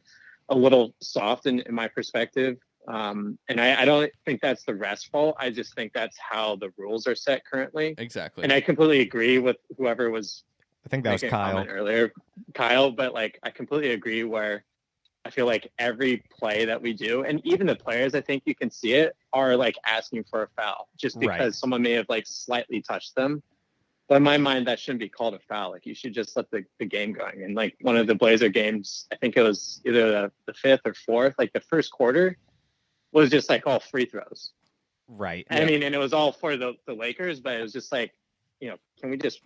[0.49, 2.57] a little soft in, in my perspective.
[2.87, 5.35] Um, and I, I don't think that's the rest fault.
[5.39, 7.95] I just think that's how the rules are set currently.
[7.97, 8.43] Exactly.
[8.43, 10.43] And I completely agree with whoever was
[10.85, 11.65] I think that was Kyle.
[11.67, 12.11] earlier,
[12.53, 12.91] Kyle.
[12.91, 14.23] But like, I completely agree.
[14.23, 14.63] Where
[15.25, 18.53] I feel like every play that we do, and even the players, I think you
[18.53, 21.37] can see it, are like asking for a foul just Right.
[21.37, 23.41] because someone may have like slightly touched them.
[24.07, 25.71] But in my mind, that shouldn't be called a foul.
[25.71, 27.41] Like you should just let the, the game going.
[27.43, 30.81] And like one of the Blazer games, I think it was either the, the fifth
[30.85, 32.37] or fourth, like the first quarter
[33.11, 34.51] was just like all free throws.
[35.07, 35.47] Right.
[35.49, 38.13] I mean, and it was all for the, the Lakers, but it was just like,
[38.59, 39.41] you know, can we just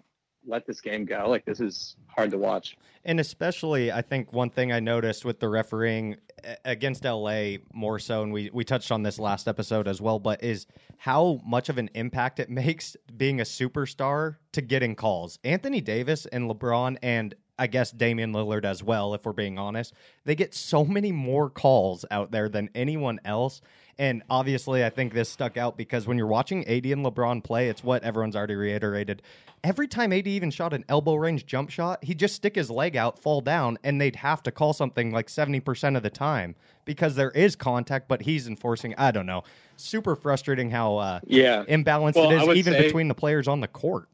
[0.48, 1.30] let this game go?
[1.30, 2.78] Like this is hard to watch.
[3.06, 6.18] And especially, I think one thing I noticed with the refereeing
[6.66, 10.44] against LA more so, and we, we touched on this last episode as well, but
[10.44, 10.68] is
[10.98, 15.40] how much of an impact it makes being a superstar to getting calls.
[15.44, 19.94] Anthony Davis and LeBron, and I guess Damian Lillard as well, if we're being honest,
[20.24, 23.62] they get so many more calls out there than anyone else.
[23.98, 27.68] And obviously, I think this stuck out because when you're watching AD and LeBron play,
[27.68, 29.22] it's what everyone's already reiterated.
[29.62, 32.96] Every time AD even shot an elbow range jump shot, he'd just stick his leg
[32.96, 36.56] out, fall down, and they'd have to call something like 70% of the time
[36.86, 38.96] because there is contact, but he's enforcing.
[38.98, 39.44] I don't know.
[39.76, 41.66] Super frustrating how uh, Yeah.
[41.66, 44.08] imbalanced Well, it is, even say- between the players on the court.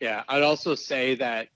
[0.00, 0.24] Yeah.
[0.28, 1.46] I'd also say that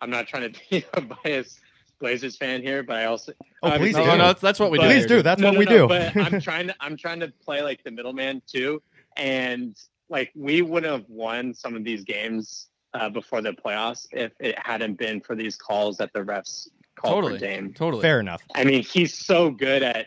[0.00, 1.60] I'm not trying to be a biased
[1.98, 3.32] Blazers fan here, but I also
[3.62, 4.06] Oh, please obviously- do.
[4.08, 4.90] no, no, that's, that's what we But- do.
[4.94, 5.22] Please do.
[5.22, 5.88] That's No, what no, we no, do.
[5.88, 8.82] But I'm trying to I'm trying to play like the middleman too,
[9.16, 9.76] and
[10.08, 14.56] like we wouldn't have won some of these games uh, before the playoffs if it
[14.58, 17.38] hadn't been for these calls that the refs called Totally.
[17.38, 17.72] for Dame.
[17.74, 18.02] Totally.
[18.02, 18.42] Fair enough.
[18.54, 20.06] I mean, he's so good at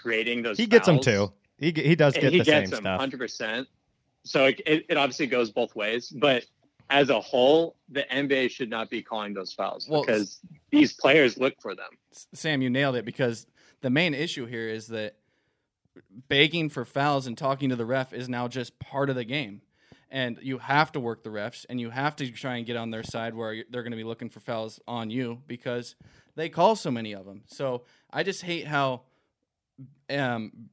[0.00, 0.56] creating those.
[0.58, 1.32] He gets them too.
[1.58, 2.98] He, he does get he the gets same them stuff.
[2.98, 3.18] 100.
[3.18, 3.68] percent
[4.24, 6.44] So it, it, it obviously goes both ways, but
[6.94, 10.38] as a whole, the NBA should not be calling those fouls Well, because
[10.70, 11.88] these players look for them.
[12.32, 13.48] Sam, you nailed it because
[13.80, 15.16] the main issue here is that
[16.28, 19.60] begging for fouls and talking to the ref is now just part of the game.
[20.08, 22.92] And you have to work the refs and you have to try and get on
[22.92, 25.96] their side where they're going to be looking for fouls on you because
[26.36, 27.42] they call so many of them.
[27.48, 27.82] So
[28.12, 29.02] I just hate how,
[30.08, 30.68] um,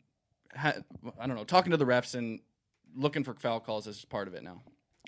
[0.55, 0.76] ha-
[1.19, 2.41] I don't know, talking to the refs and
[2.95, 4.61] looking for foul calls is part of it now.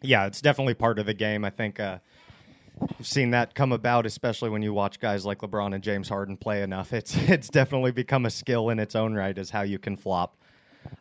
[0.04, 1.46] Yeah, it's definitely part of the game.
[1.46, 2.00] I think uh,
[2.98, 6.38] you've seen that come about, especially when you watch guys like LeBron and James Harden
[6.38, 6.94] play enough.
[6.94, 10.38] It's it's definitely become a skill in its own right, is how you can flop.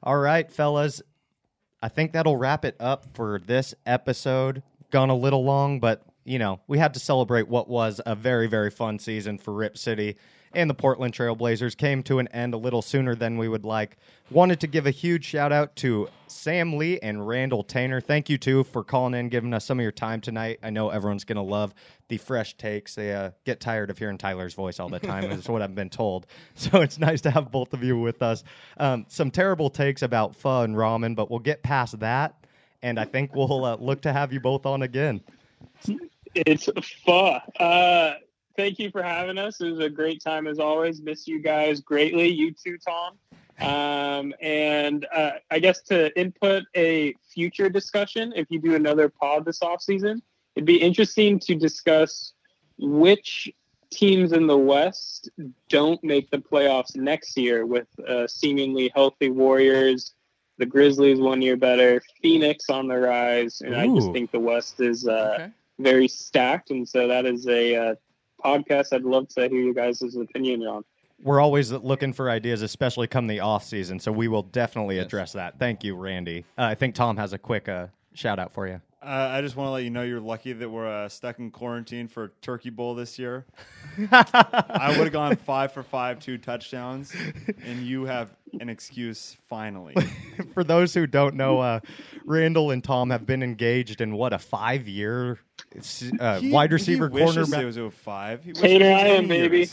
[0.03, 1.03] All right, fellas,
[1.83, 4.63] I think that'll wrap it up for this episode.
[4.91, 8.47] Gone a little long, but you know we had to celebrate what was a very
[8.47, 10.17] very fun season for Rip City.
[10.55, 13.97] And the Portland Trailblazers came to an end a little sooner than we would like.
[14.31, 18.03] Wanted to give a huge shout out to Sam Lee and Randall Tainer.
[18.03, 20.59] Thank you too for calling in, giving us some of your time tonight.
[20.63, 21.75] I know everyone's gonna love
[22.09, 22.95] the fresh takes.
[22.95, 25.91] They uh, get tired of hearing Tyler's voice all the time, is what I've been
[25.91, 26.27] told.
[26.55, 28.45] So it's nice to have both of you with us.
[28.77, 32.47] Um, some terrible takes about pho and ramen, but we'll get past that,
[32.83, 35.23] and I think we'll uh, look to have you both on again.
[36.35, 36.69] It's
[37.05, 37.41] fun.
[37.59, 38.15] Uh,
[38.57, 39.61] thank you for having us.
[39.61, 41.01] It was a great time as always.
[41.01, 42.29] Miss you guys greatly.
[42.29, 43.19] You too, Tom.
[43.61, 49.45] Um, and uh, I guess to input a future discussion, if you do another pod
[49.45, 50.23] this off season,
[50.57, 52.33] it'd be interesting to discuss
[52.79, 53.53] which
[53.91, 55.31] teams in the West
[55.69, 60.15] don't make the playoffs next year with uh, seemingly healthy Warriors,
[60.59, 64.81] the Grizzlies one year better, Phoenix on the rise, and I just think the West
[64.81, 65.53] is uh, Okay.
[65.79, 66.71] very stacked.
[66.71, 67.95] And so that is a uh,
[68.45, 70.85] podcast I'd love to hear you guys' opinion on.
[71.23, 74.01] We're always looking for ideas, especially come the off season.
[74.01, 75.07] So we will definitely Yes.
[75.07, 75.59] address that.
[75.59, 76.45] Thank you, Randy.
[76.59, 78.81] Uh, I think Tom has a quick uh, shout out for you.
[79.05, 81.51] Uh, I just want to let you know you're lucky that we're uh, stuck in
[81.51, 83.45] quarantine for Turkey Bowl this year.
[84.13, 87.13] I would have gone five for five, two touchdowns,
[87.65, 89.95] and you have an excuse finally.
[90.55, 91.81] for those who don't know, uh,
[92.25, 95.39] Randall and Tom have been engaged in what a five year
[96.21, 97.63] uh, He- wide receiver he wishes cornerback.
[97.63, 98.45] It was 05.
[98.45, 99.71] He Tater it was Island, 10 baby.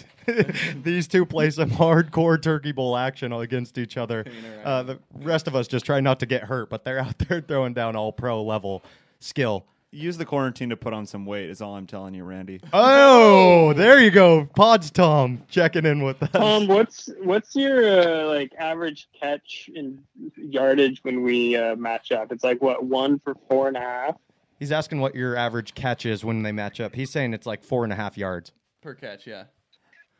[0.84, 4.26] These two play some hardcore Turkey Bowl action against each other.
[4.63, 7.41] Uh, the rest of us just try not to get hurt, but they're out there
[7.41, 8.84] throwing down all pro level
[9.19, 9.65] skill.
[9.91, 11.49] Use the quarantine to put on some weight.
[11.49, 12.61] Is all I'm telling you, Randy.
[12.73, 16.30] Oh, there you go, Pods Tom checking in with us.
[16.30, 19.99] Tom, what's what's your uh, like average catch in
[20.38, 22.31] yardage when we uh, match up?
[22.31, 24.15] It's like what one for four and a half.
[24.60, 26.94] He's asking what your average catch is when they match up.
[26.94, 28.52] He's saying it's like four and a half yards.
[28.81, 29.45] Per catch, yeah.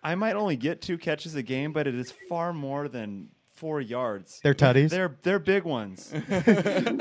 [0.02, 3.82] I might only get two catches a game, but it is far more than four
[3.82, 4.40] yards.
[4.41, 4.90] They're tutties.
[4.90, 6.14] They're they're big ones.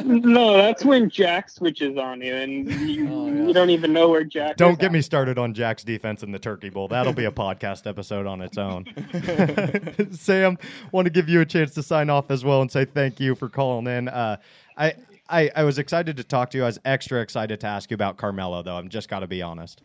[0.05, 3.47] No, that's when Jack switches on you, and you, Oh, yeah.
[3.47, 4.57] you don't even know where Jack.
[4.57, 4.93] Don't is get at.
[4.93, 6.89] me started on Jack's defense in the Turkey Bowl.
[6.89, 8.85] That'll be a podcast episode on its own.
[10.13, 10.59] Sam,
[10.93, 13.35] want to give you a chance to sign off as well and say thank you
[13.35, 14.09] for calling in.
[14.09, 14.39] Uh,
[14.77, 14.95] I,
[15.29, 16.65] I I was excited to talk to you.
[16.65, 18.77] I was extra excited to ask you about Carmelo, though.
[18.77, 19.83] I'm just got to be honest.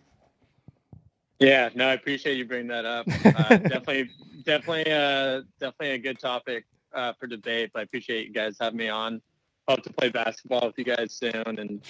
[1.39, 3.07] Yeah, no, I appreciate you bringing that up.
[3.25, 4.09] Uh, definitely,
[4.43, 7.71] definitely, uh, definitely a good topic uh, for debate.
[7.73, 9.21] But I appreciate you guys having me on.
[9.67, 11.33] Hope to play basketball with you guys soon.
[11.45, 11.81] And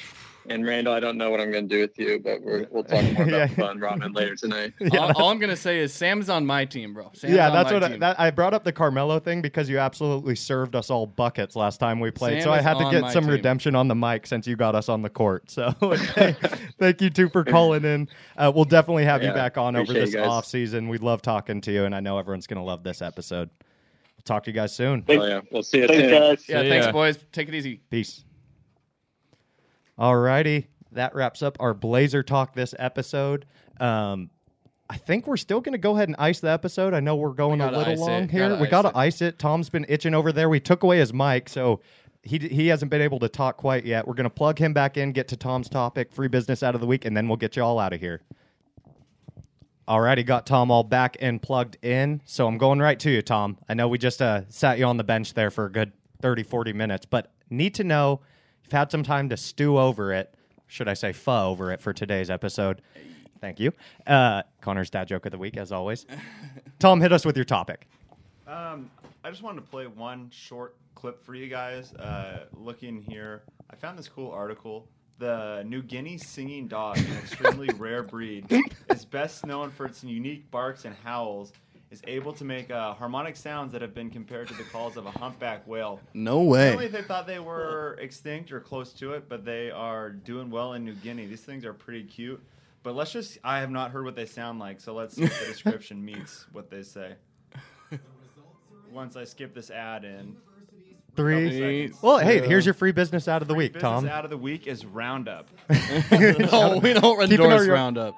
[0.47, 2.83] and Randall, I don't know what I'm going to do with you, but we're, we'll
[2.83, 3.47] talk more about Yeah.
[3.47, 4.73] the fun ramen later tonight.
[4.91, 7.09] all, all I'm gonna say is Sam's on my team, bro.
[7.13, 9.69] Sam's yeah, on that's my what I, that, I brought up the Carmelo thing because
[9.69, 12.41] you absolutely served us all buckets last time we played.
[12.41, 13.31] Sam so I had to get some team.
[13.33, 15.49] redemption on the mic since you got us on the court.
[15.49, 15.71] So
[16.79, 18.09] thank you two for calling in.
[18.37, 20.89] Uh, we'll definitely have you back on over this off season.
[20.89, 23.49] We love talking to you, and I know everyone's going to love this episode.
[24.25, 25.03] We'll talk to you guys soon.
[25.09, 26.11] Oh yeah, we'll see you Thanks, soon.
[26.11, 26.45] guys.
[26.49, 26.91] yeah, See thanks, ya.
[26.93, 27.17] boys.
[27.33, 27.81] Take it easy.
[27.89, 28.23] Peace.
[29.97, 30.67] All righty.
[30.93, 33.45] that wraps up our Blazer talk this episode.
[33.81, 34.29] Um,
[34.89, 36.93] I think we're still going to go ahead and ice the episode.
[36.93, 38.31] I know we're going a little long it.
[38.31, 38.47] here.
[38.49, 39.39] Gotta we got to ice it.
[39.39, 40.49] Tom's been itching over there.
[40.49, 41.81] We took away his mic, so
[42.21, 44.07] he he hasn't been able to talk quite yet.
[44.07, 46.81] We're going to plug him back in, get to Tom's topic, free business out of
[46.81, 48.21] the week, and then we'll get you all out of here.
[49.87, 52.21] Alrighty, got Tom all back and plugged in.
[52.25, 53.57] So I'm going right to you, Tom.
[53.67, 55.91] I know we just uh, sat you on the bench there for a good
[56.21, 58.21] 30, 40 minutes, but need to know
[58.63, 60.33] you've had some time to stew over it.
[60.67, 62.81] Should I say pho over it for today's episode?
[63.41, 63.73] Thank you.
[64.07, 66.05] Uh, Connor's dad joke of the week, as always.
[66.79, 67.87] Tom, hit us with your topic.
[68.47, 68.89] Um,
[69.25, 71.93] I just wanted to play one short clip for you guys.
[71.93, 74.87] Uh, looking here, I found this cool article.
[75.19, 78.45] The New Guinea singing dog, an extremely rare breed,
[78.89, 81.53] is best known for its unique barks and howls.
[81.91, 85.05] Is able to make uh, harmonic sounds that have been compared to the calls of
[85.05, 85.99] a humpback whale.
[86.15, 86.69] No way.
[86.69, 86.91] Apparently, way.
[86.91, 90.83] they thought they were extinct or close to it, but they are doing well in
[90.83, 91.27] New Guinea.
[91.27, 92.41] These things are pretty cute.
[92.81, 95.45] But let's just—I have not heard what they sound like, so let's see if the
[95.45, 97.13] description meets what they say.
[98.91, 100.35] Once I skip this ad in,
[101.15, 101.85] Three.
[101.87, 102.01] seconds.
[102.01, 103.97] Well, hey, here's your free business out of the week, Tom.
[103.97, 104.17] business Tom.
[104.19, 105.47] out of the week is Roundup.
[105.69, 108.15] no, we don't Keeping endorse our- Roundup.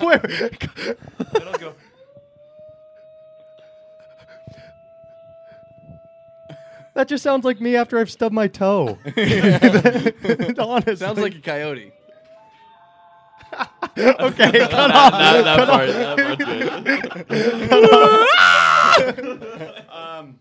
[0.00, 0.20] Where-
[1.34, 1.74] It'll go.
[6.94, 8.98] that just sounds like me after I've stubbed my toe.
[10.58, 10.96] Honestly.
[10.96, 11.92] Sounds like a coyote.
[13.98, 14.50] okay.
[14.50, 16.16] that, that part, that
[18.96, 19.84] part's good.
[19.90, 20.36] Um,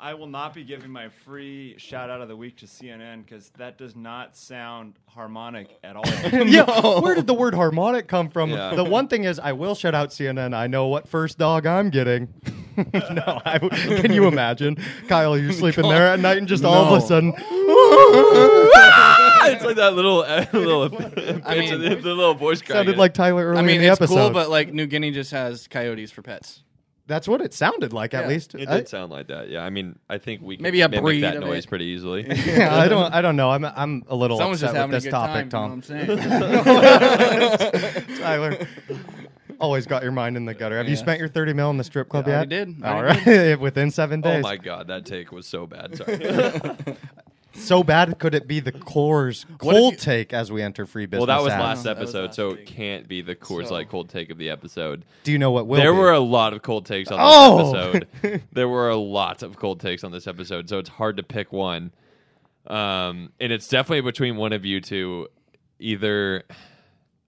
[0.00, 3.50] I will not be giving my free shout out of the week to CNN because
[3.58, 6.04] that does not sound harmonic at all.
[6.32, 8.50] yeah, where did the word harmonic come from?
[8.50, 8.76] Yeah.
[8.76, 10.54] The one thing is, I will shout out CNN.
[10.54, 12.32] I know what first dog I'm getting.
[12.94, 14.76] no, I w can you imagine,
[15.08, 15.36] Kyle?
[15.36, 17.32] You're sleeping there at night, and just all of a sudden,
[19.54, 20.84] it's like that little, uh, little,
[21.46, 22.76] I mean- the, the little voice crack.
[22.76, 24.14] sounded like Tyler earlier I mean, in the it's episode.
[24.16, 26.62] cool, but like New Guinea just has coyotes for pets.
[27.06, 28.28] That's what it sounded like, at Yeah.
[28.28, 28.54] least.
[28.54, 29.48] It I- did sound like that.
[29.48, 31.68] Yeah, I mean, I think we can Maybe a mimic breed that of noise it.
[31.68, 32.26] pretty easily.
[32.28, 33.14] yeah, I don't.
[33.14, 33.50] I don't know.
[33.50, 33.64] I'm.
[33.64, 35.82] I'm a little Someone's just upset with having a this good topic, time.
[35.88, 36.18] you know Tom.
[36.18, 38.18] what I'm saying?
[38.18, 38.58] Tyler,
[39.58, 40.76] always got your mind in the gutter.
[40.76, 41.00] Have you Yeah.
[41.00, 42.48] spent your 30 mil in the strip club Yeah, I yet?
[42.50, 42.74] did.
[42.82, 44.44] I All already right, within seven days.
[44.44, 45.96] Oh my god, that take was so bad.
[45.96, 46.96] Sorry.
[47.58, 50.86] So bad could it be the Coors What if cold you- take as we enter
[50.86, 51.26] free business?
[51.26, 51.60] Well, that was hours?
[51.62, 52.60] last That was episode, last so week.
[52.60, 55.04] it can't be the Coors So- Light cold take of the episode.
[55.24, 55.98] Do you know what will there be?
[55.98, 57.90] were a lot of cold takes on this Oh!
[57.92, 58.42] episode.
[58.52, 61.52] there were a lot of cold takes on this episode, so it's hard to pick
[61.52, 61.92] one.
[62.66, 65.28] Um, and it's definitely between one of you two.
[65.80, 66.42] Either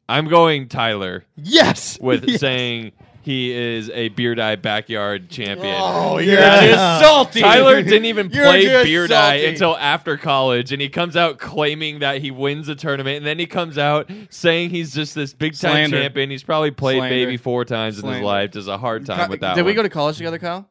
[0.09, 2.41] I'm going Tyler yes with Yes.
[2.41, 5.75] saying he is a beer die backyard champion.
[5.79, 6.67] Oh, You're yeah.
[6.69, 7.41] just salty.
[7.41, 9.47] Tyler didn't even You're play just Beer Die salty.
[9.47, 13.39] until after college, and he comes out claiming that he wins a tournament, and then
[13.39, 16.01] he comes out saying he's just this big time Slander.
[16.01, 16.31] champion.
[16.31, 17.15] He's probably played Slander.
[17.15, 18.25] maybe four times in his Slander.
[18.27, 18.51] life.
[18.53, 19.55] Does a hard time Ky- with that.
[19.55, 19.77] Did we one.
[19.77, 20.69] go to college together, Kyle?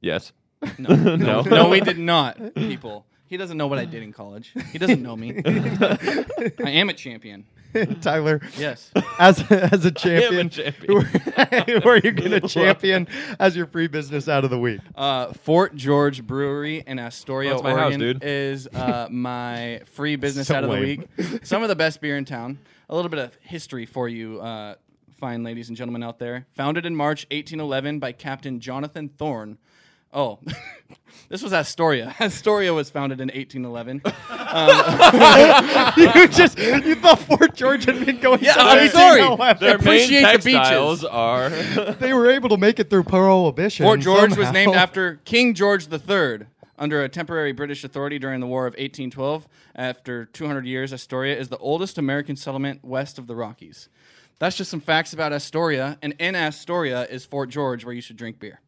[0.00, 0.32] Yes.
[0.78, 1.42] No, No.
[1.42, 2.54] no, we did not.
[2.56, 4.52] People, he doesn't know what I did in college.
[4.72, 5.40] He doesn't know me.
[5.44, 7.46] I am a champion.
[8.00, 8.90] Tyler Yes.
[9.18, 10.48] as as a champion.
[10.50, 11.02] champion.
[11.02, 13.08] Who are you going to champion
[13.38, 14.80] as your free business out of the week?
[14.94, 18.24] Uh, Fort George Brewery in Astoria, That's my house, Oregon, dude.
[18.24, 21.00] is uh, my free business So out of the week.
[21.44, 22.58] Some of the best beer in town.
[22.88, 24.74] A little bit of history for you, uh,
[25.20, 26.46] fine ladies and gentlemen out there.
[26.56, 29.58] Founded in March 1811 by Captain Jonathan Thorn.
[30.12, 30.38] Oh,
[31.28, 32.14] this was Astoria.
[32.20, 34.02] Astoria was founded in 1811.
[35.96, 38.42] you um, just you thought Fort George had been going.
[38.42, 39.38] Yeah, I'm 1811.
[39.38, 39.54] sorry.
[39.58, 41.04] Their Appreciate main the beaches.
[41.04, 41.50] are.
[41.94, 43.84] They were able to make it through Prohibition.
[43.84, 44.52] Fort George was somehow.
[44.52, 46.46] named after King George III.
[46.80, 51.48] Under a temporary British authority during the War of 1812, after 200 years, Astoria is
[51.48, 53.88] the oldest American settlement west of the Rockies.
[54.38, 58.16] That's just some facts about Astoria, and in Astoria is Fort George, where you should
[58.16, 58.60] drink beer.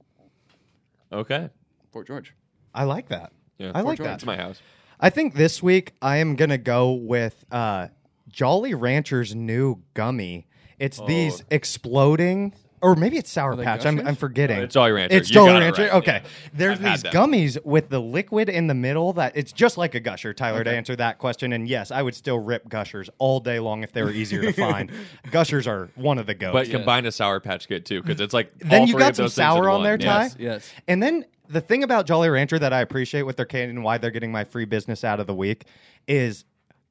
[1.12, 1.50] Okay.
[1.92, 2.34] Fort George.
[2.74, 3.32] I like that.
[3.58, 4.06] Yeah, I like George.
[4.06, 4.14] that.
[4.14, 4.60] It's my house.
[4.98, 7.88] I think this week I am gonna go with uh,
[8.28, 10.46] Jolly Rancher's new gummy.
[10.78, 13.84] It's these exploding, or maybe it's Sour Patch.
[13.84, 14.58] I'm, I'm forgetting.
[14.58, 15.16] No, it's Jolly Rancher.
[15.16, 15.82] It's You Jolly got it Rancher.
[15.82, 16.28] right, Okay, yeah.
[16.54, 17.12] there's I've had these them.
[17.12, 19.12] gummies with the liquid in the middle.
[19.12, 20.32] That it's just like a Gusher.
[20.34, 23.82] Tyler, to answer that question, and yes, I would still rip Gushers all day long
[23.82, 24.90] if they were easier to find.
[25.30, 26.52] Gushers are one of the goats.
[26.52, 29.10] But combine a Sour Patch Kid too, because it's like Then all you three got
[29.10, 29.82] of some those things in sour on one.
[29.84, 30.22] there, Ty?
[30.24, 30.36] Yes.
[30.38, 30.70] Yes.
[30.88, 33.98] And then the thing about Jolly Rancher that I appreciate with their candy and why
[33.98, 35.64] they're getting my free business out of the week
[36.06, 36.44] is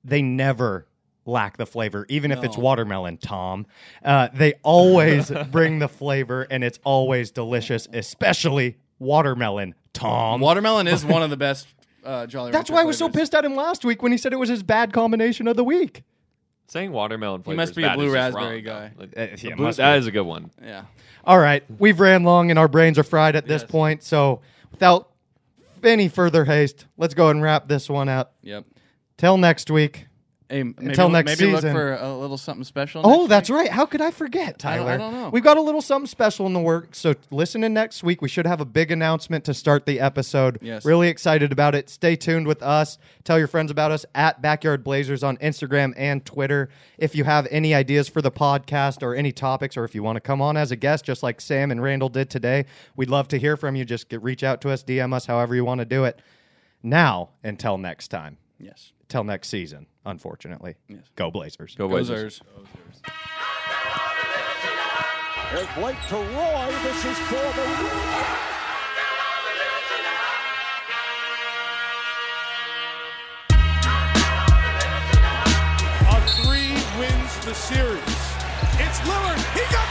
[0.03, 0.85] they never
[1.29, 3.65] lack the flavor, even if it's watermelon, Tom.
[4.03, 10.41] Uh, they always bring the flavor and it's always delicious, especially watermelon, Tom.
[10.41, 11.67] Watermelon is one of the best
[12.03, 14.17] uh, Jolly That's Rancher why I was so pissed at him last week when he
[14.17, 16.03] said it was his bad combination of the week.
[16.67, 18.91] Saying watermelon flavor must is be a blue raspberry wrong, guy.
[18.95, 19.01] though.
[19.01, 19.99] Like, Uh, yeah, blue- must that be.
[19.99, 20.51] is a good one.
[20.63, 20.83] Yeah.
[21.25, 23.71] All right, we've ran long and our brains are fried at this Yes.
[23.71, 24.03] point.
[24.03, 24.41] So
[24.71, 25.09] without
[25.83, 28.35] any further haste, let's go ahead and wrap this one up.
[28.43, 28.65] Yep.
[29.17, 30.05] Till next week.
[30.49, 31.69] Hey, maybe, Until next maybe season.
[31.73, 33.01] look for a little something special.
[33.05, 33.57] Oh, that's week.
[33.59, 33.69] right.
[33.69, 34.91] How could I forget, I don't- Tyler?
[34.93, 35.29] I don't know.
[35.29, 36.97] We've got a little something special in the works.
[36.97, 38.21] So listen in next week.
[38.23, 40.57] We should have a big announcement to start the episode.
[40.63, 40.85] Yes.
[40.85, 41.87] Really excited about it.
[41.87, 42.97] Stay tuned with us.
[43.23, 46.69] Tell your friends about us at Backyard Blazers on Instagram and Twitter.
[46.97, 50.15] If you have any ideas for the podcast or any topics, or if you want
[50.15, 52.65] to come on as a guest, just like Sam and Randall did today,
[52.95, 53.85] we'd love to hear from you.
[53.85, 56.19] Just get, reach out to us, DM us, however you want to do it.
[56.81, 58.37] Now, until next time.
[58.59, 58.93] Yes.
[59.09, 60.75] Till next season, unfortunately.
[60.87, 61.01] Yes.
[61.15, 61.73] Go Blazers.
[61.75, 62.41] Go Blazers.
[62.41, 63.11] Gozers.
[65.49, 66.71] Here's Blake to Roy.
[66.83, 67.65] This is for the.
[76.07, 78.03] A three wins the series.
[78.77, 79.41] It's Lillard.
[79.55, 79.89] He got